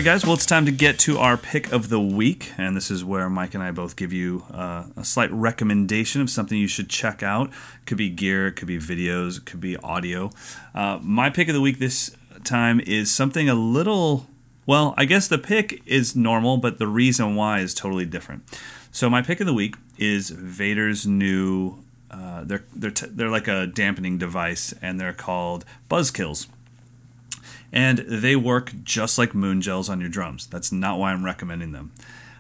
Right, 0.02 0.06
guys. 0.06 0.26
Well, 0.26 0.34
it's 0.34 0.48
time 0.48 0.66
to 0.66 0.72
get 0.72 0.98
to 1.02 1.20
our 1.20 1.38
pick 1.38 1.72
of 1.72 1.90
the 1.90 2.02
week, 2.02 2.54
and 2.58 2.76
this 2.76 2.90
is 2.90 3.06
where 3.06 3.30
Mike 3.30 3.54
and 3.54 3.62
I 3.62 3.70
both 3.70 3.96
give 3.96 4.12
you 4.12 4.44
uh, 4.52 4.86
a 4.98 5.06
slight 5.06 5.32
recommendation 5.32 6.22
of 6.22 6.30
something 6.32 6.58
you 6.58 6.68
should 6.68 6.90
check 6.90 7.22
out. 7.22 7.52
Could 7.86 8.00
be 8.00 8.10
gear, 8.10 8.48
it 8.48 8.54
could 8.54 8.68
be 8.68 8.80
videos, 8.80 9.38
it 9.38 9.46
could 9.46 9.62
be 9.62 9.78
audio. 9.78 10.32
Uh, 10.74 10.98
my 11.04 11.30
pick 11.30 11.50
of 11.50 11.54
the 11.54 11.62
week 11.62 11.78
this 11.78 12.18
time 12.44 12.80
is 12.80 13.12
something 13.12 13.48
a 13.48 13.54
little. 13.54 14.26
Well, 14.66 14.96
I 14.98 15.06
guess 15.06 15.28
the 15.28 15.38
pick 15.38 15.84
is 15.86 16.16
normal, 16.16 16.58
but 16.58 16.80
the 16.80 16.88
reason 16.88 17.36
why 17.36 17.60
is 17.60 17.76
totally 17.76 18.08
different. 18.08 18.42
So 18.92 19.08
my 19.08 19.22
pick 19.22 19.40
of 19.40 19.46
the 19.46 19.54
week 19.54 19.76
is 20.00 20.32
Vater's 20.32 21.06
new. 21.06 21.78
Uh, 22.10 22.44
they're 22.44 22.64
they're 22.76 22.90
t- 22.90 23.06
they're 23.08 23.30
like 23.30 23.48
a 23.48 23.68
dampening 23.68 24.18
device, 24.18 24.74
and 24.82 25.00
they're 25.00 25.14
called 25.14 25.64
Buzzkills 25.92 26.48
and 27.72 28.00
they 28.00 28.36
work 28.36 28.74
just 28.84 29.18
like 29.18 29.34
moon 29.34 29.62
gels 29.62 29.90
on 29.90 30.02
your 30.02 30.10
drums. 30.10 30.48
That's 30.48 30.72
not 30.72 31.00
why 31.00 31.12
I'm 31.12 31.26
recommending 31.26 31.72
them. 31.72 31.92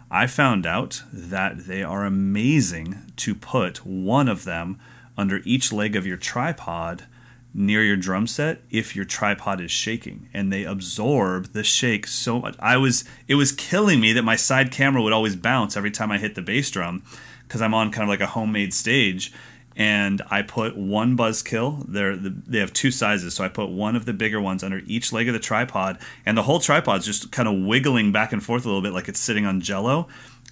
I 0.09 0.27
found 0.27 0.65
out 0.65 1.03
that 1.13 1.67
they 1.67 1.83
are 1.83 2.05
amazing 2.05 3.13
to 3.17 3.33
put 3.33 3.85
one 3.85 4.27
of 4.27 4.43
them 4.43 4.77
under 5.17 5.41
each 5.45 5.71
leg 5.71 5.95
of 5.95 6.05
your 6.05 6.17
tripod 6.17 7.05
near 7.53 7.83
your 7.83 7.97
drum 7.97 8.27
set 8.27 8.61
if 8.69 8.95
your 8.95 9.05
tripod 9.05 9.59
is 9.61 9.71
shaking 9.71 10.29
and 10.33 10.51
they 10.51 10.63
absorb 10.63 11.53
the 11.53 11.63
shake 11.63 12.07
so 12.07 12.39
much. 12.39 12.55
I 12.59 12.77
was 12.77 13.05
it 13.27 13.35
was 13.35 13.51
killing 13.51 13.99
me 13.99 14.13
that 14.13 14.23
my 14.23 14.35
side 14.35 14.71
camera 14.71 15.01
would 15.01 15.13
always 15.13 15.35
bounce 15.35 15.77
every 15.77 15.91
time 15.91 16.11
I 16.11 16.17
hit 16.17 16.35
the 16.35 16.41
bass 16.41 16.69
drum 16.71 17.03
because 17.47 17.61
I'm 17.61 17.73
on 17.73 17.91
kind 17.91 18.03
of 18.03 18.09
like 18.09 18.21
a 18.21 18.27
homemade 18.27 18.73
stage 18.73 19.33
and 19.75 20.21
I 20.29 20.41
put 20.41 20.77
one 20.77 21.17
buzzkill. 21.17 21.85
They're 21.87 22.15
the, 22.15 22.35
they 22.47 22.59
have 22.59 22.73
two 22.73 22.91
sizes, 22.91 23.33
so 23.33 23.43
I 23.43 23.47
put 23.47 23.69
one 23.69 23.95
of 23.95 24.05
the 24.05 24.13
bigger 24.13 24.41
ones 24.41 24.63
under 24.63 24.81
each 24.85 25.13
leg 25.13 25.27
of 25.27 25.33
the 25.33 25.39
tripod, 25.39 25.97
and 26.25 26.37
the 26.37 26.43
whole 26.43 26.59
tripod's 26.59 27.05
just 27.05 27.31
kind 27.31 27.47
of 27.47 27.65
wiggling 27.65 28.11
back 28.11 28.33
and 28.33 28.43
forth 28.43 28.65
a 28.65 28.67
little 28.67 28.81
bit, 28.81 28.93
like 28.93 29.07
it's 29.07 29.19
sitting 29.19 29.45
on 29.45 29.61
Jello, 29.61 30.07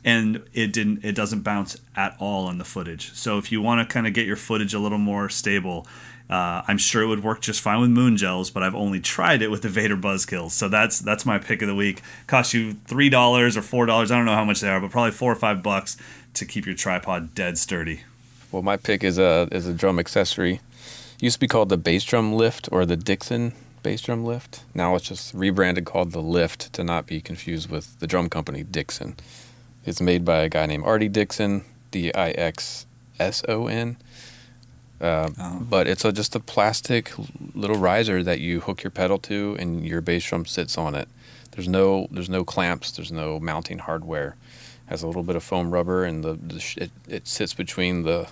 and 0.06 0.44
it 0.54 0.72
didn't 0.72 1.04
it 1.04 1.16
doesn't 1.16 1.42
bounce 1.42 1.78
at 1.96 2.16
all 2.20 2.48
on 2.48 2.58
the 2.58 2.66
footage. 2.66 3.12
So 3.14 3.38
if 3.38 3.52
you 3.52 3.62
want 3.62 3.88
to 3.88 3.94
kind 3.94 4.08
of 4.08 4.14
get 4.14 4.26
your 4.26 4.38
footage 4.38 4.74
a 4.74 4.80
little 4.80 4.98
more 4.98 5.30
stable. 5.30 5.88
Uh, 6.30 6.62
I'm 6.68 6.78
sure 6.78 7.02
it 7.02 7.08
would 7.08 7.24
work 7.24 7.42
just 7.42 7.60
fine 7.60 7.82
with 7.82 7.90
moon 7.90 8.16
gels, 8.16 8.52
but 8.52 8.62
I've 8.62 8.76
only 8.76 9.00
tried 9.00 9.42
it 9.42 9.50
with 9.50 9.64
the 9.64 9.68
Vater 9.70 9.98
Buzzkills. 9.98 10.52
So 10.52 10.70
that's 10.70 11.00
that's 11.00 11.26
my 11.26 11.40
pick 11.40 11.64
of 11.64 11.68
the 11.68 11.74
week. 11.74 12.04
Cost 12.28 12.54
you 12.54 12.74
three 12.86 13.10
dollars 13.10 13.58
or 13.58 13.64
four 13.64 13.88
dollars. 13.88 14.12
I 14.12 14.18
don't 14.18 14.28
know 14.28 14.36
how 14.36 14.46
much 14.46 14.62
they 14.62 14.70
are, 14.70 14.80
but 14.80 14.92
probably 14.92 15.10
four 15.10 15.32
or 15.32 15.36
five 15.36 15.64
bucks 15.64 15.98
to 16.36 16.46
keep 16.46 16.68
your 16.68 16.76
tripod 16.76 17.34
dead 17.34 17.58
sturdy. 17.58 18.04
Well, 18.52 18.62
my 18.62 18.78
pick 18.78 19.04
is 19.04 19.18
a 19.20 19.48
is 19.52 19.68
a 19.68 19.74
drum 19.74 20.00
accessory. 20.00 20.56
It 21.16 21.24
Used 21.24 21.36
to 21.36 21.40
be 21.40 21.48
called 21.48 21.70
the 21.70 21.78
bass 21.78 22.04
drum 22.04 22.34
lift 22.34 22.70
or 22.72 22.86
the 22.86 22.98
Dixson 22.98 23.54
bass 23.84 24.02
drum 24.02 24.26
lift. 24.26 24.64
Now 24.74 24.96
it's 24.96 25.08
just 25.08 25.34
rebranded 25.34 25.86
called 25.86 26.12
the 26.12 26.22
Lift 26.22 26.74
to 26.74 26.84
not 26.84 27.06
be 27.06 27.22
confused 27.22 27.70
with 27.70 28.00
the 28.00 28.08
drum 28.08 28.30
company 28.30 28.64
Dixon. 28.64 29.16
It's 29.86 30.02
made 30.02 30.26
by 30.26 30.40
a 30.40 30.50
guy 30.50 30.66
named 30.66 30.86
Artie 30.86 31.10
Dixson, 31.10 31.64
D 31.92 32.14
I 32.14 32.32
X 32.32 32.86
S 33.20 33.44
O 33.48 33.68
N. 33.68 33.98
Uh, 35.00 35.30
Oh. 35.38 35.60
But 35.62 35.88
it's 35.88 36.04
a, 36.04 36.12
just 36.12 36.36
a 36.36 36.40
plastic 36.42 37.12
little 37.54 37.78
riser 37.78 38.22
that 38.24 38.40
you 38.42 38.60
hook 38.60 38.84
your 38.84 38.92
pedal 38.92 39.18
to, 39.20 39.56
and 39.58 39.86
your 39.86 40.02
bass 40.02 40.26
drum 40.28 40.46
sits 40.46 40.78
on 40.78 40.94
it. 40.96 41.08
There's 41.52 41.68
no 41.70 42.08
there's 42.12 42.30
no 42.30 42.44
clamps. 42.44 42.92
There's 42.92 43.12
no 43.12 43.40
mounting 43.40 43.80
hardware. 43.80 44.36
It 44.88 44.90
Has 44.90 45.04
a 45.04 45.08
little 45.08 45.24
bit 45.24 45.36
of 45.36 45.44
foam 45.44 45.72
rubber, 45.72 46.04
and 46.04 46.24
the, 46.24 46.34
the 46.34 46.60
sh- 46.60 46.78
it, 46.78 46.92
it 47.08 47.28
sits 47.28 47.54
between 47.54 48.04
the 48.04 48.28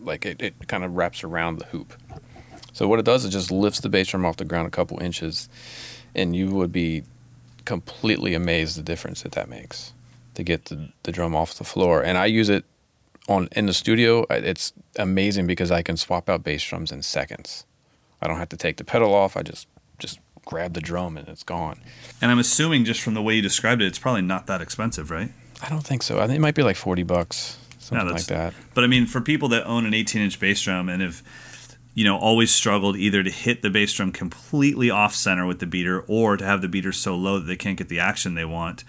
like 0.00 0.26
it, 0.26 0.40
it 0.42 0.68
kind 0.68 0.84
of 0.84 0.96
wraps 0.96 1.24
around 1.24 1.58
the 1.58 1.66
hoop. 1.66 1.94
So 2.72 2.86
what 2.86 2.98
it 2.98 3.04
does 3.04 3.24
is 3.24 3.32
just 3.32 3.50
lifts 3.50 3.80
the 3.80 3.88
bass 3.88 4.08
drum 4.08 4.24
off 4.24 4.36
the 4.36 4.44
ground 4.44 4.66
a 4.66 4.70
couple 4.70 5.00
inches, 5.02 5.48
and 6.14 6.34
you 6.36 6.50
would 6.50 6.72
be 6.72 7.02
completely 7.64 8.34
amazed 8.34 8.76
the 8.78 8.82
difference 8.82 9.22
that 9.22 9.32
that 9.32 9.48
makes 9.48 9.92
to 10.34 10.42
get 10.42 10.66
the, 10.66 10.90
the 11.02 11.12
drum 11.12 11.34
off 11.34 11.54
the 11.54 11.64
floor. 11.64 12.02
And 12.02 12.16
I 12.16 12.26
use 12.26 12.48
it 12.48 12.64
on 13.28 13.48
in 13.52 13.66
the 13.66 13.72
studio. 13.72 14.26
It's 14.30 14.72
amazing 14.96 15.46
because 15.46 15.70
I 15.70 15.82
can 15.82 15.96
swap 15.96 16.28
out 16.28 16.42
bass 16.42 16.64
drums 16.64 16.92
in 16.92 17.02
seconds. 17.02 17.64
I 18.22 18.26
don't 18.26 18.38
have 18.38 18.48
to 18.50 18.56
take 18.56 18.76
the 18.76 18.84
pedal 18.84 19.14
off. 19.14 19.36
I 19.36 19.42
just 19.42 19.66
just 19.98 20.18
grab 20.44 20.72
the 20.74 20.80
drum 20.80 21.16
and 21.16 21.28
it's 21.28 21.42
gone. 21.42 21.80
And 22.20 22.30
I'm 22.30 22.38
assuming 22.38 22.84
just 22.84 23.00
from 23.02 23.14
the 23.14 23.22
way 23.22 23.34
you 23.34 23.42
described 23.42 23.82
it, 23.82 23.86
it's 23.86 23.98
probably 23.98 24.22
not 24.22 24.46
that 24.46 24.60
expensive, 24.60 25.10
right? 25.10 25.30
I 25.62 25.68
don't 25.68 25.84
think 25.84 26.02
so. 26.02 26.18
I 26.18 26.26
think 26.26 26.38
it 26.38 26.40
might 26.40 26.54
be 26.54 26.62
like 26.62 26.76
forty 26.76 27.02
bucks, 27.02 27.58
something 27.90 28.06
Yeah, 28.06 28.12
like 28.12 28.24
that's- 28.26 28.54
that. 28.54 28.74
But 28.74 28.84
I 28.84 28.86
mean, 28.86 29.06
for 29.06 29.20
people 29.20 29.48
that 29.50 29.66
own 29.66 29.84
an 29.86 29.92
18 29.94 30.22
inch 30.22 30.40
bass 30.40 30.62
drum 30.62 30.88
and 30.88 31.02
have, 31.02 31.22
you 31.94 32.04
know, 32.04 32.16
always 32.16 32.50
struggled 32.50 32.96
either 32.96 33.22
to 33.22 33.30
hit 33.30 33.62
the 33.62 33.70
bass 33.70 33.92
drum 33.92 34.12
completely 34.12 34.90
off 34.90 35.14
center 35.14 35.44
with 35.46 35.58
the 35.58 35.66
beater 35.66 36.04
or 36.06 36.36
to 36.36 36.44
have 36.44 36.62
the 36.62 36.68
beater 36.68 36.92
so 36.92 37.14
low 37.16 37.38
that 37.38 37.46
they 37.46 37.56
can't 37.56 37.76
get 37.76 37.88
the 37.88 38.00
action 38.00 38.34
they 38.34 38.44
want, 38.44 38.84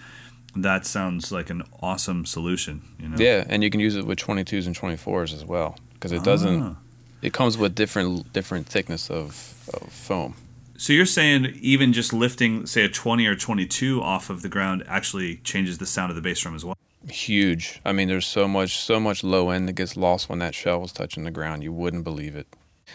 that 0.54 0.86
sounds 0.86 1.32
like 1.32 1.50
an 1.50 1.62
awesome 1.82 2.24
solution. 2.24 2.82
You 3.00 3.08
know? 3.08 3.16
Yeah, 3.18 3.44
and 3.48 3.62
you 3.62 3.70
can 3.70 3.80
use 3.80 3.96
it 3.96 4.06
with 4.06 4.18
22s 4.18 4.66
and 4.66 4.76
24s 4.76 5.34
as 5.34 5.44
well 5.44 5.76
because 5.94 6.12
it 6.12 6.22
doesn't. 6.24 6.62
Ah. 6.62 6.76
It 7.22 7.32
comes 7.32 7.56
with 7.56 7.74
different 7.74 8.32
different 8.32 8.66
thickness 8.66 9.08
of, 9.10 9.54
of 9.72 9.92
foam. 9.92 10.34
So 10.76 10.92
you're 10.92 11.06
saying 11.06 11.56
even 11.60 11.92
just 11.92 12.12
lifting, 12.12 12.66
say, 12.66 12.84
a 12.84 12.88
20 12.88 13.24
or 13.26 13.36
22 13.36 14.02
off 14.02 14.28
of 14.30 14.42
the 14.42 14.48
ground 14.48 14.82
actually 14.88 15.36
changes 15.44 15.78
the 15.78 15.86
sound 15.86 16.10
of 16.10 16.16
the 16.16 16.22
bass 16.22 16.40
drum 16.40 16.56
as 16.56 16.64
well? 16.64 16.76
Huge. 17.08 17.80
I 17.84 17.92
mean, 17.92 18.08
there's 18.08 18.26
so 18.26 18.46
much 18.46 18.78
so 18.78 19.00
much 19.00 19.24
low 19.24 19.50
end 19.50 19.68
that 19.68 19.74
gets 19.74 19.96
lost 19.96 20.28
when 20.28 20.38
that 20.40 20.54
shell 20.54 20.80
was 20.80 20.92
touching 20.92 21.24
the 21.24 21.30
ground. 21.30 21.62
You 21.62 21.72
wouldn't 21.72 22.04
believe 22.04 22.36
it. 22.36 22.46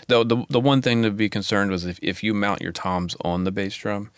Though 0.07 0.23
the 0.23 0.45
the 0.49 0.59
one 0.59 0.81
thing 0.81 1.03
to 1.03 1.11
be 1.11 1.29
concerned 1.29 1.71
was 1.71 1.85
if, 1.85 1.99
if 2.01 2.23
you 2.23 2.33
mount 2.33 2.61
your 2.61 2.71
toms 2.71 3.15
on 3.21 3.43
the 3.43 3.51
bass 3.51 3.75
drum 3.75 4.11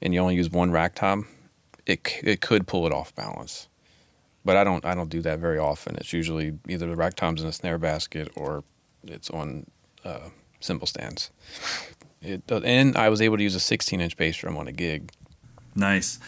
and 0.00 0.14
you 0.14 0.20
only 0.20 0.36
use 0.36 0.50
one 0.50 0.70
rack 0.70 0.94
tom, 0.94 1.28
it 1.86 2.00
it 2.22 2.40
could 2.40 2.66
pull 2.66 2.86
it 2.86 2.92
off 2.92 3.14
balance. 3.14 3.68
But 4.44 4.56
I 4.56 4.64
don't 4.64 4.84
I 4.84 4.94
don't 4.94 5.10
do 5.10 5.22
that 5.22 5.38
very 5.38 5.58
often. 5.58 5.96
It's 5.96 6.12
usually 6.12 6.58
either 6.68 6.86
the 6.86 6.96
rack 6.96 7.14
toms 7.14 7.42
in 7.42 7.48
a 7.48 7.52
snare 7.52 7.78
basket 7.78 8.30
or 8.34 8.64
it's 9.04 9.30
on 9.30 9.66
uh, 10.04 10.30
cymbal 10.60 10.86
stands. 10.86 11.30
It, 12.20 12.42
and 12.50 12.96
I 12.96 13.08
was 13.08 13.20
able 13.20 13.36
to 13.36 13.42
use 13.42 13.54
a 13.54 13.60
16 13.60 14.00
inch 14.00 14.16
bass 14.16 14.36
drum 14.36 14.56
on 14.56 14.68
a 14.68 14.72
gig. 14.72 15.10
Nice. 15.74 16.18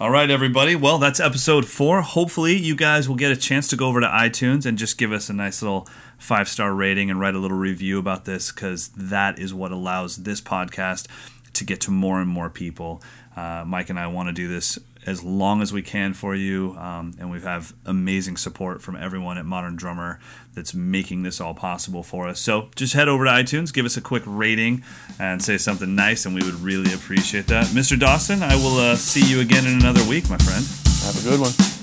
All 0.00 0.10
right, 0.10 0.30
everybody. 0.30 0.74
Well, 0.74 0.98
that's 0.98 1.20
episode 1.20 1.66
four. 1.66 2.00
Hopefully, 2.00 2.56
you 2.56 2.74
guys 2.74 3.08
will 3.08 3.16
get 3.16 3.30
a 3.30 3.36
chance 3.36 3.68
to 3.68 3.76
go 3.76 3.86
over 3.86 4.00
to 4.00 4.06
iTunes 4.06 4.66
and 4.66 4.78
just 4.78 4.98
give 4.98 5.12
us 5.12 5.28
a 5.28 5.32
nice 5.32 5.62
little 5.62 5.86
five 6.18 6.48
star 6.48 6.72
rating 6.74 7.10
and 7.10 7.20
write 7.20 7.34
a 7.34 7.38
little 7.38 7.56
review 7.56 7.98
about 7.98 8.24
this 8.24 8.50
because 8.50 8.88
that 8.88 9.38
is 9.38 9.52
what 9.52 9.72
allows 9.72 10.16
this 10.16 10.40
podcast 10.40 11.06
to 11.52 11.64
get 11.64 11.80
to 11.82 11.90
more 11.90 12.20
and 12.20 12.28
more 12.28 12.50
people. 12.50 13.02
Uh, 13.36 13.64
Mike 13.66 13.90
and 13.90 13.98
I 13.98 14.06
want 14.06 14.28
to 14.28 14.32
do 14.32 14.48
this 14.48 14.78
as 15.06 15.22
long 15.22 15.62
as 15.62 15.72
we 15.72 15.82
can 15.82 16.14
for 16.14 16.34
you, 16.34 16.76
um, 16.78 17.14
and 17.18 17.30
we 17.30 17.40
have 17.40 17.74
amazing 17.84 18.36
support 18.36 18.82
from 18.82 18.96
everyone 18.96 19.38
at 19.38 19.44
Modern 19.44 19.76
Drummer 19.76 20.18
that's 20.54 20.74
making 20.74 21.22
this 21.22 21.40
all 21.40 21.54
possible 21.54 22.02
for 22.02 22.28
us. 22.28 22.40
So 22.40 22.68
just 22.76 22.94
head 22.94 23.08
over 23.08 23.24
to 23.24 23.30
iTunes, 23.30 23.72
give 23.72 23.86
us 23.86 23.96
a 23.96 24.00
quick 24.00 24.22
rating, 24.26 24.84
and 25.18 25.42
say 25.42 25.58
something 25.58 25.94
nice, 25.94 26.26
and 26.26 26.34
we 26.34 26.42
would 26.42 26.60
really 26.60 26.92
appreciate 26.94 27.46
that. 27.48 27.66
Mr. 27.66 27.98
Dawson, 27.98 28.42
I 28.42 28.54
will 28.56 28.78
uh, 28.78 28.96
see 28.96 29.24
you 29.24 29.40
again 29.40 29.66
in 29.66 29.74
another 29.80 30.06
week, 30.08 30.28
my 30.30 30.38
friend. 30.38 30.64
Have 31.04 31.20
a 31.20 31.28
good 31.28 31.40
one. 31.40 31.73